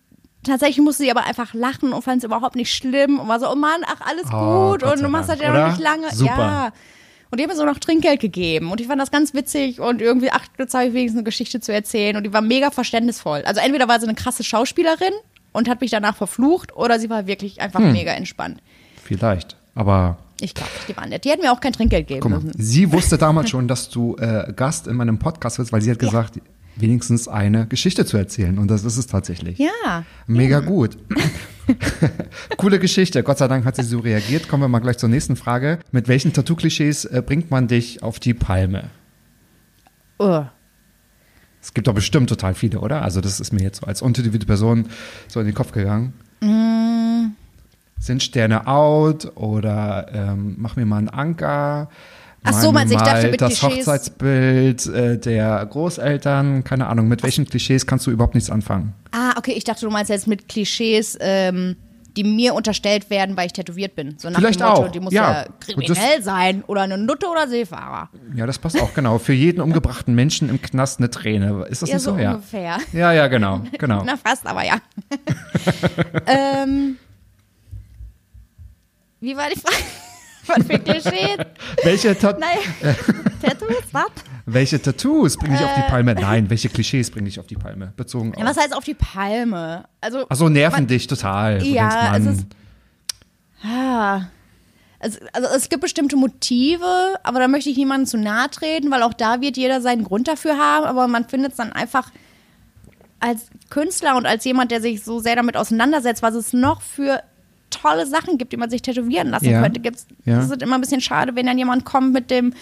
tatsächlich 0.47 0.79
musste 0.79 1.03
sie 1.03 1.11
aber 1.11 1.25
einfach 1.25 1.53
lachen 1.53 1.93
und 1.93 2.01
fand 2.03 2.17
es 2.19 2.23
überhaupt 2.23 2.55
nicht 2.55 2.73
schlimm 2.73 3.19
und 3.19 3.27
war 3.27 3.39
so, 3.39 3.49
oh 3.51 3.55
Mann, 3.55 3.81
ach, 3.85 4.01
alles 4.07 4.25
Oh, 4.33 4.71
gut 4.71 4.83
und 4.83 5.01
du 5.01 5.07
machst 5.09 5.29
das 5.29 5.39
ja 5.39 5.51
noch 5.53 5.69
nicht 5.69 5.81
lange. 5.81 6.11
Super. 6.13 6.37
Ja. 6.37 6.71
Und 7.29 7.39
die 7.39 7.43
haben 7.43 7.49
mir 7.49 7.57
so 7.57 7.65
noch 7.65 7.77
Trinkgeld 7.79 8.21
gegeben 8.21 8.71
und 8.71 8.79
ich 8.79 8.87
fand 8.87 9.01
das 9.01 9.11
ganz 9.11 9.33
witzig 9.33 9.81
und 9.81 10.01
irgendwie, 10.01 10.31
ach, 10.31 10.45
jetzt 10.57 10.73
habe 10.73 10.85
ich 10.85 10.93
wenigstens 10.93 11.17
eine 11.19 11.25
Geschichte 11.25 11.59
zu 11.59 11.73
erzählen 11.73 12.15
und 12.15 12.23
die 12.23 12.31
war 12.31 12.41
mega 12.41 12.71
verständnisvoll. 12.71 13.41
Also 13.45 13.59
entweder 13.59 13.87
war 13.89 13.99
sie 13.99 14.05
eine 14.07 14.15
krasse 14.15 14.43
Schauspielerin 14.45 15.11
und 15.51 15.67
hat 15.67 15.81
mich 15.81 15.91
danach 15.91 16.15
verflucht 16.15 16.75
oder 16.75 16.99
sie 16.99 17.09
war 17.09 17.27
wirklich 17.27 17.59
einfach 17.61 17.81
Hm. 17.81 17.91
mega 17.91 18.11
entspannt. 18.13 18.61
Vielleicht. 19.03 19.57
Aber 19.75 20.17
Ich 20.39 20.53
glaube, 20.53 20.69
die 20.87 20.95
waren 20.95 21.09
nett. 21.09 21.25
Die 21.25 21.29
hätten 21.29 21.41
mir 21.41 21.51
auch 21.51 21.59
kein 21.59 21.73
Trinkgeld 21.73 22.07
geben 22.07 22.21
guck 22.21 22.31
mal, 22.31 22.39
müssen. 22.39 22.61
sie 22.61 22.91
wusste 22.93 23.17
damals 23.17 23.49
schon, 23.49 23.67
dass 23.67 23.89
du 23.89 24.15
äh, 24.17 24.53
Gast 24.55 24.87
in 24.87 24.95
meinem 24.95 25.19
Podcast 25.19 25.57
bist, 25.57 25.73
weil 25.73 25.81
sie 25.81 25.91
hat 25.91 25.99
gesagt, 25.99 26.39
wenigstens 26.79 27.27
eine 27.27 27.67
Geschichte 27.67 28.05
zu 28.05 28.17
erzählen. 28.17 28.57
Und 28.57 28.69
das 28.69 28.83
ist 28.83 28.97
es 28.97 29.07
tatsächlich. 29.07 29.57
Ja. 29.57 30.05
Mega 30.27 30.59
gut. 30.59 30.97
Coole 32.57 32.79
Geschichte. 32.79 33.23
Gott 33.23 33.37
sei 33.37 33.47
Dank 33.47 33.65
hat 33.65 33.75
sie 33.75 33.83
so 33.83 33.99
reagiert. 33.99 34.47
Kommen 34.47 34.63
wir 34.63 34.67
mal 34.67 34.79
gleich 34.79 34.97
zur 34.97 35.09
nächsten 35.09 35.35
Frage. 35.35 35.79
Mit 35.91 36.07
welchen 36.07 36.33
Tattoo-Klischees 36.33 37.05
äh, 37.05 37.21
bringt 37.25 37.51
man 37.51 37.67
dich 37.67 38.03
auf 38.03 38.19
die 38.19 38.33
Palme? 38.33 38.89
Oh. 40.19 40.45
Es 41.61 41.73
gibt 41.73 41.87
doch 41.87 41.93
bestimmt 41.93 42.29
total 42.29 42.53
viele, 42.53 42.79
oder? 42.79 43.01
Also 43.01 43.19
das 43.21 43.39
ist 43.39 43.51
mir 43.51 43.61
jetzt 43.61 43.81
so 43.81 43.87
als 43.87 44.01
untätowierte 44.01 44.45
Person 44.45 44.87
so 45.27 45.39
in 45.39 45.45
den 45.45 45.55
Kopf 45.55 45.71
gegangen. 45.71 46.13
Mm. 46.41 47.31
Sind 47.99 48.21
Sterne 48.21 48.67
out 48.67 49.31
oder 49.35 50.07
ähm, 50.13 50.55
mach 50.59 50.75
mir 50.75 50.85
mal 50.85 50.97
einen 50.97 51.09
Anker? 51.09 51.89
Ach 52.43 52.53
so, 52.53 52.71
du, 52.71 52.79
ich 52.79 52.95
dachte 52.95 53.29
mit 53.29 53.41
das 53.41 53.53
Klischees- 53.59 53.77
Hochzeitsbild 53.79 54.85
äh, 54.87 55.17
der 55.17 55.65
Großeltern, 55.65 56.63
keine 56.63 56.87
Ahnung, 56.87 57.07
mit 57.07 57.23
welchen 57.23 57.45
Klischees 57.45 57.85
kannst 57.85 58.07
du 58.07 58.11
überhaupt 58.11 58.35
nichts 58.35 58.49
anfangen? 58.49 58.93
Ah, 59.11 59.33
okay, 59.37 59.51
ich 59.51 59.63
dachte, 59.65 59.81
du 59.85 59.91
meinst 59.91 60.09
jetzt 60.09 60.27
mit 60.27 60.47
Klischees, 60.47 61.17
ähm, 61.19 61.75
die 62.15 62.23
mir 62.23 62.55
unterstellt 62.55 63.09
werden, 63.09 63.35
weil 63.37 63.47
ich 63.47 63.53
tätowiert 63.53 63.95
bin. 63.95 64.15
So 64.17 64.29
nach 64.29 64.39
Vielleicht 64.39 64.59
dem 64.59 64.67
Motto, 64.67 64.83
auch, 64.85 64.91
die 64.91 64.99
muss 64.99 65.13
ja. 65.13 65.41
ja, 65.43 65.45
kriminell 65.59 66.23
sein 66.23 66.63
oder 66.65 66.81
eine 66.81 66.97
Nutte 66.97 67.27
oder 67.27 67.47
Seefahrer. 67.47 68.09
Ja, 68.35 68.45
das 68.47 68.57
passt 68.57 68.81
auch, 68.81 68.93
genau. 68.93 69.19
Für 69.19 69.33
jeden 69.33 69.61
umgebrachten 69.61 70.15
Menschen 70.15 70.49
im 70.49 70.59
Knast 70.61 70.99
eine 70.99 71.11
Träne. 71.11 71.65
Ist 71.69 71.81
das 71.83 71.89
Ja, 71.89 71.95
nicht 71.97 72.03
so? 72.05 72.13
so 72.13 72.17
Ja. 72.19 72.31
ungefähr. 72.31 72.77
ja, 72.93 73.11
ja, 73.11 73.27
genau, 73.27 73.61
genau. 73.77 74.03
Na, 74.05 74.15
fast, 74.17 74.47
aber 74.47 74.63
ja. 74.65 74.77
ähm, 76.25 76.97
wie 79.19 79.35
war 79.35 79.49
die 79.53 79.59
Frage? 79.59 79.75
Was 80.47 80.65
für 80.67 80.79
Klischees? 80.79 81.37
welche, 81.83 82.17
Ta 82.17 82.33
Nein, 82.39 82.57
Tattoos, 83.41 83.83
was? 83.91 84.05
welche 84.45 84.81
Tattoos 84.81 85.37
bringen 85.37 85.57
dich 85.57 85.65
auf 85.65 85.73
die 85.75 85.81
Äh. 85.81 85.89
Palme? 85.89 86.15
Nein, 86.15 86.49
welche 86.49 86.69
Klischees 86.69 87.11
bringen 87.11 87.25
dich 87.25 87.39
auf 87.39 87.47
die 87.47 87.55
Palme? 87.55 87.93
Bezogen 87.97 88.33
Ja, 88.37 88.43
auf. 88.45 88.49
was 88.55 88.57
heißt 88.63 88.75
auf 88.75 88.83
die 88.83 88.93
Palme? 88.93 89.85
Also, 90.01 90.27
Achso, 90.29 90.49
nerven 90.49 90.87
dich 90.87 91.07
total. 91.07 91.61
Ja, 91.63 92.13
denkst, 92.13 92.29
es 92.31 92.37
ist- 92.39 92.47
Ah. 93.63 94.27
Also, 94.99 95.19
also 95.33 95.47
es 95.55 95.69
gibt 95.69 95.81
bestimmte 95.83 96.15
Motive, 96.15 97.19
aber 97.23 97.39
da 97.39 97.47
möchte 97.47 97.69
ich 97.69 97.77
niemandem 97.77 98.07
zu 98.07 98.17
nahe 98.17 98.49
treten, 98.49 98.89
weil 98.89 99.03
auch 99.03 99.13
da 99.13 99.41
wird 99.41 99.55
jeder 99.57 99.79
seinen 99.79 100.03
Grund 100.03 100.27
dafür 100.27 100.57
haben, 100.57 100.85
aber 100.85 101.07
man 101.07 101.27
findet 101.29 101.51
es 101.51 101.57
dann 101.57 101.71
einfach 101.71 102.11
als 103.19 103.47
Künstler 103.69 104.15
und 104.15 104.25
als 104.25 104.43
jemand, 104.45 104.71
der 104.71 104.81
sich 104.81 105.03
so 105.03 105.19
sehr 105.19 105.35
damit 105.35 105.55
auseinandersetzt, 105.55 106.23
was 106.23 106.33
es 106.33 106.51
noch 106.53 106.81
für 106.81 107.21
tolle 107.69 108.05
Sachen 108.05 108.37
gibt, 108.37 108.51
die 108.53 108.57
man 108.57 108.69
sich 108.69 108.81
tätowieren 108.81 109.29
lassen 109.29 109.49
Ja. 109.49 109.61
könnte. 109.61 109.79
Gibt's, 109.79 110.07
Ja. 110.25 110.39
Es 110.39 110.49
ist 110.49 110.61
immer 110.61 110.75
ein 110.75 110.81
bisschen 110.81 111.01
schade, 111.01 111.35
wenn 111.35 111.45
dann 111.45 111.57
jemand 111.57 111.85
kommt 111.85 112.13
mit 112.13 112.31
dem 112.31 112.53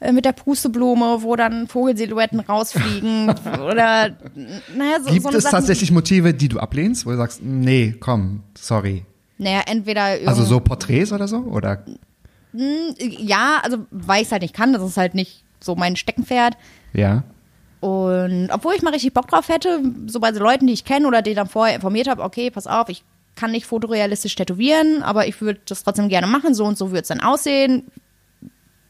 äh, 0.00 0.12
mit 0.12 0.24
der 0.24 0.32
Pusteblume, 0.32 1.22
wo 1.22 1.36
dann 1.36 1.68
Vogelsilhouetten 1.68 2.40
rausfliegen 2.40 3.28
oder 3.62 4.16
naja, 4.76 4.98
so, 5.04 5.10
Gibt 5.10 5.22
so 5.22 5.28
es 5.30 5.44
Sachen, 5.44 5.52
tatsächlich 5.52 5.90
Motive, 5.92 6.34
die 6.34 6.48
du 6.48 6.58
ablehnst, 6.58 7.06
wo 7.06 7.10
du 7.10 7.16
sagst, 7.16 7.40
nee, 7.42 7.94
komm, 8.00 8.42
sorry. 8.58 9.04
Naja, 9.38 9.62
entweder 9.66 10.02
Also 10.26 10.44
so 10.44 10.60
Porträts 10.60 11.12
oder 11.12 11.28
so? 11.28 11.38
Oder? 11.38 11.84
ja, 12.98 13.58
also 13.62 13.78
weil 13.90 14.20
ich 14.20 14.26
es 14.28 14.32
halt 14.32 14.42
nicht 14.42 14.54
kann, 14.54 14.72
das 14.72 14.82
ist 14.82 14.96
halt 14.96 15.14
nicht 15.14 15.42
so 15.60 15.74
mein 15.74 15.96
Steckenpferd. 15.96 16.56
Ja. 16.92 17.24
Und 17.80 18.48
obwohl 18.52 18.74
ich 18.74 18.82
mal 18.82 18.92
richtig 18.92 19.12
Bock 19.12 19.28
drauf 19.28 19.48
hätte, 19.48 19.80
so 20.06 20.20
bei 20.20 20.32
so 20.32 20.40
Leuten, 20.40 20.66
die 20.66 20.72
ich 20.72 20.84
kenne 20.84 21.06
oder 21.06 21.20
die 21.20 21.34
dann 21.34 21.48
vorher 21.48 21.74
informiert 21.74 22.08
habe, 22.08 22.22
okay, 22.22 22.50
pass 22.50 22.66
auf, 22.66 22.88
ich 22.88 23.02
kann 23.36 23.50
nicht 23.50 23.66
fotorealistisch 23.66 24.34
tätowieren, 24.34 25.02
aber 25.02 25.26
ich 25.26 25.40
würde 25.40 25.60
das 25.66 25.82
trotzdem 25.82 26.08
gerne 26.08 26.26
machen, 26.26 26.54
so 26.54 26.64
und 26.64 26.78
so 26.78 26.90
würde 26.90 27.02
es 27.02 27.08
dann 27.08 27.20
aussehen. 27.20 27.84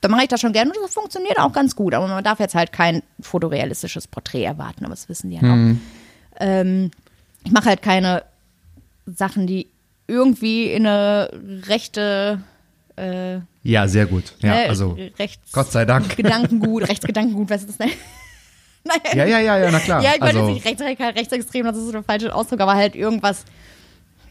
Dann 0.01 0.11
mache 0.11 0.23
ich 0.25 0.29
das 0.29 0.41
schon 0.41 0.53
gerne 0.53 0.71
und 0.71 0.77
das 0.83 0.93
funktioniert 0.93 1.39
auch 1.39 1.53
ganz 1.53 1.75
gut. 1.75 1.95
Aber 1.95 2.07
man 2.07 2.23
darf 2.23 2.39
jetzt 2.39 2.55
halt 2.55 2.73
kein 2.73 3.03
fotorealistisches 3.21 4.07
Porträt 4.07 4.45
erwarten, 4.45 4.85
aber 4.85 4.95
das 4.95 5.09
wissen 5.09 5.31
die 5.31 5.37
ja 5.37 5.43
noch. 5.43 5.77
Ähm, 6.39 6.91
ich 7.43 7.53
mache 7.53 7.67
halt 7.71 7.81
keine 7.83 8.23
Sachen, 9.07 9.47
die 9.47 9.69
irgendwie 10.07 10.71
in 10.71 10.87
eine 10.87 11.31
rechte 11.67 12.41
äh, 12.97 13.39
Ja, 13.63 13.89
sehr 13.89 14.07
gut. 14.07 14.35
Ja, 14.41 14.51
ne, 14.51 14.69
also 14.69 14.99
rechts 15.19 15.53
Gott 15.53 15.73
sei 15.73 15.85
Dank. 15.85 16.17
Gedankengut, 16.17 16.89
Rechtsgedankengut, 16.89 17.49
was 17.49 17.63
ist 17.63 17.71
das 17.71 17.79
denn? 17.79 17.91
Naja, 18.85 19.01
Ja, 19.15 19.25
ja, 19.25 19.39
ja, 19.41 19.59
ja, 19.59 19.71
na 19.71 19.81
klar. 19.81 20.03
ja, 20.03 20.13
ich 20.15 20.21
meine 20.21 20.39
also, 20.39 20.49
jetzt 20.49 20.55
nicht 20.57 20.67
rechtsradikal, 20.67 21.11
rechtsextrem, 21.13 21.65
das 21.65 21.77
ist 21.79 21.87
so 21.87 21.93
der 21.93 22.03
falsche 22.03 22.35
Ausdruck, 22.35 22.61
aber 22.61 22.75
halt 22.75 22.95
irgendwas 22.95 23.47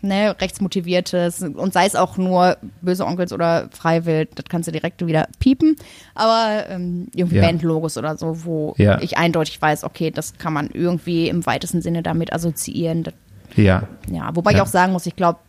ne, 0.04 0.36
rechtsmotiviertes 0.40 1.42
und 1.42 1.74
sei 1.74 1.86
es 1.86 1.96
auch 1.96 2.18
nur 2.18 2.58
böse 2.82 3.06
Onkels 3.06 3.32
oder 3.34 3.70
Freiwild, 3.72 4.30
das 4.36 4.46
kannst 4.50 4.68
du 4.68 4.72
direkt 4.72 5.06
wieder 5.06 5.28
piepen, 5.40 5.76
aber 6.14 6.66
ähm, 6.70 7.08
irgendwie 7.16 7.38
Ja. 7.38 7.42
Bandlogos 7.44 7.98
oder 7.98 8.18
so, 8.18 8.44
wo 8.46 8.76
Ja. 8.78 9.02
ich 9.02 9.18
eindeutig 9.18 9.62
weiß, 9.62 9.84
okay, 9.84 10.12
das 10.12 10.38
kann 10.38 10.54
man 10.54 10.70
irgendwie 10.70 11.30
im 11.30 11.46
weitesten 11.46 11.82
Sinne 11.82 12.04
damit 12.04 12.34
assoziieren. 12.34 13.04
Das, 13.04 13.14
ja. 13.56 13.88
ja, 14.12 14.30
wobei 14.36 14.52
ich 14.52 14.58
Ja. 14.58 14.64
auch 14.64 14.68
sagen 14.68 14.92
muss, 14.94 15.06
ich 15.06 15.16
glaube, 15.16 15.40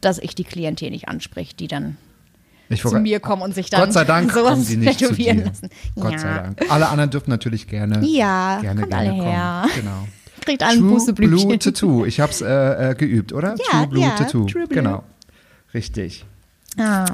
dass 0.00 0.18
ich 0.18 0.34
die 0.34 0.44
Klientel 0.44 0.90
nicht 0.90 1.08
anspricht, 1.08 1.58
die 1.58 1.68
dann 1.68 1.96
Ich 2.68 2.82
zu 2.82 2.94
mir 2.98 3.18
kommen 3.20 3.42
und 3.42 3.54
sich 3.54 3.70
dann 3.70 3.80
Gott 3.80 3.92
sei 3.94 4.04
Dank 4.04 4.30
sowas 4.34 4.66
sie 4.66 4.76
nicht 4.76 4.98
tätowieren 4.98 5.44
lassen. 5.44 5.70
Gott 5.98 6.12
ja. 6.12 6.18
sei 6.18 6.34
Dank. 6.34 6.60
Alle 6.70 6.88
anderen 6.88 7.10
dürfen 7.10 7.30
natürlich 7.30 7.66
gerne, 7.66 8.04
Ja, 8.06 8.58
gerne, 8.60 8.86
gerne 8.86 9.08
kommen. 9.10 9.22
her. 9.22 9.64
Genau. 9.74 10.06
Kriegt 10.46 10.62
einen 10.62 10.88
True. 10.88 11.12
Blue 11.12 11.58
Tattoo. 11.58 12.06
Ich 12.06 12.20
habe 12.20 12.32
es 12.32 12.40
äh, 12.40 12.90
äh, 12.90 12.94
geübt, 12.94 13.32
oder? 13.32 13.56
Ja, 13.56 13.80
True 13.80 13.86
Blue 13.88 14.02
ja, 14.02 14.10
Tattoo. 14.10 14.46
True 14.46 14.66
Blue. 14.66 14.68
Genau. 14.68 15.04
Richtig. 15.74 16.24
Ah. 16.78 17.04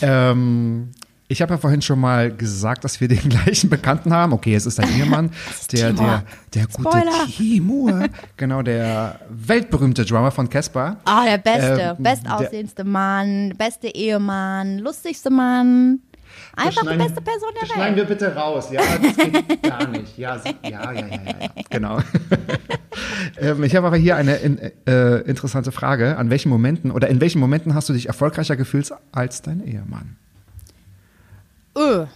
Ähm, 0.00 0.90
ich 1.30 1.42
habe 1.42 1.54
ja 1.54 1.58
vorhin 1.58 1.82
schon 1.82 2.00
mal 2.00 2.34
gesagt, 2.34 2.84
dass 2.84 3.00
wir 3.00 3.08
den 3.08 3.18
gleichen 3.28 3.68
Bekannten 3.68 4.12
haben. 4.14 4.32
Okay, 4.32 4.54
es 4.54 4.64
ist 4.64 4.78
dein 4.78 4.88
Ehemann, 4.96 5.30
der, 5.72 5.92
der, 5.92 6.22
der 6.54 6.66
gute 6.66 6.88
Spoiler. 6.88 7.26
Timur, 7.26 8.06
genau, 8.36 8.62
der 8.62 9.20
weltberühmte 9.28 10.04
Drummer 10.04 10.30
von 10.30 10.48
Casper. 10.48 10.96
Ah, 11.04 11.24
der 11.24 11.38
beste, 11.38 11.96
Ähm, 11.98 12.02
bestaussehendste 12.02 12.84
Mann, 12.84 13.54
beste 13.58 13.88
Ehemann, 13.88 14.78
lustigste 14.78 15.30
Mann. 15.30 16.00
Einfach 16.58 16.82
die 16.82 16.96
beste 16.96 17.20
Person 17.20 17.48
der 17.54 17.60
das 17.62 17.68
schneiden 17.70 17.96
Welt. 17.96 18.08
wir 18.08 18.16
bitte 18.16 18.34
raus. 18.34 18.68
Ja, 18.70 18.80
das 19.00 19.16
geht 19.16 19.62
gar 19.62 19.86
nicht. 19.88 20.18
Ja, 20.18 20.36
ja, 20.62 20.70
ja, 20.70 20.92
ja, 20.92 21.06
ja. 21.06 21.48
genau. 21.70 21.98
ähm, 23.40 23.62
ich 23.64 23.76
habe 23.76 23.86
aber 23.86 23.96
hier 23.96 24.16
eine 24.16 24.36
in, 24.36 24.58
äh, 24.86 25.18
interessante 25.20 25.72
Frage. 25.72 26.16
An 26.16 26.30
welchen 26.30 26.48
Momenten 26.48 26.90
oder 26.90 27.08
in 27.08 27.20
welchen 27.20 27.40
Momenten 27.40 27.74
hast 27.74 27.88
du 27.88 27.92
dich 27.92 28.06
erfolgreicher 28.06 28.56
gefühlt 28.56 28.92
als 29.12 29.42
dein 29.42 29.64
Ehemann? 29.66 30.16
Öh, 31.76 32.06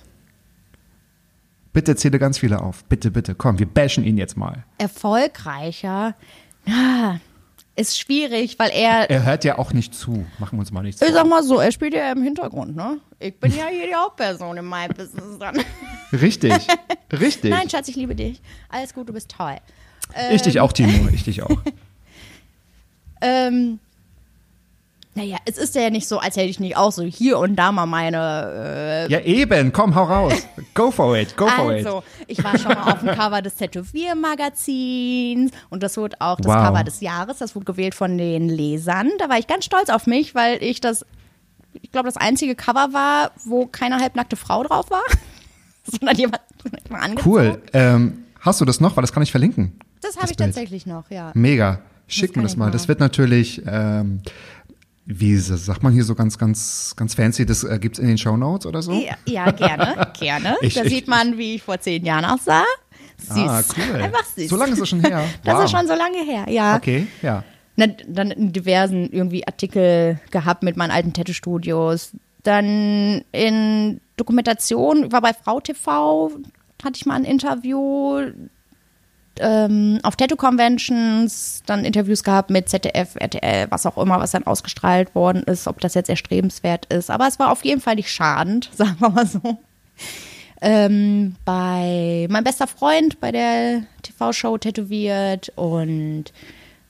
Bitte 1.73 1.97
zähle 1.97 2.19
ganz 2.19 2.39
viele 2.39 2.61
auf. 2.61 2.85
Bitte, 2.85 3.11
bitte. 3.11 3.35
Komm, 3.35 3.59
wir 3.59 3.67
bashen 3.67 4.05
ihn 4.05 4.19
jetzt 4.19 4.37
mal. 4.37 4.65
erfolgreicher. 4.79 6.15
Ah, 6.69 7.17
ist 7.75 7.99
schwierig, 7.99 8.59
weil 8.59 8.71
er, 8.71 9.09
Er 9.11 9.25
hört 9.25 9.45
ja 9.45 9.59
auch 9.59 9.73
nicht 9.73 9.95
zu. 9.95 10.27
Machen 10.39 10.57
wir 10.57 10.61
uns 10.61 10.71
mal 10.73 10.83
nichts 10.83 11.01
ich 11.01 11.13
sag 11.13 11.27
mal 11.27 11.43
so, 11.43 11.59
er 11.59 11.73
spielt 11.73 11.95
ja 11.95 12.13
im 12.13 12.23
Hintergrund, 12.23 12.77
ne? 12.77 12.99
Ich 13.19 13.39
bin 13.39 13.55
ja 13.57 13.67
hier 13.69 13.87
die 13.87 13.95
Hauptperson 13.95 14.57
in 14.57 14.65
meinem 14.65 14.95
Business 14.95 15.39
dann. 15.39 15.59
Richtig. 16.13 16.53
Richtig. 17.13 17.51
Nein, 17.51 17.71
Schatz, 17.71 17.89
ich 17.89 17.97
liebe 17.97 18.15
dich. 18.15 18.41
Alles 18.69 18.93
gut, 18.93 19.09
du 19.09 19.13
bist 19.13 19.31
toll. 19.31 19.57
ich 20.31 20.43
dich 20.43 20.61
auch, 20.61 20.73
Timo. 20.73 21.09
Ich 21.13 21.25
dich 21.25 21.43
auch. 21.43 21.57
Ähm, 23.25 23.79
naja, 25.15 25.37
es 25.45 25.59
ist 25.59 25.75
ja 25.75 25.91
nicht 25.91 26.09
so, 26.09 26.19
als 26.19 26.37
hätte 26.37 26.49
ich 26.49 26.59
nicht 26.59 26.77
auch 26.77 26.91
so 26.91 27.03
hier 27.03 27.39
und 27.39 27.57
da 27.57 27.71
mal 27.71 27.85
meine 27.85 29.07
Ja, 29.11 29.21
eben. 29.21 29.71
Komm, 29.73 29.95
hau 29.95 30.05
raus. 30.05 30.33
Go 30.75 30.91
for 30.91 31.17
it. 31.19 31.37
Go 31.37 31.49
for 31.49 31.71
it. 31.75 31.85
Also, 31.87 32.03
ich 32.29 32.43
war 32.43 32.57
schon 32.59 32.73
mal 32.73 32.93
auf 32.93 33.01
dem 33.01 33.11
Cover 33.11 33.43
des 33.43 33.57
Tätowiermagazins 33.57 35.51
und 35.71 35.83
das 35.83 35.97
wurde 35.97 36.17
auch 36.21 36.37
das 36.37 36.47
Wow. 36.47 36.65
Cover 36.67 36.85
des 36.85 37.01
Jahres, 37.01 37.39
das 37.39 37.55
wurde 37.55 37.67
gewählt 37.67 37.95
von 37.95 38.17
den 38.17 38.49
Lesern. 38.49 39.11
Da 39.19 39.29
war 39.29 39.39
ich 39.39 39.47
ganz 39.47 39.65
stolz 39.67 39.91
auf 39.91 40.07
mich, 40.07 40.35
weil 40.35 40.63
ich 40.63 40.81
das, 40.81 41.05
ich 41.81 41.91
glaube, 41.93 42.07
das 42.09 42.17
einzige 42.17 42.55
Cover 42.55 42.93
war, 42.93 43.33
wo 43.45 43.67
keine 43.67 43.99
halbnackte 43.99 44.37
Frau 44.37 44.63
drauf 44.65 44.91
war, 44.91 45.05
sondern 45.85 46.17
jemand 46.17 46.41
mal 46.89 47.01
angezogen. 47.01 47.31
Cool. 47.31 47.63
Ähm, 47.75 48.25
hast 48.41 48.61
du 48.61 48.65
das 48.65 48.81
noch? 48.81 48.97
Weil 48.97 49.03
das 49.03 49.13
kann 49.13 49.23
ich 49.23 49.31
verlinken. 49.31 49.79
Das 50.01 50.17
habe 50.17 50.31
ich 50.31 50.37
Bild. 50.37 50.49
tatsächlich 50.49 50.87
noch, 50.87 51.11
ja. 51.11 51.33
Mega. 51.35 51.81
Schick 52.09 52.37
mir 52.37 52.43
das 52.43 52.57
mal. 52.57 52.67
mal. 52.67 52.71
Das 52.71 52.89
wird 52.89 53.01
natürlich, 53.01 53.63
ähm, 53.67 54.21
wie 55.05 55.37
sagt 55.37 55.83
man 55.83 55.93
hier 55.93 56.05
so 56.05 56.15
ganz, 56.15 56.39
ganz, 56.39 56.95
ganz 56.97 57.15
fancy, 57.15 57.45
das 57.45 57.65
äh, 57.65 57.79
gibt's 57.81 57.99
in 57.99 58.07
den 58.07 58.19
Shownotes 58.19 58.67
oder 58.67 58.83
so? 58.83 58.93
Ja, 58.93 59.15
ja 59.27 59.51
gerne, 59.51 60.13
gerne. 60.19 60.57
Ich- 60.63 60.75
da 60.75 60.85
ich- 60.85 60.91
sieht 60.93 61.09
man, 61.09 61.39
wie 61.39 61.57
ich 61.57 61.63
vor 61.63 61.81
zehn 61.81 62.05
Jahren 62.05 62.25
aussah. 62.25 62.65
Süß. 63.19 63.37
Ah, 63.37 63.63
cool. 63.77 64.03
Einfach 64.03 64.25
süß. 64.25 64.49
So 64.49 64.57
lange 64.57 64.73
ist 64.73 64.81
es 64.81 64.89
schon 64.89 65.01
her. 65.01 65.25
Das 65.45 65.55
wow. 65.57 65.65
ist 65.65 65.71
schon 65.71 65.87
so 65.87 65.95
lange 65.95 66.25
her, 66.25 66.47
ja. 66.49 66.77
Okay, 66.77 67.07
ja. 67.23 67.45
Na, 67.77 67.87
dann 68.07 68.31
in 68.33 68.53
diversen 68.53 69.11
irgendwie 69.13 69.47
Artikel 69.47 70.21
gehabt 70.31 70.63
mit 70.63 70.77
meinen 70.77 70.91
alten 70.91 71.13
Tattoo-Studios. 71.13 72.13
Dann 72.43 73.23
in 73.33 74.01
Dokumentation, 74.17 75.13
war 75.13 75.21
bei 75.21 75.33
Frau 75.33 75.61
TV, 75.61 76.33
hatte 76.83 76.97
ich 76.97 77.07
mal 77.07 77.15
ein 77.15 77.25
Interview. 77.25 78.31
Ähm, 79.39 79.99
auf 80.03 80.17
Tattoo-Conventions, 80.17 81.63
dann 81.65 81.85
Interviews 81.85 82.23
gehabt 82.23 82.51
mit 82.51 82.69
ZDF, 82.69 83.17
RTL, 83.17 83.67
was 83.71 83.87
auch 83.87 83.97
immer, 83.97 84.21
was 84.21 84.33
dann 84.33 84.47
ausgestrahlt 84.47 85.15
worden 85.15 85.43
ist, 85.45 85.67
ob 85.67 85.81
das 85.81 85.95
jetzt 85.95 86.11
erstrebenswert 86.11 86.87
ist. 86.87 87.11
Aber 87.11 87.27
es 87.27 87.39
war 87.39 87.51
auf 87.51 87.65
jeden 87.65 87.81
Fall 87.81 87.95
nicht 87.95 88.11
schadend, 88.11 88.71
sagen 88.77 88.97
wir 88.99 89.09
mal 89.09 89.27
so. 89.27 89.59
Ähm, 90.61 91.35
bei 91.45 92.27
mein 92.31 92.45
bester 92.45 92.67
Freund 92.67 93.21
bei 93.21 93.33
der 93.33 93.83
TV-Show 94.03 94.59
tätowiert 94.59 95.51
und 95.57 96.27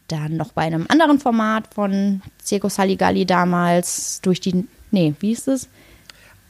dann 0.08 0.36
noch 0.36 0.52
bei 0.52 0.62
einem 0.62 0.86
anderen 0.88 1.18
Format 1.18 1.72
von 1.72 2.20
Circo 2.42 2.68
Saligalli 2.68 3.24
damals 3.24 4.20
durch 4.20 4.40
die, 4.40 4.66
nee, 4.90 5.14
wie 5.20 5.28
hieß 5.28 5.48
es? 5.48 5.68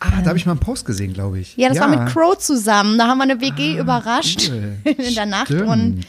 Ah, 0.05 0.21
da 0.23 0.29
habe 0.31 0.37
ich 0.39 0.47
mal 0.47 0.53
einen 0.53 0.61
Post 0.61 0.85
gesehen, 0.85 1.13
glaube 1.13 1.39
ich. 1.39 1.57
Ja, 1.57 1.69
das 1.69 1.79
war 1.79 1.89
mit 1.89 2.07
Crow 2.07 2.37
zusammen. 2.37 2.99
Da 2.99 3.07
haben 3.07 3.19
wir 3.19 3.25
eine 3.25 3.41
WG 3.41 3.79
überrascht 3.79 4.51
Ah, 4.51 4.55
cool. 4.55 4.95
in 4.99 5.15
der 5.15 5.27
Nacht 5.27 5.47
Stimmt. 5.47 5.69
und 5.69 6.01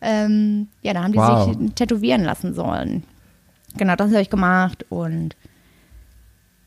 ähm, 0.00 0.68
ja, 0.82 0.94
da 0.94 1.02
haben 1.02 1.12
die 1.12 1.18
Wow. 1.18 1.54
sich 1.58 1.74
tätowieren 1.74 2.22
lassen 2.24 2.54
sollen. 2.54 3.02
Genau, 3.76 3.94
das 3.96 4.10
habe 4.10 4.22
ich 4.22 4.30
gemacht 4.30 4.86
und 4.88 5.36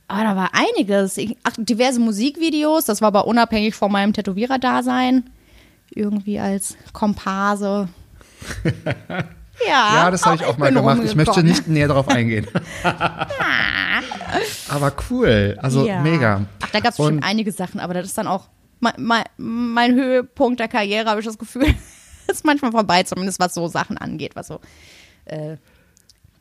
ah, 0.07 0.23
da 0.23 0.35
war 0.35 0.49
einiges. 0.53 1.17
Ich, 1.17 1.35
ach, 1.43 1.53
diverse 1.57 1.99
Musikvideos, 1.99 2.85
das 2.85 3.01
war 3.01 3.07
aber 3.07 3.25
unabhängig 3.27 3.73
von 3.75 3.91
meinem 3.91 4.13
Tätowierer-Dasein. 4.13 5.23
Irgendwie 5.91 6.39
als 6.39 6.77
Komparse. 6.93 7.89
Ja, 9.67 9.93
Ja, 10.05 10.11
das 10.11 10.25
habe 10.25 10.37
ich 10.37 10.45
auch 10.45 10.57
mal 10.57 10.71
gemacht. 10.71 11.01
Ich 11.03 11.15
möchte 11.15 11.43
nicht 11.43 11.67
näher 11.67 11.89
darauf 11.89 12.07
eingehen. 12.07 12.47
Aber 14.69 14.91
cool. 15.09 15.57
Also 15.61 15.85
Ja. 15.85 16.01
mega. 16.01 16.45
Ach, 16.61 16.69
da 16.71 16.79
gab 16.79 16.91
es 16.91 16.97
schon 16.97 17.21
einige 17.23 17.51
Sachen, 17.51 17.79
aber 17.79 17.93
das 17.93 18.05
ist 18.07 18.17
dann 18.17 18.27
auch 18.27 18.47
mein, 18.79 18.93
mein, 18.97 19.23
mein 19.37 19.93
Höhepunkt 19.95 20.59
der 20.59 20.67
Karriere, 20.67 21.09
habe 21.09 21.19
ich 21.19 21.25
das 21.25 21.37
Gefühl. 21.37 21.67
ist 22.27 22.45
manchmal 22.45 22.71
vorbei, 22.71 23.03
zumindest 23.03 23.39
was 23.39 23.53
so 23.53 23.67
Sachen 23.67 23.97
angeht, 23.97 24.35
was 24.35 24.47
so 24.47 24.59
äh, 25.25 25.57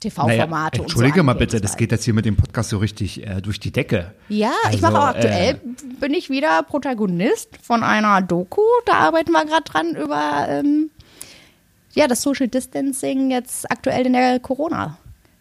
TV-Formate 0.01 0.37
Naja, 0.37 0.45
und 0.63 0.77
so 0.77 0.83
entschuldige 0.83 1.23
mal 1.25 1.33
angeht. 1.33 1.51
bitte, 1.51 1.61
das 1.61 1.77
geht 1.77 1.91
jetzt 1.91 2.05
hier 2.05 2.15
mit 2.15 2.25
dem 2.25 2.37
Podcast 2.37 2.71
so 2.71 2.79
richtig 2.79 3.27
äh, 3.27 3.41
durch 3.41 3.59
die 3.59 3.73
Decke. 3.73 4.13
Ja, 4.29 4.53
ich 4.71 4.75
Also, 4.75 4.83
mache 4.83 4.99
auch 4.99 5.07
aktuell, 5.09 5.55
äh, 5.55 5.59
bin 5.99 6.15
ich 6.15 6.31
wieder 6.31 6.63
Protagonist 6.63 7.57
von 7.61 7.83
einer 7.83 8.23
Doku. 8.23 8.61
Da 8.87 8.93
arbeiten 8.95 9.33
wir 9.33 9.45
gerade 9.45 9.65
dran 9.65 9.97
über 9.97 10.47
ähm, 10.49 10.91
ja, 11.95 12.07
das 12.07 12.23
Social 12.23 12.47
Distancing 12.47 13.31
jetzt 13.33 13.69
aktuell 13.73 14.07
in 14.07 14.13
der 14.13 14.39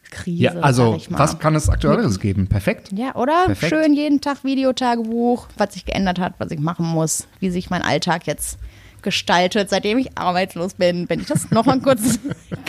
Corona-Krise. 0.09 0.43
Ja, 0.43 0.51
also 0.61 0.99
was 1.09 1.39
kann 1.39 1.55
es 1.55 1.69
Aktuelleres 1.69 2.19
geben? 2.19 2.47
Perfekt. 2.47 2.89
Ja, 2.93 3.15
oder? 3.15 3.45
Perfekt. 3.45 3.73
Schön 3.73 3.93
jeden 3.93 4.21
Tag 4.21 4.43
Videotagebuch, 4.43 5.47
was 5.57 5.73
sich 5.73 5.85
geändert 5.85 6.19
hat, 6.19 6.33
was 6.37 6.51
ich 6.51 6.59
machen 6.59 6.85
muss, 6.85 7.27
wie 7.39 7.49
sich 7.49 7.69
mein 7.69 7.81
Alltag 7.81 8.27
jetzt 8.27 8.57
gestaltet, 9.03 9.69
seitdem 9.69 9.99
ich 9.99 10.17
arbeitslos 10.17 10.73
bin. 10.73 11.07
Wenn 11.07 11.19
ich 11.21 11.27
das 11.27 11.51
nochmal 11.51 11.79
kurz, 11.79 12.01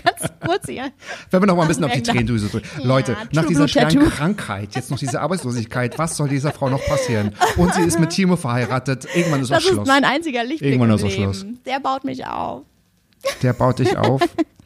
ganz 0.05 0.33
kurz 0.45 0.67
hier. 0.69 0.91
Wenn 1.31 1.43
wir 1.43 1.47
noch 1.47 1.57
mal 1.57 1.63
ein 1.63 1.69
bisschen 1.69 1.85
auf 1.85 1.93
die. 1.93 2.03
Tränendrüse 2.03 2.49
drücken. 2.49 2.69
Ja, 2.79 2.85
Leute, 2.87 3.17
nach 3.33 3.47
dieser 3.47 3.67
schweren. 3.67 4.09
Krankheit, 4.11 4.75
jetzt 4.75 4.91
noch 4.91 4.99
diese 4.99 5.21
Arbeitslosigkeit, 5.21 5.99
was 5.99 6.17
soll 6.17 6.29
dieser 6.29 6.53
Frau 6.53 6.69
noch 6.69 6.85
passieren? 6.87 7.35
Und 7.57 7.75
sie 7.75 7.83
ist 7.83 7.99
mit 7.99 8.11
Timo 8.11 8.37
verheiratet. 8.37 9.07
Irgendwann 9.15 9.41
ist 9.41 9.51
auch 9.51 9.57
Das 9.57 9.65
ist 9.65 9.71
Schluss. 9.71 9.89
mein 9.89 10.05
einziger 10.05 10.45
Lichtblick 10.45 10.73
Irgendwann 10.73 10.97
ist 10.97 11.05
auch. 11.05 11.11
Schluss. 11.11 11.47
Der 11.67 11.81
baut 11.81 12.05
mich 12.05 12.25
auf. 12.27 12.63
Der 13.43 13.53
baut 13.53 13.79
dich 13.81 13.97
auf. 13.97 14.23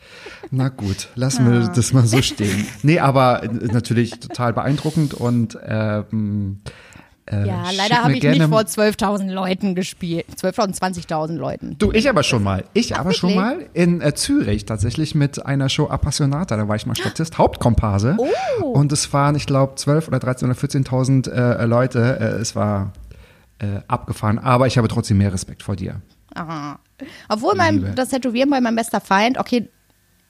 Na 0.51 0.69
gut, 0.69 1.09
lassen 1.15 1.51
wir 1.51 1.69
das 1.69 1.93
mal 1.93 2.07
so 2.07 2.21
stehen. 2.23 2.67
Nee, 2.83 2.99
aber 2.99 3.43
äh, 3.45 3.49
natürlich 3.49 4.19
total 4.21 4.53
beeindruckend 4.53 5.15
und 5.15 5.57
ähm, 5.67 6.61
äh, 7.27 7.47
Ja, 7.47 7.71
leider 7.75 8.03
habe 8.03 8.15
ich 8.15 8.21
gerne- 8.21 8.39
nicht 8.39 8.49
vor 8.49 8.61
12.000 8.63 9.31
Leuten 9.31 9.75
gespielt. 9.75 10.27
12.000, 10.37 11.07
20.000 11.07 11.37
Leuten. 11.37 11.77
Du, 11.79 11.93
ich 11.93 12.09
aber 12.09 12.23
schon 12.23 12.43
mal. 12.43 12.65
Ich 12.75 12.97
aber 12.97 13.13
schon 13.13 13.35
mal 13.35 13.67
in 13.73 14.01
äh, 14.01 14.15
Zürich 14.15 14.67
tatsächlich 14.67 15.15
mit 15.15 15.45
einer 15.47 15.69
Show 15.69 15.89
Appassionata. 15.89 16.57
Da 16.57 16.69
war 16.69 16.77
ich 16.77 16.87
mal 16.87 16.97
Statist, 16.97 17.39
Hauptkomparse. 17.39 18.17
Oh. 18.61 18.67
Und 18.67 18.93
es 18.93 19.13
waren, 19.13 19.37
ich 19.37 19.47
glaube, 19.47 19.77
12 19.77 20.09
oder 20.09 20.19
13 20.19 20.51
oder 20.51 20.59
14.000 20.59 21.31
äh, 21.31 21.65
Leute. 21.65 22.19
Äh, 22.21 22.25
es 22.41 22.57
war 22.57 22.93
äh, 23.59 23.81
abgefahren. 23.89 24.39
Aber 24.39 24.67
ich 24.67 24.77
habe 24.77 24.89
trotzdem 24.89 25.19
mehr 25.19 25.33
Respekt 25.33 25.63
vor 25.63 25.77
dir. 25.77 26.01
Ah. 26.35 26.77
Obwohl 27.29 27.55
mein, 27.55 27.95
das 27.95 28.09
Tätowieren 28.09 28.51
bei 28.51 28.61
meinem 28.61 28.77
bester 28.77 29.01
Feind, 29.01 29.39
okay, 29.39 29.69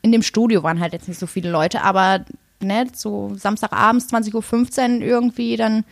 in 0.03 0.13
dem 0.13 0.23
Studio 0.23 0.63
waren 0.63 0.81
halt 0.81 0.93
jetzt 0.93 1.09
nicht 1.09 1.19
so 1.19 1.27
viele 1.27 1.51
Leute, 1.51 1.83
aber 1.83 2.25
ne, 2.61 2.87
so 2.95 3.33
Samstagabends 3.37 4.13
20.15 4.13 4.97
Uhr 4.97 5.03
irgendwie 5.03 5.57
dann 5.57 5.85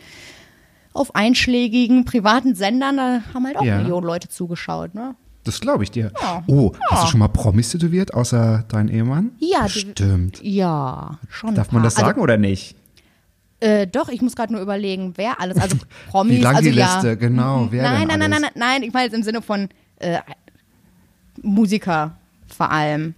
auf 0.93 1.15
einschlägigen 1.15 2.03
privaten 2.05 2.53
Sendern, 2.55 2.97
da 2.97 3.21
haben 3.33 3.45
halt 3.45 3.57
auch 3.57 3.63
Ja. 3.63 3.77
Millionen 3.77 4.05
Leute 4.05 4.27
zugeschaut, 4.27 4.93
ne? 4.93 5.15
Das 5.43 5.59
glaube 5.59 5.83
ich 5.83 5.89
dir. 5.89 6.11
Ja. 6.21 6.43
Oh, 6.45 6.71
hast 6.91 7.05
du 7.05 7.07
schon 7.07 7.19
mal 7.19 7.27
Promis 7.29 7.69
tätowiert, 7.69 8.13
außer 8.13 8.63
dein 8.67 8.89
Ehemann? 8.89 9.31
Ja, 9.39 9.67
Stimmt. 9.67 10.39
Ja, 10.43 11.17
schon. 11.29 11.55
Darf 11.55 11.71
man 11.71 11.81
das 11.81 11.95
sagen 11.95 12.21
oder 12.21 12.37
nicht? 12.37 12.75
Also, 13.59 13.73
äh, 13.73 13.87
doch, 13.87 14.09
ich 14.09 14.21
muss 14.21 14.35
gerade 14.35 14.53
nur 14.53 14.61
überlegen, 14.61 15.13
wer 15.15 15.39
alles, 15.39 15.57
also 15.57 15.77
Promis, 16.09 16.37
Wie 16.37 16.41
lang 16.41 16.57
also 16.57 16.69
die 16.69 16.75
ja. 16.75 16.93
Liste, 16.95 17.17
genau. 17.17 17.67
Wer 17.71 17.83
nein, 17.83 18.07
nein, 18.07 18.19
nein, 18.19 18.29
nein, 18.29 18.41
nein, 18.41 18.51
nein, 18.55 18.83
ich 18.83 18.93
meine 18.93 19.05
jetzt 19.05 19.15
im 19.15 19.23
Sinne 19.23 19.41
von 19.41 19.69
äh, 19.99 20.19
Musiker 21.41 22.17
vor 22.47 22.69
allem. 22.71 23.15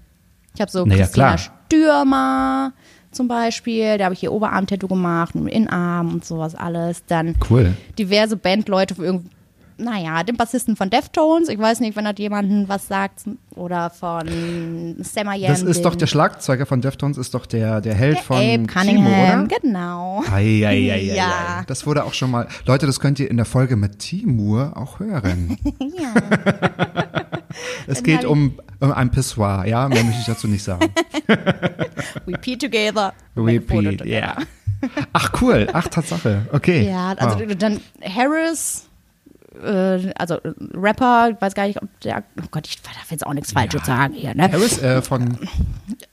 Ich 0.55 0.61
habe 0.61 0.71
so 0.71 0.85
Naja, 0.85 1.03
Christina 1.05 1.35
klar. 1.35 1.37
Stürmer 1.65 2.73
zum 3.11 3.27
Beispiel, 3.27 3.97
da 3.97 4.05
habe 4.05 4.13
ich 4.15 4.19
hier 4.21 4.31
Oberarm-Tattoo 4.31 4.87
gemacht, 4.87 5.35
und 5.35 5.47
Innenarm 5.47 6.13
und 6.13 6.25
sowas 6.25 6.55
alles. 6.55 7.03
Dann 7.05 7.35
Cool. 7.49 7.73
diverse 7.99 8.37
Bandleute, 8.37 8.95
für 8.95 9.05
irgend, 9.05 9.29
naja, 9.77 10.23
den 10.23 10.35
Bassisten 10.37 10.75
von 10.75 10.89
Deftones, 10.89 11.47
ich 11.49 11.59
weiß 11.59 11.79
nicht, 11.79 11.95
wenn 11.95 12.05
das 12.05 12.15
jemanden 12.17 12.69
was 12.69 12.87
sagt, 12.87 13.21
oder 13.55 13.89
von 13.91 14.95
Sam 14.99 15.27
I 15.27 15.45
Am, 15.45 15.51
Das 15.51 15.61
ist 15.61 15.83
doch 15.85 15.93
der 15.95 16.07
Schlagzeuger 16.07 16.65
von 16.65 16.81
Deftones, 16.81 17.17
ist 17.17 17.33
doch 17.35 17.45
der, 17.45 17.81
der 17.81 17.93
Held 17.93 18.17
der 18.17 18.23
von 18.23 18.37
Abe 18.37 18.65
Timo, 18.65 18.67
Cunningham, 18.67 19.45
oder? 19.45 19.59
genau. 19.61 20.23
Ei, 20.31 20.63
ei, 20.65 20.67
ei, 20.67 20.91
ei, 21.11 21.15
Ja. 21.15 21.63
Das 21.67 21.85
wurde 21.85 22.03
auch 22.05 22.13
schon 22.13 22.31
mal. 22.31 22.47
Leute, 22.65 22.85
das 22.87 22.99
könnt 22.99 23.19
ihr 23.19 23.29
in 23.29 23.37
der 23.37 23.45
Folge 23.45 23.75
mit 23.75 23.99
Timur 23.99 24.73
auch 24.75 24.99
hören. 24.99 25.57
Ja. 25.79 26.13
Es 27.87 27.95
Dann 27.97 28.03
geht 28.03 28.25
um, 28.25 28.59
um 28.79 28.91
ein 28.91 29.11
Pissoir, 29.11 29.65
ja? 29.65 29.87
Mehr 29.87 30.03
möchte 30.03 30.19
ich 30.21 30.25
dazu 30.25 30.47
nicht 30.47 30.63
sagen. 30.63 30.89
We 32.25 32.37
pee 32.37 32.57
together. 32.57 33.13
Repeat, 33.35 33.99
together. 33.99 34.05
ja. 34.07 34.37
Ach, 35.13 35.31
cool. 35.41 35.67
Ach, 35.71 35.87
Tatsache. 35.87 36.45
Okay. 36.51 36.87
Ja, 36.89 37.13
also 37.13 37.39
Wow. 37.39 37.55
dann 37.57 37.79
Harris, 38.03 38.87
äh, 39.63 40.11
also 40.15 40.39
Rapper, 40.73 41.29
ich 41.31 41.41
weiß 41.41 41.53
gar 41.55 41.67
nicht, 41.67 41.81
ob 41.81 41.87
der, 42.01 42.23
oh 42.41 42.45
Gott, 42.51 42.67
ich 42.67 42.81
darf 42.81 43.09
jetzt 43.11 43.25
auch 43.25 43.33
nichts 43.33 43.53
Falsches 43.53 43.85
sagen 43.85 44.13
hier, 44.13 44.35
ne? 44.35 44.51
Harris 44.51 44.81
äh, 44.81 45.01
von 45.01 45.37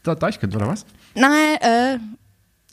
Deichkind, 0.04 0.54
oder 0.54 0.68
was? 0.68 0.86
Nein, 1.14 1.56
äh, 1.60 1.98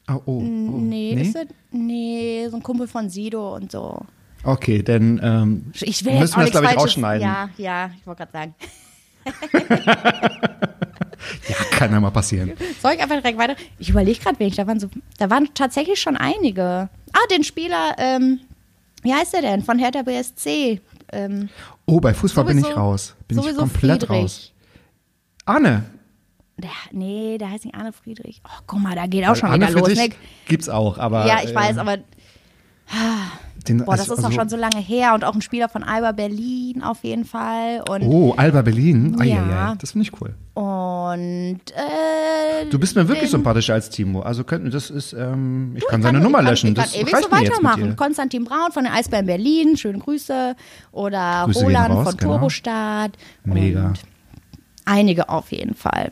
Oh, 0.09 0.21
oh, 0.25 0.37
oh. 0.37 0.41
nee, 0.41 1.13
ist 1.21 1.35
das, 1.35 1.47
nee, 1.71 2.47
so 2.49 2.55
ein 2.55 2.63
Kumpel 2.63 2.87
von 2.87 3.09
Sido 3.09 3.55
und 3.55 3.71
so. 3.73 3.99
Okay, 4.47 4.81
dann 4.81 5.19
ähm, 5.21 5.71
Ich 5.73 6.05
will 6.05 6.17
müssen 6.19 6.37
wir 6.37 6.43
das, 6.43 6.51
glaube 6.51 6.67
ich, 6.67 6.77
rausschneiden. 6.77 7.21
Ja, 7.27 7.49
ja, 7.57 7.89
ich 7.99 8.07
wollte 8.07 8.25
gerade 8.25 8.31
sagen. 8.31 8.55
Ja, 11.49 11.55
kann 11.71 11.91
ja 11.91 11.99
mal 11.99 12.11
passieren. 12.11 12.53
Soll 12.81 12.93
ich 12.93 13.01
einfach 13.01 13.15
direkt 13.17 13.37
weiter? 13.37 13.55
Ich 13.79 13.89
überlege 13.89 14.19
gerade, 14.19 14.39
wen 14.39 14.47
ich, 14.47 14.55
da 14.55 14.65
waren 14.67 14.79
so, 14.79 14.87
da 15.17 15.29
waren 15.29 15.49
tatsächlich 15.53 15.99
schon 15.99 16.15
einige. 16.15 16.89
Ah, 17.11 17.27
den 17.31 17.43
Spieler, 17.43 17.95
ähm, 17.97 18.39
wie 19.01 19.13
heißt 19.13 19.33
der 19.33 19.41
denn? 19.41 19.63
Von 19.63 19.79
Hertha 19.79 20.03
BSC. 20.03 20.79
Ähm, 21.11 21.49
Oh, 21.85 21.99
bei 21.99 22.13
Fußball 22.13 22.45
bin 22.45 22.57
ich 22.59 22.63
sowieso- 22.65 22.79
raus. 22.79 23.15
Bin 23.27 23.37
ich 23.39 23.43
sowieso 23.43 23.59
komplett 23.61 24.03
Friedrich. 24.03 24.09
raus. 24.23 24.53
Arne. 25.45 25.83
Der, 26.57 26.69
nee, 26.91 27.37
der 27.37 27.51
heißt 27.51 27.65
nicht 27.65 27.75
Arne 27.75 27.91
Friedrich. 27.93 28.41
Oh, 28.45 28.61
guck 28.65 28.79
mal, 28.79 28.95
da 28.95 29.05
geht 29.07 29.27
auch 29.27 29.35
schon 29.35 29.49
Arne 29.49 29.67
wieder 29.67 29.79
los. 29.79 29.87
Friedrich 29.89 30.09
Ne? 30.09 30.15
Gibt's 30.47 30.69
auch, 30.69 30.97
aber. 30.97 31.25
Ja, 31.27 31.39
ich 31.43 31.51
äh, 31.51 31.55
weiß, 31.55 31.77
aber 31.77 31.97
Den, 33.67 33.79
boah, 33.83 33.97
das 33.97 34.01
also- 34.01 34.13
ist 34.13 34.19
doch 34.19 34.25
also- 34.29 34.39
schon 34.39 34.49
so 34.49 34.55
lange 34.55 34.77
her 34.79 35.13
und 35.13 35.25
auch 35.25 35.35
ein 35.35 35.41
Spieler 35.41 35.67
von 35.67 35.83
Alba 35.83 36.13
Berlin 36.13 36.81
auf 36.83 37.03
jeden 37.03 37.25
Fall. 37.25 37.83
Und, 37.89 38.03
Oh, 38.03 38.33
Alba 38.37 38.61
Berlin. 38.61 39.17
Ah, 39.19 39.23
ja. 39.25 39.35
Ja. 39.35 39.49
ja, 39.49 39.75
das 39.77 39.91
finde 39.91 40.07
ich 40.07 40.21
cool. 40.21 40.35
und 40.53 41.59
äh, 41.75 42.69
Du 42.69 42.79
bist 42.79 42.95
mir 42.95 43.07
wirklich 43.07 43.29
sympathischer 43.29 43.73
als 43.73 43.89
Timo. 43.89 44.21
Also 44.21 44.43
könnten 44.45 44.71
das 44.71 44.89
ist, 44.89 45.11
ähm, 45.13 45.73
ich 45.75 45.85
kann 45.87 46.01
seine 46.01 46.19
Nummer 46.19 46.41
löschen. 46.41 46.69
Ich 46.69 46.75
kann 46.75 46.85
das 46.85 46.95
ewig 46.95 47.13
reicht 47.13 47.25
so 47.25 47.31
weitermachen. 47.31 47.95
Konstantin 47.97 48.45
Braun 48.45 48.71
von 48.71 48.85
den 48.85 48.93
Eisbären 48.93 49.25
Berlin, 49.25 49.75
schöne 49.75 49.99
Grüße. 49.99 50.55
Oder 50.93 51.43
Grüße 51.45 51.63
Roland 51.65 51.93
raus, 51.93 52.07
von 52.09 52.17
genau. 52.17 52.31
Turbostadt. 52.33 53.11
Mega. 53.43 53.93
Einige 54.85 55.27
auf 55.29 55.51
jeden 55.51 55.75
Fall. 55.75 56.11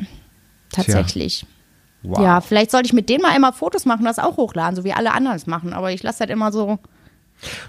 Tatsächlich. 0.71 1.45
Wow. 2.07 2.19
Ja, 2.19 2.41
vielleicht 2.41 2.71
sollte 2.71 2.87
ich 2.87 2.93
mit 2.93 3.09
denen 3.09 3.21
mal 3.21 3.31
einmal 3.33 3.53
Fotos 3.53 3.85
machen 3.85 4.05
das 4.05 4.19
auch 4.19 4.37
hochladen, 4.37 4.75
so 4.75 4.83
wie 4.83 4.93
alle 4.93 5.13
anderen 5.13 5.35
es 5.37 5.47
machen. 5.47 5.73
Aber 5.73 5.91
ich 5.91 6.03
lasse 6.03 6.19
das 6.25 6.29
immer 6.33 6.51
so. 6.51 6.79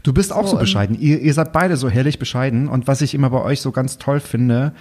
Du 0.02 0.12
bist 0.12 0.32
auch 0.32 0.44
So, 0.44 0.52
so 0.52 0.56
bescheiden. 0.58 0.96
Ihr, 1.00 1.20
ihr 1.20 1.34
seid 1.34 1.52
beide 1.52 1.76
so 1.76 1.88
herrlich 1.88 2.18
bescheiden. 2.18 2.68
Und 2.68 2.86
was 2.86 3.00
ich 3.00 3.14
immer 3.14 3.30
bei 3.30 3.42
euch 3.42 3.60
so 3.60 3.72
ganz 3.72 3.98
toll 3.98 4.20
finde, 4.20 4.72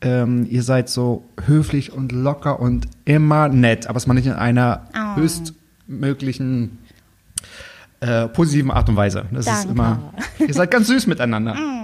ähm, 0.00 0.46
ihr 0.50 0.62
seid 0.64 0.88
so 0.88 1.24
höflich 1.46 1.92
und 1.92 2.10
locker 2.12 2.58
und 2.58 2.86
immer 3.04 3.48
nett. 3.48 3.86
Aber 3.86 3.96
es 3.98 4.06
mal 4.06 4.14
nicht 4.14 4.26
in 4.26 4.32
einer 4.32 4.86
Oh. 4.96 5.16
höchstmöglichen 5.20 6.78
äh, 8.00 8.26
positiven 8.28 8.70
Art 8.72 8.88
und 8.88 8.96
Weise. 8.96 9.26
Das 9.30 9.46
ist 9.46 9.52
Danke. 9.66 9.68
immer. 9.70 9.98
Ihr 10.40 10.52
seid 10.54 10.70
ganz 10.72 10.88
süß 10.88 11.06
miteinander. 11.06 11.54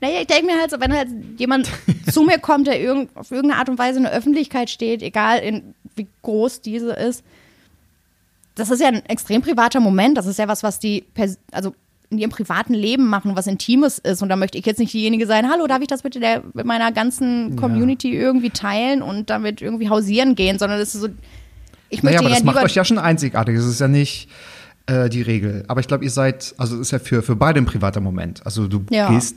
Naja, 0.00 0.20
ich 0.20 0.26
denke 0.26 0.46
mir 0.46 0.60
halt 0.60 0.70
so, 0.70 0.80
wenn 0.80 0.92
halt 0.92 1.08
jemand 1.38 1.68
zu 2.10 2.22
mir 2.22 2.38
kommt, 2.38 2.66
der 2.66 2.80
irgend, 2.80 3.16
auf 3.16 3.30
irgendeine 3.30 3.60
Art 3.60 3.68
und 3.68 3.78
Weise 3.78 3.98
in 3.98 4.04
der 4.04 4.12
Öffentlichkeit 4.12 4.70
steht, 4.70 5.02
egal 5.02 5.38
in, 5.40 5.74
wie 5.96 6.06
groß 6.22 6.60
diese 6.60 6.92
ist, 6.92 7.24
das 8.54 8.70
ist 8.70 8.80
ja 8.80 8.88
ein 8.88 9.04
extrem 9.06 9.42
privater 9.42 9.80
Moment. 9.80 10.16
Das 10.18 10.26
ist 10.26 10.38
ja 10.38 10.48
was, 10.48 10.62
was 10.62 10.78
die, 10.78 11.04
Pers 11.14 11.38
also 11.52 11.74
in 12.10 12.18
ihrem 12.18 12.30
privaten 12.30 12.74
Leben 12.74 13.06
machen, 13.08 13.36
was 13.36 13.46
Intimes 13.46 13.98
ist. 13.98 14.22
Und 14.22 14.30
da 14.30 14.36
möchte 14.36 14.56
ich 14.56 14.64
jetzt 14.66 14.78
nicht 14.78 14.92
diejenige 14.94 15.26
sein, 15.26 15.50
hallo, 15.50 15.66
darf 15.66 15.80
ich 15.82 15.88
das 15.88 16.02
bitte 16.02 16.20
der, 16.20 16.42
mit 16.54 16.64
meiner 16.64 16.90
ganzen 16.90 17.54
Community 17.56 18.14
irgendwie 18.16 18.50
teilen 18.50 19.02
und 19.02 19.28
damit 19.30 19.60
irgendwie 19.60 19.90
hausieren 19.90 20.34
gehen, 20.34 20.58
sondern 20.58 20.78
das 20.78 20.94
ist 20.94 21.02
so, 21.02 21.08
ich 21.90 22.02
Naja, 22.02 22.14
möchte 22.14 22.18
aber 22.20 22.28
ja 22.30 22.34
das 22.36 22.44
macht 22.44 22.64
euch 22.64 22.74
ja 22.74 22.84
schon 22.84 22.98
einzigartig. 22.98 23.56
Das 23.56 23.66
ist 23.66 23.80
ja 23.80 23.88
nicht 23.88 24.28
äh, 24.86 25.08
die 25.10 25.22
Regel. 25.22 25.64
Aber 25.68 25.80
ich 25.80 25.86
glaube, 25.86 26.02
ihr 26.02 26.10
seid, 26.10 26.54
also 26.56 26.76
es 26.76 26.80
ist 26.80 26.90
ja 26.92 26.98
für, 26.98 27.22
für 27.22 27.36
beide 27.36 27.60
ein 27.60 27.66
privater 27.66 28.00
Moment. 28.00 28.44
Also 28.46 28.66
du 28.68 28.84
Ja. 28.90 29.10
gehst, 29.10 29.36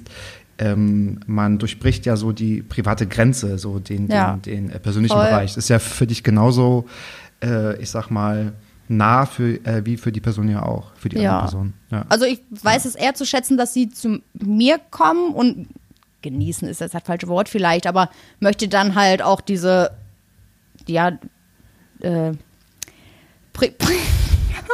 ähm, 0.62 1.20
man 1.26 1.58
durchbricht 1.58 2.06
ja 2.06 2.16
so 2.16 2.32
die 2.32 2.62
private 2.62 3.08
Grenze, 3.08 3.58
so 3.58 3.80
den, 3.80 4.08
Ja. 4.10 4.38
den, 4.38 4.68
den 4.68 4.70
äh, 4.72 4.80
persönlichen 4.80 5.16
Voll. 5.18 5.26
Bereich. 5.26 5.56
Das 5.56 5.66
ist 5.66 5.70
ja 5.70 5.80
für 5.80 6.06
dich 6.08 6.24
genauso, 6.24 6.86
äh, 7.44 7.76
ich 7.82 7.90
sag 7.90 8.10
mal, 8.12 8.54
nah 8.88 9.26
für, 9.26 9.54
äh, 9.66 9.86
wie 9.86 9.98
für 9.98 10.12
die 10.12 10.20
Person 10.22 10.50
ja 10.50 10.64
auch, 10.64 10.92
für 10.96 11.10
die 11.10 11.18
Ja. 11.18 11.32
andere 11.40 11.42
Person. 11.42 11.74
Ja. 11.90 12.06
Also 12.10 12.26
ich 12.26 12.42
weiß 12.52 12.86
es 12.86 12.96
eher 12.96 13.14
zu 13.16 13.26
schätzen, 13.26 13.58
dass 13.58 13.74
sie 13.74 13.90
zu 13.90 14.20
mir 14.34 14.80
kommen 14.92 15.34
und 15.34 15.68
genießen 16.22 16.68
ist 16.68 16.82
jetzt 16.82 16.94
das 16.94 17.04
falsche 17.04 17.28
Wort 17.28 17.50
vielleicht, 17.50 17.88
aber 17.88 18.10
möchte 18.40 18.68
dann 18.68 18.94
halt 18.96 19.22
auch 19.24 19.42
diese, 19.42 19.92
ja, 20.88 21.18
äh, 22.02 22.32
pri, 23.54 23.72
pri, 23.72 23.96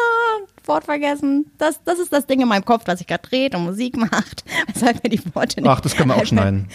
Wort 0.66 0.84
vergessen. 0.84 1.50
Das, 1.58 1.82
das 1.86 2.00
ist 2.00 2.12
das 2.12 2.26
Ding 2.26 2.42
in 2.42 2.48
meinem 2.48 2.66
Kopf, 2.66 2.84
das 2.84 3.00
sich 3.00 3.08
gerade 3.08 3.28
dreht 3.28 3.56
und 3.56 3.64
Musik 3.64 3.96
macht. 3.98 4.44
Weshalb 4.74 5.04
mir 5.04 5.10
die 5.10 5.22
Worte 5.36 5.62
nicht 5.62 5.70
Ach, 5.70 5.80
das 5.80 5.96
können 5.96 6.10
wir 6.10 6.18
auch 6.18 6.26
schneiden. 6.26 6.68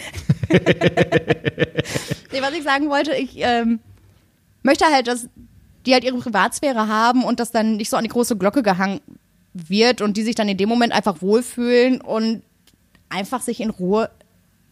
Nee, 2.31 2.41
was 2.41 2.53
ich 2.53 2.63
sagen 2.63 2.89
wollte, 2.89 3.13
ich 3.13 3.35
ähm, 3.37 3.79
möchte 4.63 4.85
halt, 4.85 5.07
dass 5.07 5.27
die 5.85 5.93
halt 5.93 6.03
ihre 6.03 6.17
Privatsphäre 6.17 6.87
haben 6.87 7.23
und 7.23 7.39
das 7.39 7.51
dann 7.51 7.75
nicht 7.77 7.89
so 7.89 7.97
an 7.97 8.03
die 8.03 8.09
große 8.09 8.37
Glocke 8.37 8.63
gehangen 8.63 9.01
wird 9.53 10.01
und 10.01 10.17
die 10.17 10.23
sich 10.23 10.33
dann 10.35 10.49
in 10.49 10.57
dem 10.57 10.67
Moment 10.69 10.93
einfach 10.93 11.21
wohlfühlen 11.21 12.01
und 12.01 12.41
einfach 13.09 13.41
sich 13.41 13.59
in 13.59 13.69
Ruhe 13.69 14.09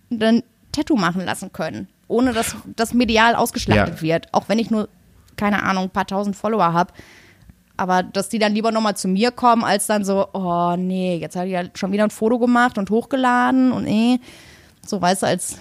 ein 0.09 0.41
Tattoo 0.71 0.95
machen 0.95 1.23
lassen 1.23 1.53
können, 1.53 1.87
ohne 2.07 2.33
dass 2.33 2.55
das 2.75 2.93
medial 2.93 3.35
ausgeschlachtet 3.35 3.95
Ja. 3.97 4.01
wird. 4.01 4.33
Auch 4.33 4.49
wenn 4.49 4.57
ich 4.57 4.71
nur, 4.71 4.89
keine 5.37 5.61
Ahnung, 5.63 5.83
ein 5.85 5.89
paar 5.91 6.07
tausend 6.07 6.35
Follower 6.35 6.73
habe. 6.73 6.93
Aber 7.77 8.03
dass 8.03 8.29
die 8.29 8.39
dann 8.39 8.53
lieber 8.53 8.71
nochmal 8.71 8.95
zu 8.95 9.07
mir 9.07 9.31
kommen, 9.31 9.63
als 9.63 9.87
dann 9.87 10.03
so, 10.03 10.27
oh 10.33 10.75
nee, 10.77 11.17
jetzt 11.17 11.35
hat 11.35 11.45
die 11.45 11.51
ja 11.51 11.63
schon 11.73 11.91
wieder 11.91 12.03
ein 12.03 12.11
Foto 12.11 12.37
gemacht 12.39 12.77
und 12.77 12.89
hochgeladen 12.89 13.71
und 13.71 13.87
eh. 13.87 14.19
So, 14.85 15.01
weißt 15.01 15.23
du, 15.23 15.27
als 15.27 15.57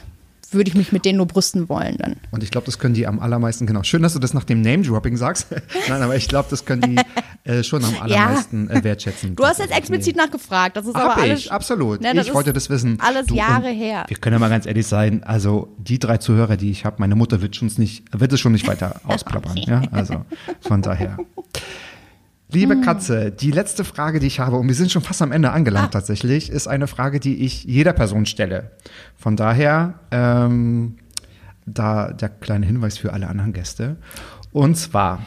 würde 0.52 0.68
ich 0.68 0.74
mich 0.74 0.92
mit 0.92 1.04
denen 1.04 1.18
nur 1.18 1.26
brüsten 1.26 1.68
wollen 1.68 1.96
dann. 1.98 2.16
Und 2.30 2.42
ich 2.42 2.50
glaube, 2.50 2.64
das 2.66 2.78
können 2.78 2.94
die 2.94 3.06
am 3.06 3.20
allermeisten, 3.20 3.66
genau. 3.66 3.82
Schön, 3.82 4.02
dass 4.02 4.14
du 4.14 4.18
das 4.18 4.34
nach 4.34 4.44
dem 4.44 4.60
Name-Dropping 4.62 5.16
sagst. 5.16 5.46
Nein, 5.88 6.02
aber 6.02 6.16
ich 6.16 6.28
glaube, 6.28 6.48
das 6.50 6.64
können 6.64 6.82
die 6.82 7.48
äh, 7.48 7.62
schon 7.62 7.84
am 7.84 7.94
allermeisten 8.00 8.68
äh, 8.68 8.82
wertschätzen. 8.82 9.36
Du 9.36 9.44
hast 9.44 9.58
jetzt 9.60 9.76
explizit 9.76 10.16
nachgefragt, 10.16 10.76
das 10.76 10.86
ist 10.86 10.94
Hab 10.94 11.12
aber 11.12 11.22
alles. 11.22 11.40
ich, 11.40 11.52
absolut. 11.52 12.00
Ne, 12.00 12.20
ich 12.20 12.34
wollte 12.34 12.52
das 12.52 12.68
wissen. 12.68 12.98
Alles 13.00 13.26
Du, 13.26 13.34
Jahre 13.34 13.68
her. 13.68 14.04
Wir 14.08 14.16
können 14.16 14.34
ja 14.34 14.40
mal 14.40 14.50
ganz 14.50 14.66
ehrlich 14.66 14.86
sein, 14.86 15.22
also 15.22 15.68
die 15.78 15.98
drei 15.98 16.16
Zuhörer, 16.18 16.56
die 16.56 16.70
ich 16.70 16.84
habe, 16.84 16.96
meine 16.98 17.14
Mutter 17.14 17.40
wird, 17.42 17.60
nicht, 17.78 18.04
wird 18.18 18.32
es 18.32 18.40
schon 18.40 18.52
nicht 18.52 18.66
weiter 18.66 19.00
ausplappern. 19.04 19.56
ja? 19.56 19.82
Also 19.92 20.24
von 20.60 20.82
daher. 20.82 21.16
Liebe 22.52 22.74
Hm. 22.74 22.82
Katze, 22.82 23.30
die 23.30 23.50
letzte 23.50 23.84
Frage, 23.84 24.18
die 24.20 24.26
ich 24.26 24.40
habe, 24.40 24.56
und 24.56 24.66
wir 24.68 24.74
sind 24.74 24.90
schon 24.90 25.02
fast 25.02 25.22
am 25.22 25.32
Ende 25.32 25.52
angelangt 25.52 25.88
Ah. 25.88 25.98
tatsächlich, 25.98 26.50
ist 26.50 26.66
eine 26.68 26.86
Frage, 26.86 27.20
die 27.20 27.44
ich 27.44 27.64
jeder 27.64 27.92
Person 27.92 28.26
stelle. 28.26 28.70
Von 29.16 29.36
daher, 29.36 29.94
ähm, 30.10 30.96
da 31.66 32.12
der 32.12 32.28
kleine 32.28 32.66
Hinweis 32.66 32.98
für 32.98 33.12
alle 33.12 33.28
anderen 33.28 33.52
Gäste. 33.52 33.96
Und 34.52 34.76
zwar, 34.76 35.20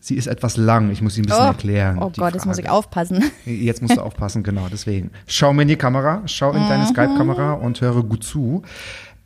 sie 0.00 0.16
ist 0.16 0.26
etwas 0.26 0.56
lang, 0.56 0.90
ich 0.90 1.00
muss 1.00 1.14
sie 1.14 1.22
ein 1.22 1.26
bisschen 1.26 1.44
Oh, 1.44 1.48
erklären. 1.48 1.98
oh 1.98 2.12
Gott, 2.16 2.34
jetzt 2.34 2.44
muss 2.46 2.58
ich 2.58 2.68
aufpassen. 2.68 3.24
Jetzt 3.46 3.80
musst 3.80 3.96
du 3.96 4.00
aufpassen, 4.02 4.42
genau, 4.42 4.66
deswegen. 4.70 5.10
Schau 5.26 5.52
mir 5.54 5.62
in 5.62 5.68
die 5.68 5.76
Kamera, 5.76 6.22
schau 6.26 6.52
in 6.52 6.62
Mhm. 6.64 6.68
deine 6.68 6.86
Skype-Kamera 6.86 7.52
und 7.54 7.80
höre 7.80 8.02
gut 8.02 8.22
zu. 8.24 8.62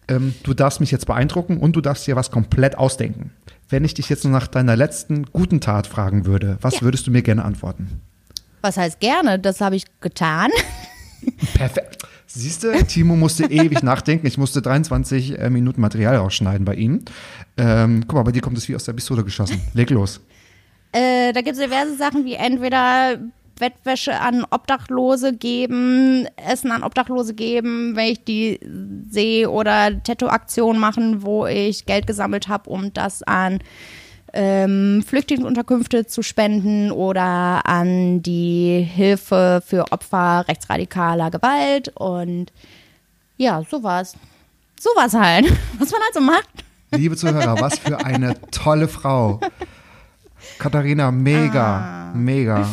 Ähm, 0.09 0.35
du 0.45 0.55
darfst 0.55 0.81
mich 0.81 0.91
jetzt 0.91 1.07
beeindrucken 1.07 1.57
und 1.59 1.75
du 1.75 1.81
darfst 1.81 2.07
dir 2.07 2.15
was 2.17 2.31
komplett 2.31 2.79
ausdenken. 2.79 3.31
Wenn 3.71 3.85
ich 3.85 3.95
dich 3.95 4.09
jetzt 4.09 4.25
nur 4.25 4.33
nach 4.33 4.49
deiner 4.49 4.77
letzten 4.77 5.25
guten 5.27 5.61
Tat 5.61 5.87
fragen 5.87 6.27
würde, 6.27 6.59
was 6.61 6.77
Ja. 6.77 6.83
würdest 6.83 7.07
du 7.07 7.11
mir 7.11 7.23
gerne 7.23 7.45
antworten? 7.45 8.01
Was 8.63 8.77
heißt 8.77 9.01
gerne? 9.01 9.39
Das 9.39 9.61
habe 9.61 9.77
ich 9.77 9.85
getan. 10.01 10.51
Perfekt. 11.55 11.99
Siehst 12.27 12.63
du, 12.63 12.73
Timo 12.85 13.17
musste 13.17 13.45
ewig 13.51 13.83
nachdenken. 13.83 14.27
Ich 14.27 14.39
musste 14.39 14.63
23 14.63 15.39
äh, 15.39 15.51
Minuten 15.51 15.81
Material 15.81 16.17
rausschneiden 16.17 16.65
bei 16.65 16.75
ihm. 16.75 17.05
Ähm, 17.57 18.05
guck 18.07 18.17
mal, 18.17 18.23
bei 18.23 18.33
dir 18.33 18.43
kommt 18.43 18.57
es 18.59 18.69
wie 18.69 18.77
aus 18.77 18.85
der 18.85 18.93
Pistole 18.93 19.25
geschossen. 19.25 19.61
Leg 19.75 19.91
los. 19.91 20.21
Äh, 20.93 21.33
da 21.33 21.41
gibt 21.41 21.57
es 21.57 21.63
diverse 21.63 21.97
Sachen 21.97 22.25
wie 22.25 22.35
entweder 22.35 23.19
Bettwäsche 23.61 24.19
an 24.19 24.45
Obdachlose 24.51 25.37
geben, 25.37 26.27
Essen 26.37 26.73
an 26.73 26.83
Obdachlose 26.83 27.35
geben, 27.35 27.95
wenn 27.95 28.13
ich 28.13 28.25
die 28.25 28.59
sehe 29.09 29.49
oder 29.51 30.03
Tattoo-Aktionen 30.03 30.81
machen, 30.81 31.23
wo 31.23 31.47
ich 31.47 31.87
Geld 31.87 32.07
gesammelt 32.07 32.49
habe, 32.49 32.69
um 32.71 32.93
das 32.93 33.23
an 33.23 33.61
ähm, 34.33 35.05
Flüchtlingsunterkünfte 35.07 36.07
zu 36.07 36.23
spenden 36.23 36.91
oder 36.91 37.67
an 37.67 38.23
die 38.23 38.81
Hilfe 38.81 39.63
für 39.65 39.93
Opfer 39.93 40.45
rechtsradikaler 40.49 41.31
Gewalt 41.31 41.93
und 41.95 42.53
ja, 43.37 43.63
sowas. 43.71 44.15
Sowas 44.79 45.15
halt, 45.15 45.45
was 45.79 45.91
man 45.91 46.01
halt 46.01 46.15
so 46.15 46.21
macht. 46.21 46.49
Liebe 46.93 47.17
Zuhörer, 47.17 47.61
was 47.61 47.79
für 47.79 48.05
eine 48.05 48.41
tolle 48.51 48.89
Frau. 48.89 49.41
Katharina, 50.59 51.11
mega, 51.11 52.13
mega. 52.15 52.67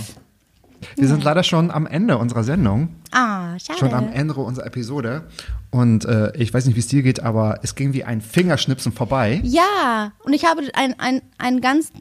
Wir 0.95 1.07
sind 1.07 1.23
leider 1.23 1.43
schon 1.43 1.71
am 1.71 1.85
Ende 1.87 2.17
unserer 2.17 2.43
Sendung, 2.43 2.95
Ah, 3.11 3.57
schade. 3.59 3.79
schon 3.79 3.93
am 3.93 4.11
Ende 4.11 4.35
unserer 4.35 4.65
Episode. 4.65 5.23
Und 5.71 6.05
äh, 6.05 6.35
ich 6.37 6.53
weiß 6.53 6.65
nicht, 6.65 6.75
wie 6.75 6.79
es 6.79 6.87
dir 6.87 7.03
geht, 7.03 7.21
aber 7.21 7.59
es 7.63 7.75
ging 7.75 7.93
wie 7.93 8.03
ein 8.03 8.21
Fingerschnipsen 8.21 8.91
vorbei. 8.91 9.41
Ja, 9.43 10.11
und 10.23 10.33
ich 10.33 10.45
habe 10.45 10.61
ein, 10.73 10.99
ein, 10.99 11.21
einen 11.37 11.61
ganz 11.61 11.91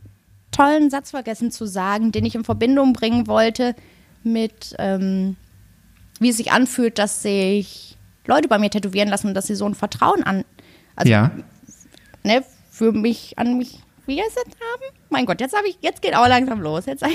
tollen 0.53 0.91
Satz 0.91 1.11
vergessen 1.11 1.51
zu 1.51 1.67
sagen, 1.67 2.13
den 2.13 2.25
ich 2.25 2.35
in 2.35 2.45
Verbindung 2.45 2.93
bringen 2.93 3.27
wollte 3.27 3.75
mit, 4.23 4.75
ähm, 4.79 5.37
wie 6.21 6.31
es 6.31 6.37
sich 6.39 6.53
anfühlt, 6.53 6.99
dass 6.99 7.23
sich 7.23 7.97
Leute 8.27 8.49
bei 8.49 8.59
mir 8.59 8.71
tätowieren 8.71 9.09
lassen 9.09 9.29
und 9.29 9.35
dass 9.35 9.47
sie 9.47 9.55
so 9.55 9.67
ein 9.67 9.75
Vertrauen 9.75 10.23
an, 10.23 10.45
also, 10.97 11.11
ja. 11.11 11.31
ne, 12.25 12.43
für 12.71 12.93
mich, 12.93 13.39
an 13.39 13.59
mich, 13.59 13.81
wie 14.07 14.21
heißt 14.21 14.37
das 14.37 14.45
haben? 14.45 14.97
Mein 15.11 15.27
Gott, 15.27 15.41
jetzt 15.41 15.57
habe 15.57 15.69
ich, 15.69 15.79
jetzt 15.81 16.03
geht 16.03 16.17
auch 16.17 16.27
langsam 16.27 16.61
los, 16.61 16.87
jetzt 16.87 17.03
habe 17.03 17.15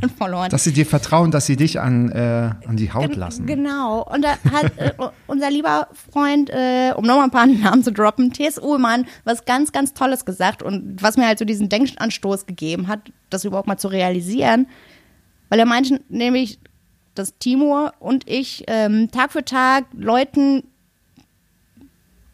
verloren. 0.18 0.50
Dass 0.50 0.64
sie 0.64 0.72
dir 0.72 0.86
vertrauen, 0.86 1.30
dass 1.30 1.46
sie 1.46 1.56
dich 1.56 1.80
an, 1.80 2.10
äh, 2.10 2.50
an 2.66 2.76
die 2.76 2.92
Haut 2.92 3.16
lassen. 3.16 3.46
Genau. 3.46 4.02
Und 4.02 4.22
da 4.22 4.30
hat 4.52 4.76
äh, 4.78 4.92
unser 5.26 5.50
lieber 5.50 5.88
Freund, 6.12 6.50
äh, 6.50 6.92
um 6.96 7.04
nochmal 7.04 7.24
ein 7.24 7.30
paar 7.30 7.46
Namen 7.46 7.82
zu 7.82 7.92
droppen, 7.92 8.32
T.S. 8.32 8.60
Uhlmann, 8.60 9.06
was 9.24 9.44
ganz, 9.44 9.72
ganz 9.72 9.94
Tolles 9.94 10.24
gesagt 10.24 10.62
und 10.62 11.02
was 11.02 11.16
mir 11.16 11.26
halt 11.26 11.38
so 11.38 11.44
diesen 11.44 11.68
Denkanstoß 11.68 12.46
gegeben 12.46 12.88
hat, 12.88 13.00
das 13.30 13.44
überhaupt 13.44 13.68
mal 13.68 13.78
zu 13.78 13.88
realisieren. 13.88 14.66
Weil 15.48 15.58
er 15.58 15.66
meinte 15.66 16.00
nämlich, 16.08 16.58
dass 17.14 17.38
Timur 17.38 17.92
und 17.98 18.28
ich 18.28 18.64
ähm, 18.68 19.10
Tag 19.10 19.32
für 19.32 19.44
Tag 19.44 19.86
Leuten, 19.92 20.62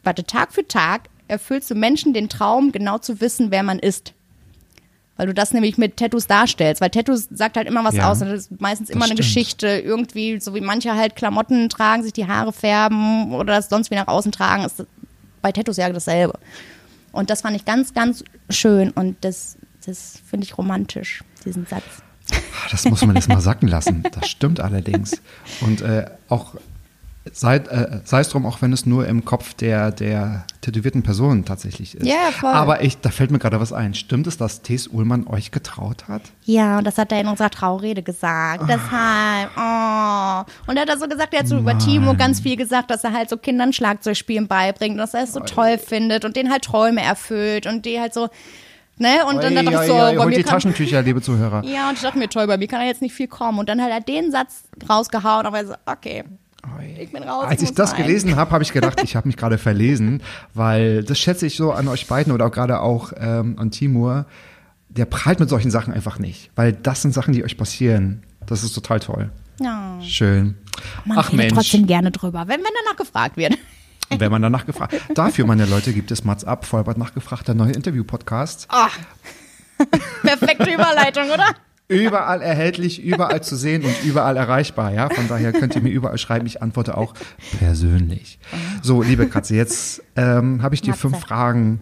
warte, 0.02 0.24
Tag 0.24 0.52
für 0.52 0.66
Tag 0.66 1.08
erfüllst 1.28 1.70
du 1.70 1.74
Menschen 1.74 2.12
den 2.12 2.28
Traum, 2.28 2.72
genau 2.72 2.98
zu 2.98 3.20
wissen, 3.20 3.50
wer 3.50 3.62
man 3.62 3.78
ist. 3.78 4.12
Weil 5.16 5.26
du 5.28 5.34
das 5.34 5.52
nämlich 5.52 5.78
mit 5.78 5.96
Tattoos 5.96 6.26
darstellst. 6.26 6.80
Weil 6.80 6.90
Tattoos 6.90 7.28
sagt 7.30 7.56
halt 7.56 7.68
immer 7.68 7.84
was 7.84 7.94
Ja, 7.94 8.10
aus. 8.10 8.20
Und 8.20 8.30
das 8.30 8.40
ist 8.48 8.60
meistens 8.60 8.90
immer 8.90 9.04
eine 9.04 9.14
stimmt. 9.14 9.18
Geschichte. 9.20 9.68
Irgendwie, 9.68 10.40
so 10.40 10.54
wie 10.54 10.60
manche 10.60 10.94
halt 10.96 11.14
Klamotten 11.14 11.68
tragen, 11.68 12.02
sich 12.02 12.12
die 12.12 12.26
Haare 12.26 12.52
färben 12.52 13.32
oder 13.32 13.54
das 13.54 13.68
sonst 13.68 13.90
wie 13.90 13.94
nach 13.94 14.08
außen 14.08 14.32
tragen, 14.32 14.64
ist 14.64 14.84
bei 15.40 15.52
Tattoos 15.52 15.76
ja 15.76 15.88
dasselbe. 15.90 16.38
Und 17.12 17.30
das 17.30 17.42
fand 17.42 17.54
ich 17.54 17.64
ganz, 17.64 17.94
ganz 17.94 18.24
schön. 18.50 18.90
Und 18.90 19.16
das, 19.24 19.56
das 19.86 20.18
finde 20.28 20.46
ich 20.46 20.58
romantisch, 20.58 21.22
diesen 21.44 21.64
Satz. 21.66 21.84
Ah, 22.32 22.68
Das 22.72 22.84
muss 22.86 23.04
man 23.06 23.14
jetzt 23.14 23.28
mal 23.28 23.40
sacken 23.40 23.68
lassen. 23.68 24.02
Das 24.14 24.28
stimmt 24.28 24.58
allerdings. 24.58 25.20
Und 25.60 25.80
äh, 25.82 26.06
auch 26.28 26.54
sei, 27.32 27.56
äh, 27.56 28.00
sei 28.04 28.20
es 28.20 28.28
drum, 28.28 28.44
auch 28.44 28.60
wenn 28.60 28.72
es 28.72 28.84
nur 28.84 29.06
im 29.06 29.24
Kopf 29.24 29.54
der, 29.54 29.90
der 29.90 30.44
tätowierten 30.60 31.02
Person 31.02 31.44
tatsächlich 31.44 31.96
ist. 31.96 32.06
Ja, 32.06 32.30
voll. 32.32 32.50
Aber 32.50 32.82
ich, 32.82 32.98
da 32.98 33.10
fällt 33.10 33.30
mir 33.30 33.38
gerade 33.38 33.58
was 33.60 33.72
ein. 33.72 33.94
Stimmt 33.94 34.26
es, 34.26 34.36
dass 34.36 34.62
T.S. 34.62 34.88
Ullmann 34.88 35.26
euch 35.26 35.50
getraut 35.50 36.06
hat? 36.08 36.22
Ja, 36.44 36.78
und 36.78 36.86
das 36.86 36.98
hat 36.98 37.12
er 37.12 37.20
in 37.20 37.26
unserer 37.26 37.50
Traurede 37.50 38.02
gesagt. 38.02 38.64
Deshalb, 38.68 39.50
oh. 39.56 40.44
Und 40.66 40.76
er 40.76 40.82
hat 40.82 40.88
da 40.88 40.98
so 40.98 41.08
gesagt, 41.08 41.32
er 41.32 41.40
hat 41.40 41.48
so 41.48 41.58
über 41.58 41.78
Timo 41.78 42.14
ganz 42.14 42.40
viel 42.40 42.56
gesagt, 42.56 42.90
dass 42.90 43.04
er 43.04 43.12
halt 43.12 43.30
so 43.30 43.36
Kindern 43.36 43.72
Schlagzeugspielen 43.72 44.46
beibringt, 44.46 44.98
dass 44.98 45.14
er 45.14 45.24
es 45.24 45.32
so 45.32 45.40
toll 45.40 45.78
findet 45.78 46.24
und 46.24 46.36
denen 46.36 46.50
halt 46.50 46.64
Träume 46.64 47.02
erfüllt 47.02 47.66
und 47.66 47.86
die 47.86 47.98
halt 47.98 48.12
so, 48.12 48.28
ne? 48.98 49.24
Und 49.26 49.42
dann 49.42 49.56
Oi, 49.56 49.64
dachte 49.64 49.70
ich 49.70 49.78
oi, 49.78 49.86
so, 49.86 49.94
oi, 49.94 50.16
bei 50.16 50.26
mir 50.26 50.36
die 50.36 50.42
kann, 50.42 50.52
Taschentücher, 50.52 51.00
liebe 51.02 51.22
Zuhörer. 51.22 51.64
ja, 51.64 51.88
und 51.88 51.94
ich 51.94 52.02
dachte 52.02 52.18
mir, 52.18 52.28
toll, 52.28 52.46
bei 52.46 52.58
mir 52.58 52.68
kann 52.68 52.82
er 52.82 52.86
jetzt 52.86 53.02
nicht 53.02 53.14
viel 53.14 53.28
kommen. 53.28 53.58
Und 53.58 53.68
dann 53.68 53.80
hat 53.82 53.90
er 53.90 54.00
den 54.00 54.30
Satz 54.30 54.64
rausgehauen, 54.88 55.46
aber 55.46 55.64
so, 55.64 55.74
okay, 55.86 56.24
ich 56.98 57.12
bin 57.12 57.22
raus. 57.22 57.46
Als 57.48 57.62
ich 57.62 57.74
das 57.74 57.92
rein. 57.92 58.02
gelesen 58.02 58.36
habe, 58.36 58.50
habe 58.50 58.62
ich 58.62 58.72
gedacht, 58.72 59.02
ich 59.02 59.16
habe 59.16 59.28
mich 59.28 59.36
gerade 59.36 59.58
verlesen, 59.58 60.22
weil 60.54 61.02
das 61.04 61.18
schätze 61.18 61.46
ich 61.46 61.56
so 61.56 61.72
an 61.72 61.88
euch 61.88 62.06
beiden 62.06 62.32
oder 62.32 62.46
auch 62.46 62.52
gerade 62.52 62.80
auch 62.80 63.12
ähm, 63.16 63.58
an 63.58 63.70
Timur. 63.70 64.26
Der 64.88 65.06
prahlt 65.06 65.40
mit 65.40 65.48
solchen 65.48 65.70
Sachen 65.70 65.92
einfach 65.92 66.18
nicht, 66.18 66.50
weil 66.54 66.72
das 66.72 67.02
sind 67.02 67.12
Sachen, 67.12 67.32
die 67.34 67.42
euch 67.44 67.56
passieren. 67.56 68.22
Das 68.46 68.62
ist 68.62 68.72
total 68.74 69.00
toll. 69.00 69.30
Ja. 69.60 69.98
Schön. 70.02 70.56
Man 71.04 71.18
Ach 71.18 71.32
Mensch, 71.32 71.52
trotzdem 71.52 71.86
gerne 71.86 72.10
drüber, 72.10 72.40
wenn, 72.46 72.60
wenn 72.60 72.72
danach 72.84 72.96
gefragt 72.96 73.36
wird. 73.36 73.56
wenn 74.10 74.30
man 74.30 74.42
danach 74.42 74.66
gefragt. 74.66 74.94
Dafür, 75.14 75.46
meine 75.46 75.66
Leute, 75.66 75.92
gibt 75.92 76.10
es 76.10 76.24
Mats 76.24 76.44
ab, 76.44 76.64
Vollbart 76.64 76.98
nachgefragt, 76.98 77.48
der 77.48 77.54
neue 77.54 77.72
Interview-Podcast. 77.72 78.66
Ah. 78.70 78.88
Perfekte 80.22 80.72
Überleitung, 80.72 81.24
oder? 81.24 81.46
Überall 81.87 82.41
erhältlich, 82.41 83.03
überall 83.03 83.43
zu 83.43 83.57
sehen 83.57 83.85
und 83.85 83.95
überall 84.05 84.37
erreichbar, 84.39 84.93
ja. 84.93 85.11
Von 85.11 85.28
daher 85.28 85.53
könnt 85.53 85.74
ihr 85.74 85.82
mir 85.82 85.91
überall 85.91 86.16
schreiben. 86.16 86.47
Ich 86.47 86.62
antworte 86.62 86.97
auch 86.97 87.12
persönlich. 87.59 88.39
So, 88.82 89.03
liebe 89.03 89.28
Katze, 89.28 89.55
jetzt 89.55 90.03
ähm, 90.16 90.62
habe 90.62 90.74
ich 90.74 90.80
dir 90.80 90.91
Matze. 90.91 91.01
fünf 91.03 91.20
Fragen 91.20 91.80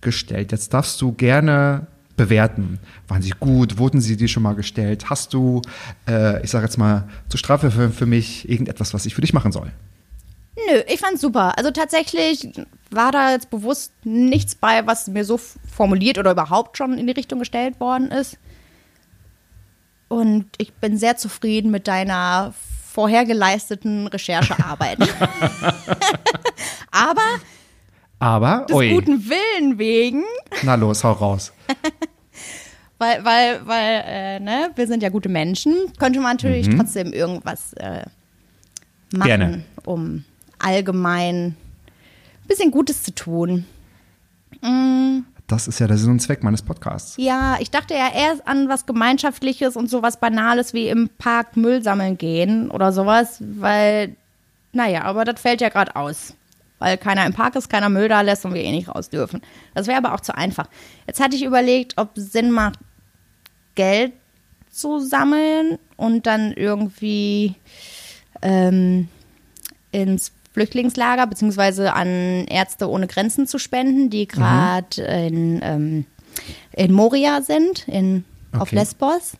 gestellt. 0.00 0.50
Jetzt 0.50 0.74
darfst 0.74 1.00
du 1.00 1.12
gerne 1.12 1.86
bewerten. 2.16 2.80
Waren 3.06 3.22
sie 3.22 3.34
gut? 3.38 3.78
Wurden 3.78 4.00
sie 4.00 4.16
dir 4.16 4.28
schon 4.28 4.42
mal 4.42 4.54
gestellt? 4.54 5.10
Hast 5.10 5.32
du, 5.32 5.62
äh, 6.08 6.42
ich 6.42 6.50
sage 6.50 6.64
jetzt 6.64 6.76
mal, 6.76 7.08
zur 7.28 7.38
Strafe 7.38 7.70
für, 7.70 7.90
für 7.90 8.06
mich 8.06 8.48
irgendetwas, 8.48 8.94
was 8.94 9.06
ich 9.06 9.14
für 9.14 9.20
dich 9.20 9.32
machen 9.32 9.52
soll? 9.52 9.70
Nö, 10.56 10.80
ich 10.88 10.98
fand's 10.98 11.20
super. 11.20 11.56
Also 11.58 11.70
tatsächlich 11.70 12.48
war 12.90 13.12
da 13.12 13.32
jetzt 13.32 13.50
bewusst 13.50 13.92
nichts 14.04 14.54
bei, 14.54 14.86
was 14.86 15.06
mir 15.06 15.24
so 15.24 15.38
formuliert 15.38 16.18
oder 16.18 16.32
überhaupt 16.32 16.78
schon 16.78 16.98
in 16.98 17.06
die 17.06 17.12
Richtung 17.12 17.38
gestellt 17.38 17.78
worden 17.78 18.10
ist. 18.10 18.38
Und 20.08 20.46
ich 20.58 20.72
bin 20.74 20.98
sehr 20.98 21.16
zufrieden 21.16 21.70
mit 21.70 21.88
deiner 21.88 22.54
vorher 22.92 23.24
geleisteten 23.24 24.06
Recherchearbeit. 24.06 24.98
Aber 26.90 27.22
Aber, 28.18 28.64
des 28.68 28.76
ui, 28.76 28.88
guten 28.94 29.28
Willen 29.28 29.78
wegen, 29.78 30.22
na 30.62 30.74
los, 30.76 31.04
hau 31.04 31.12
raus. 31.12 31.52
weil, 32.98 33.22
weil, 33.24 33.66
weil, 33.66 34.04
äh, 34.06 34.40
ne, 34.40 34.70
wir 34.74 34.86
sind 34.86 35.02
ja 35.02 35.10
gute 35.10 35.28
Menschen, 35.28 35.74
könnte 35.98 36.20
man 36.20 36.36
natürlich 36.36 36.68
Mhm. 36.68 36.78
trotzdem 36.78 37.12
irgendwas 37.12 37.74
äh, 37.74 38.04
machen, 39.12 39.26
Gerne. 39.28 39.64
um 39.84 40.24
allgemein 40.58 41.48
ein 41.48 42.48
bisschen 42.48 42.70
Gutes 42.70 43.02
zu 43.02 43.14
tun. 43.14 43.66
Mm, 44.62 45.18
Das 45.46 45.68
ist 45.68 45.78
ja 45.78 45.86
der 45.86 45.96
Sinn 45.96 46.10
und 46.10 46.20
Zweck 46.20 46.42
meines 46.42 46.62
Podcasts. 46.62 47.14
Ja, 47.18 47.56
ich 47.60 47.70
dachte 47.70 47.94
ja 47.94 48.08
erst 48.12 48.46
an 48.48 48.68
was 48.68 48.84
Gemeinschaftliches 48.84 49.76
und 49.76 49.88
sowas 49.88 50.18
Banales 50.18 50.74
wie 50.74 50.88
im 50.88 51.08
Park 51.18 51.56
Müll 51.56 51.82
sammeln 51.82 52.18
gehen 52.18 52.68
oder 52.70 52.92
sowas, 52.92 53.38
weil, 53.40 54.16
naja, 54.72 55.02
aber 55.02 55.24
das 55.24 55.40
fällt 55.40 55.60
ja 55.60 55.68
gerade 55.68 55.94
aus. 55.94 56.34
weil 56.78 56.98
keiner 56.98 57.24
im 57.26 57.32
Park 57.32 57.56
ist, 57.56 57.68
keiner 57.68 57.88
Müll 57.88 58.08
da 58.08 58.20
lässt 58.20 58.44
und 58.44 58.54
wir 58.54 58.62
eh 58.62 58.70
nicht 58.70 58.88
raus 58.88 59.08
dürfen. 59.08 59.40
Das 59.74 59.86
wäre 59.86 59.98
aber 59.98 60.14
auch 60.14 60.20
zu 60.20 60.36
einfach. 60.36 60.68
Jetzt 61.06 61.20
hatte 61.20 61.36
ich 61.36 61.44
überlegt, 61.44 61.94
ob 61.96 62.10
Sinn 62.16 62.50
macht, 62.50 62.78
Geld 63.74 64.12
zu 64.70 65.00
sammeln 65.00 65.78
und 65.96 66.26
dann 66.26 66.52
irgendwie 66.52 67.54
ähm, 68.42 69.08
ins 69.90 70.32
Flüchtlingslager 70.56 71.26
beziehungsweise 71.26 71.92
an 71.92 72.46
Ärzte 72.46 72.88
ohne 72.88 73.06
Grenzen 73.06 73.46
zu 73.46 73.58
spenden, 73.58 74.08
die 74.08 74.26
gerade 74.26 75.02
in, 75.02 75.60
ähm, 75.62 76.06
in 76.72 76.92
Moria 76.94 77.42
sind, 77.42 77.86
in, 77.86 78.24
auf 78.52 78.68
Okay. 78.68 78.76
Lesbos, 78.76 79.36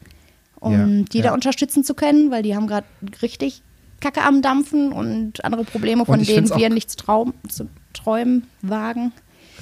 um 0.61 0.73
Ja, 0.73 1.05
die 1.11 1.19
ja. 1.19 1.25
da 1.25 1.33
unterstützen 1.33 1.85
zu 1.85 1.95
können, 1.95 2.31
weil 2.31 2.43
die 2.43 2.55
haben 2.55 2.67
gerade 2.67 2.87
richtig 3.23 3.63
Kacke 4.01 4.25
am 4.25 4.43
Dampfen 4.43 4.93
und 4.93 5.43
andere 5.43 5.65
Probleme, 5.65 6.05
von 6.05 6.23
denen 6.23 6.51
wir 6.51 6.69
nicht 6.69 6.91
zu, 6.91 6.99
traum, 6.99 7.33
zu 7.49 7.67
träumen 7.95 8.47
wagen. 8.61 9.13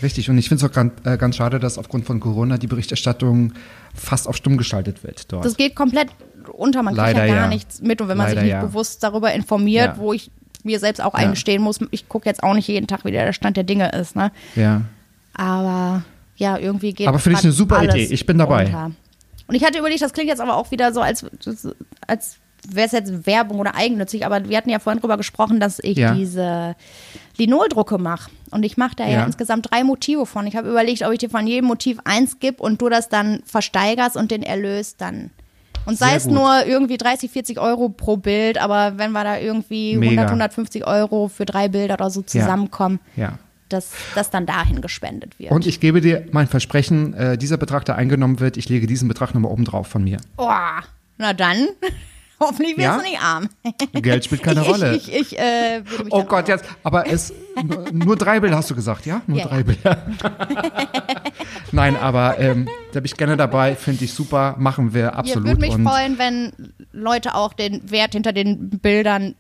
Richtig, 0.03 0.29
und 0.29 0.37
ich 0.39 0.49
finde 0.49 0.65
es 0.65 0.69
auch 0.69 0.75
ganz, 0.75 0.93
äh, 1.05 1.17
ganz 1.17 1.37
schade, 1.37 1.61
dass 1.61 1.79
aufgrund 1.79 2.05
von 2.05 2.19
Corona 2.19 2.59
die 2.59 2.67
Berichterstattung 2.67 3.53
fast 3.95 4.27
auf 4.27 4.35
stumm 4.35 4.57
geschaltet 4.57 5.05
wird 5.05 5.33
dort. 5.33 5.45
Das 5.45 5.57
geht 5.57 5.77
komplett 5.77 6.09
unter, 6.53 6.83
man 6.83 6.95
kriegt 6.95 7.07
Leider 7.07 7.27
ja 7.27 7.35
gar 7.35 7.45
ja. 7.45 7.49
nichts 7.49 7.81
mit 7.81 8.01
und 8.01 8.09
wenn 8.09 8.19
man 8.19 8.27
Leider 8.27 8.41
sich 8.41 8.51
nicht 8.51 8.61
bewusst 8.61 9.05
darüber 9.05 9.33
informiert, 9.33 9.99
wo 9.99 10.13
ich 10.13 10.33
mir 10.65 10.79
selbst 10.81 11.01
auch 11.03 11.15
eingestehen 11.15 11.63
muss, 11.63 11.79
ich 11.91 12.09
gucke 12.09 12.29
jetzt 12.29 12.43
auch 12.43 12.55
nicht 12.55 12.69
jeden 12.69 12.87
Tag, 12.87 13.05
wie 13.05 13.13
der 13.13 13.33
Stand 13.33 13.57
der 13.57 13.65
Dinge 13.65 13.91
ist, 13.93 14.17
ne? 14.17 14.33
ja. 14.57 14.83
Aber 15.35 16.03
ja, 16.37 16.57
irgendwie 16.59 16.93
geht 16.93 17.09
Aber 17.09 17.19
finde 17.19 17.39
ich 17.39 17.45
eine 17.45 17.53
super 17.53 17.83
Idee. 17.83 18.05
Ich 18.05 18.25
bin 18.27 18.39
dabei. 18.39 18.67
unter. 18.67 18.91
Und 19.47 19.55
ich 19.55 19.65
hatte 19.65 19.79
überlegt, 19.79 20.01
das 20.03 20.13
klingt 20.13 20.29
jetzt 20.29 20.41
aber 20.41 20.57
auch 20.57 20.71
wieder 20.71 20.93
so, 20.93 21.01
als, 21.01 21.27
als 22.07 22.37
wäre 22.69 22.87
es 22.87 22.93
jetzt 22.93 23.27
Werbung 23.27 23.59
oder 23.59 23.75
eigennützig, 23.75 24.25
aber 24.25 24.49
wir 24.49 24.57
hatten 24.57 24.71
ja 24.71 24.79
vorhin 24.79 25.01
drüber 25.01 25.17
gesprochen, 25.17 25.61
dass 25.61 25.79
ich 25.81 25.99
Ja. 25.99 26.15
diese 26.15 26.77
Linoldrucke 27.37 27.99
mache. 27.99 28.31
Und 28.51 28.63
ich 28.65 28.77
mache 28.77 28.97
da 28.97 29.05
ja. 29.05 29.11
Ja. 29.11 29.25
insgesamt 29.27 29.71
drei 29.71 29.85
Motive 29.85 30.25
von. 30.27 30.47
Ich 30.47 30.57
habe 30.57 30.71
überlegt, 30.71 31.03
ob 31.03 31.13
ich 31.13 31.19
dir 31.19 31.31
von 31.31 31.47
jedem 31.47 31.67
Motiv 31.67 31.99
eins 32.05 32.39
gebe 32.39 32.63
und 32.63 32.81
du 32.81 32.89
das 32.89 33.09
dann 33.09 33.43
versteigerst 33.45 34.17
und 34.17 34.31
den 34.31 34.43
Erlös 34.43 34.97
dann. 34.97 35.31
Und 35.87 35.99
sei 35.99 36.09
Sehr 36.09 36.17
es 36.17 36.25
gut. 36.25 36.33
nur 36.35 36.67
irgendwie 36.67 36.97
30, 36.97 37.31
40 37.31 37.59
Euro 37.61 37.89
pro 37.91 38.17
Bild, 38.17 38.59
aber 38.59 38.97
wenn 38.99 39.13
wir 39.13 39.25
da 39.25 39.39
irgendwie 39.39 39.97
Mega. 39.97 40.23
100, 40.23 40.29
150 40.31 40.87
Euro 40.87 41.29
für 41.29 41.45
drei 41.45 41.69
Bilder 41.69 41.95
oder 41.95 42.11
so 42.11 42.23
zusammenkommen, 42.23 43.01
Ja. 43.17 43.39
dass 43.69 43.91
das 44.15 44.31
dann 44.31 44.47
dahin 44.47 44.81
gespendet 44.81 45.39
wird. 45.39 45.51
Und 45.53 45.67
ich 45.67 45.81
gebe 45.81 46.01
dir 46.01 46.27
mein 46.33 46.47
Versprechen, 46.47 47.13
äh, 47.15 47.37
dieser 47.39 47.57
Betrag, 47.57 47.85
der 47.85 47.97
eingenommen 47.97 48.41
wird, 48.41 48.57
ich 48.57 48.69
lege 48.69 48.87
diesen 48.87 49.09
Betrag 49.09 49.35
nochmal 49.35 49.53
oben 49.53 49.65
drauf 49.65 49.87
von 49.87 50.03
mir. 50.05 50.19
Oh, 50.39 50.49
na 51.19 51.33
dann. 51.33 51.67
Hoffentlich 52.41 52.77
wirst 52.77 52.85
Ja? 52.85 52.97
du 52.97 53.03
nicht 53.03 53.21
arm. 53.23 53.49
Geld 53.93 54.25
spielt 54.25 54.43
keine 54.43 54.63
ich, 54.63 54.69
Rolle. 54.69 54.97
Ich, 54.97 55.09
ich, 55.09 55.33
ich 55.33 55.39
äh, 55.39 55.83
Oh 56.11 56.25
Gott, 56.25 56.49
jetzt, 56.49 56.65
aber 56.83 57.07
es, 57.07 57.33
nur, 57.93 58.17
drei 58.17 58.41
Bilder 58.41 58.57
hast 58.57 58.71
du 58.71 58.75
gesagt, 58.75 59.07
ja? 59.07 59.23
Nur 59.27 59.39
Ja, 59.39 59.47
drei 59.47 59.59
ja. 59.59 59.63
Bilder. 59.63 60.03
Nein, 61.73 61.97
aber 61.97 62.39
ähm, 62.39 62.69
da 62.93 63.01
bin 63.01 63.07
ich 63.07 63.17
gerne 63.17 63.37
dabei, 63.37 63.75
finde 63.77 64.05
ich 64.05 64.13
super, 64.15 64.55
machen 64.59 64.95
wir 64.95 65.17
absolut. 65.17 65.47
würde 65.49 65.61
mich 65.61 65.75
und 65.75 65.85
freuen, 65.87 66.19
wenn 66.19 66.53
Leute 66.93 67.35
auch 67.35 67.53
den 67.53 67.91
Wert 67.91 68.13
hinter 68.13 68.33
den 68.33 68.71
Bildern 68.79 69.35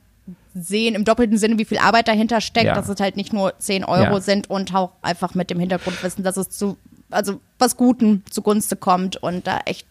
sehen, 0.54 0.94
im 0.94 1.04
doppelten 1.04 1.36
Sinne, 1.38 1.58
wie 1.58 1.64
viel 1.64 1.78
Arbeit 1.78 2.06
dahinter 2.08 2.40
steckt, 2.40 2.66
Ja. 2.66 2.74
dass 2.74 2.88
es 2.88 3.00
halt 3.00 3.16
nicht 3.16 3.32
nur 3.32 3.58
10 3.58 3.84
Euro 3.84 4.14
Ja. 4.14 4.20
sind 4.20 4.48
und 4.50 4.74
auch 4.74 4.92
einfach 5.02 5.34
mit 5.34 5.50
dem 5.50 5.58
Hintergrund 5.58 6.00
wissen, 6.02 6.22
dass 6.22 6.36
es 6.36 6.50
zu, 6.50 6.76
also 7.10 7.40
was 7.58 7.76
Guten 7.76 8.22
zugunste 8.30 8.76
kommt 8.76 9.16
und 9.16 9.46
da 9.46 9.58
echt, 9.66 9.86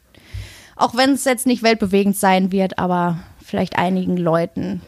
auch 0.76 0.96
wenn 0.96 1.12
es 1.12 1.26
jetzt 1.26 1.46
nicht 1.46 1.64
weltbewegend 1.64 2.16
sein 2.18 2.52
wird, 2.52 2.80
aber 2.80 3.18
vielleicht 3.44 3.78
einigen 3.78 4.18
Leuten 4.18 4.82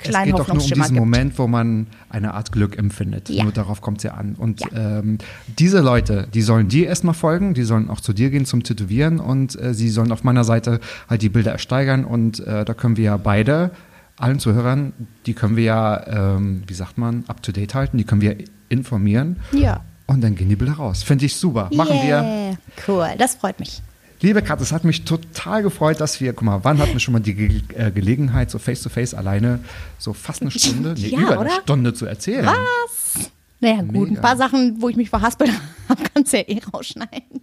es 0.00 0.14
geht 0.24 0.32
doch 0.32 0.46
nur 0.46 0.56
um 0.56 0.58
diesen 0.62 0.80
gibt. 0.82 0.90
Moment, 0.92 1.38
wo 1.40 1.48
man 1.48 1.88
eine 2.08 2.34
Art 2.34 2.52
Glück 2.52 2.78
empfindet. 2.78 3.28
Ja. 3.30 3.42
Nur 3.42 3.52
darauf 3.52 3.80
kommt 3.80 3.98
es 3.98 4.04
ja 4.04 4.12
an. 4.14 4.36
Und 4.38 4.60
Ja. 4.60 4.98
ähm, 5.00 5.18
diese 5.58 5.80
Leute, 5.80 6.28
die 6.32 6.42
sollen 6.42 6.68
dir 6.68 6.86
erstmal 6.86 7.14
folgen, 7.14 7.52
die 7.52 7.64
sollen 7.64 7.90
auch 7.90 8.00
zu 8.00 8.12
dir 8.12 8.30
gehen 8.30 8.46
zum 8.46 8.62
Tätowieren 8.62 9.18
und 9.18 9.60
äh, 9.60 9.74
sie 9.74 9.88
sollen 9.88 10.12
auf 10.12 10.22
meiner 10.22 10.44
Seite 10.44 10.78
halt 11.10 11.22
die 11.22 11.28
Bilder 11.28 11.50
ersteigern 11.50 12.04
und 12.04 12.38
äh, 12.46 12.64
da 12.64 12.74
können 12.74 12.96
wir 12.96 13.04
ja 13.04 13.16
beide, 13.16 13.72
allen 14.16 14.38
Zuhörern, 14.38 14.92
die 15.26 15.34
können 15.34 15.56
wir 15.56 15.64
ja, 15.64 16.36
ähm, 16.36 16.62
wie 16.68 16.74
sagt 16.74 16.96
man, 16.96 17.24
up 17.26 17.42
to 17.42 17.50
date 17.50 17.74
halten, 17.74 17.98
die 17.98 18.04
können 18.04 18.20
wir 18.20 18.36
informieren 18.68 19.36
Ja. 19.50 19.80
und 20.06 20.22
dann 20.22 20.36
gehen 20.36 20.48
die 20.48 20.56
Bilder 20.56 20.74
raus. 20.74 21.02
Finde 21.02 21.24
ich 21.26 21.34
super. 21.34 21.70
Machen 21.74 21.96
wir. 22.04 22.22
Yeah. 22.22 22.56
Cool, 22.86 23.08
das 23.18 23.34
freut 23.34 23.58
mich. 23.58 23.82
Liebe 24.20 24.42
Katze, 24.42 24.64
es 24.64 24.72
hat 24.72 24.84
mich 24.84 25.04
total 25.04 25.62
gefreut, 25.62 26.00
dass 26.00 26.20
wir, 26.20 26.32
guck 26.32 26.42
mal, 26.42 26.60
wann 26.64 26.78
hatten 26.78 26.92
wir 26.92 27.00
schon 27.00 27.12
mal 27.12 27.20
die 27.20 27.34
Ge 27.34 27.62
äh, 27.74 27.90
Gelegenheit, 27.92 28.50
so 28.50 28.58
face 28.58 28.82
to 28.82 28.88
face 28.88 29.14
alleine 29.14 29.60
so 29.98 30.12
fast 30.12 30.42
eine 30.42 30.50
Stunde, 30.50 30.94
nee, 30.98 31.08
Ja, 31.08 31.20
über 31.20 31.30
eine 31.30 31.40
oder? 31.40 31.60
Stunde 31.62 31.94
zu 31.94 32.06
erzählen. 32.06 32.46
Was? 32.46 33.30
Naja, 33.60 33.82
gut, 33.82 33.92
Mega. 34.08 34.20
ein 34.20 34.20
paar 34.20 34.36
Sachen, 34.36 34.80
wo 34.82 34.88
ich 34.88 34.96
mich 34.96 35.08
verhaspelt 35.10 35.52
habe, 35.88 36.02
kannst 36.14 36.32
du 36.32 36.38
ja 36.38 36.44
eh 36.48 36.60
rausschneiden. 36.72 37.40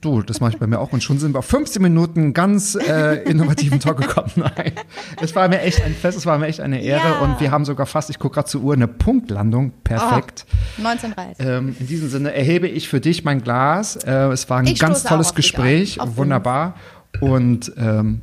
Du, 0.00 0.20
das 0.22 0.40
mache 0.40 0.52
ich 0.52 0.58
bei 0.58 0.66
mir 0.66 0.80
auch. 0.80 0.92
Und 0.92 1.02
schon 1.02 1.18
sind 1.18 1.34
wir 1.34 1.38
auf 1.38 1.46
15 1.46 1.80
Minuten 1.80 2.32
ganz 2.34 2.74
äh, 2.74 3.22
innovativen 3.22 3.78
Talk 3.78 3.98
gekommen. 3.98 4.30
Nein, 4.36 4.72
es 5.20 5.34
war 5.36 5.48
mir 5.48 5.60
echt 5.60 5.82
ein 5.84 5.94
Fest, 5.94 6.18
es 6.18 6.26
war 6.26 6.38
mir 6.38 6.46
echt 6.46 6.60
eine 6.60 6.82
Ehre. 6.82 7.06
Ja. 7.06 7.18
Und 7.20 7.40
wir 7.40 7.50
haben 7.52 7.64
sogar 7.64 7.86
fast, 7.86 8.10
ich 8.10 8.18
gucke 8.18 8.34
gerade 8.34 8.48
zur 8.48 8.62
Uhr, 8.62 8.74
eine 8.74 8.88
Punktlandung. 8.88 9.72
Perfekt. 9.84 10.44
Oh, 10.82 10.86
1930. 10.86 11.46
Ähm, 11.46 11.76
in 11.78 11.86
diesem 11.86 12.08
Sinne 12.08 12.34
erhebe 12.34 12.66
ich 12.66 12.88
für 12.88 13.00
dich 13.00 13.24
mein 13.24 13.42
Glas. 13.42 13.96
Äh, 13.96 14.12
es 14.32 14.50
war 14.50 14.58
ein 14.58 14.66
Ich 14.66 14.78
ganz 14.80 15.04
tolles 15.04 15.34
Gespräch, 15.34 15.98
wunderbar. 16.16 16.74
Und 17.20 17.72
ähm, 17.78 18.22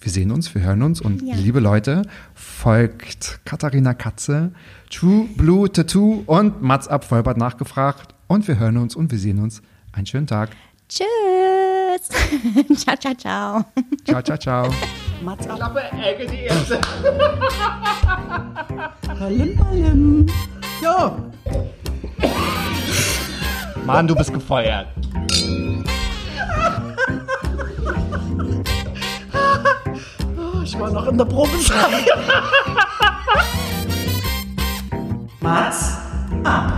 wir 0.00 0.12
sehen 0.12 0.30
uns, 0.32 0.54
wir 0.54 0.62
hören 0.62 0.82
uns. 0.82 1.00
Und 1.00 1.22
Ja. 1.22 1.34
liebe 1.36 1.60
Leute, 1.60 2.02
folgt 2.34 3.40
Katharina 3.44 3.94
Katze, 3.94 4.52
True 4.90 5.26
Blue 5.36 5.70
Tattoo 5.70 6.22
und 6.26 6.60
Mats 6.62 6.88
Ab 6.88 7.04
Vollbart 7.04 7.36
nachgefragt. 7.36 8.14
Und 8.26 8.48
wir 8.48 8.58
hören 8.58 8.76
uns 8.78 8.96
und 8.96 9.12
wir 9.12 9.18
sehen 9.18 9.38
uns. 9.38 9.62
Einen 9.92 10.06
schönen 10.06 10.26
Tag. 10.26 10.50
Tschüss. 10.88 12.08
ciao, 12.84 12.96
ciao, 12.96 13.14
ciao. 13.14 13.64
Ciao, 14.06 14.22
ciao, 14.22 14.36
ciao. 14.38 14.70
Mats 15.22 15.46
ab. 15.46 15.56
Klappe, 15.56 15.82
Ecke, 16.02 16.26
die 16.26 16.44
erste. 16.44 16.80
Palim, 19.18 19.56
palim. 19.56 20.26
Ja. 20.80 21.16
Mann, 23.84 24.06
du 24.06 24.14
bist 24.14 24.32
gefeuert. 24.32 24.86
Ich 30.64 30.78
war 30.78 30.90
noch 30.90 31.06
in 31.08 31.16
der 31.16 31.24
Probezeit. 31.24 32.04
Mats 35.40 35.96
ab. 36.44 36.72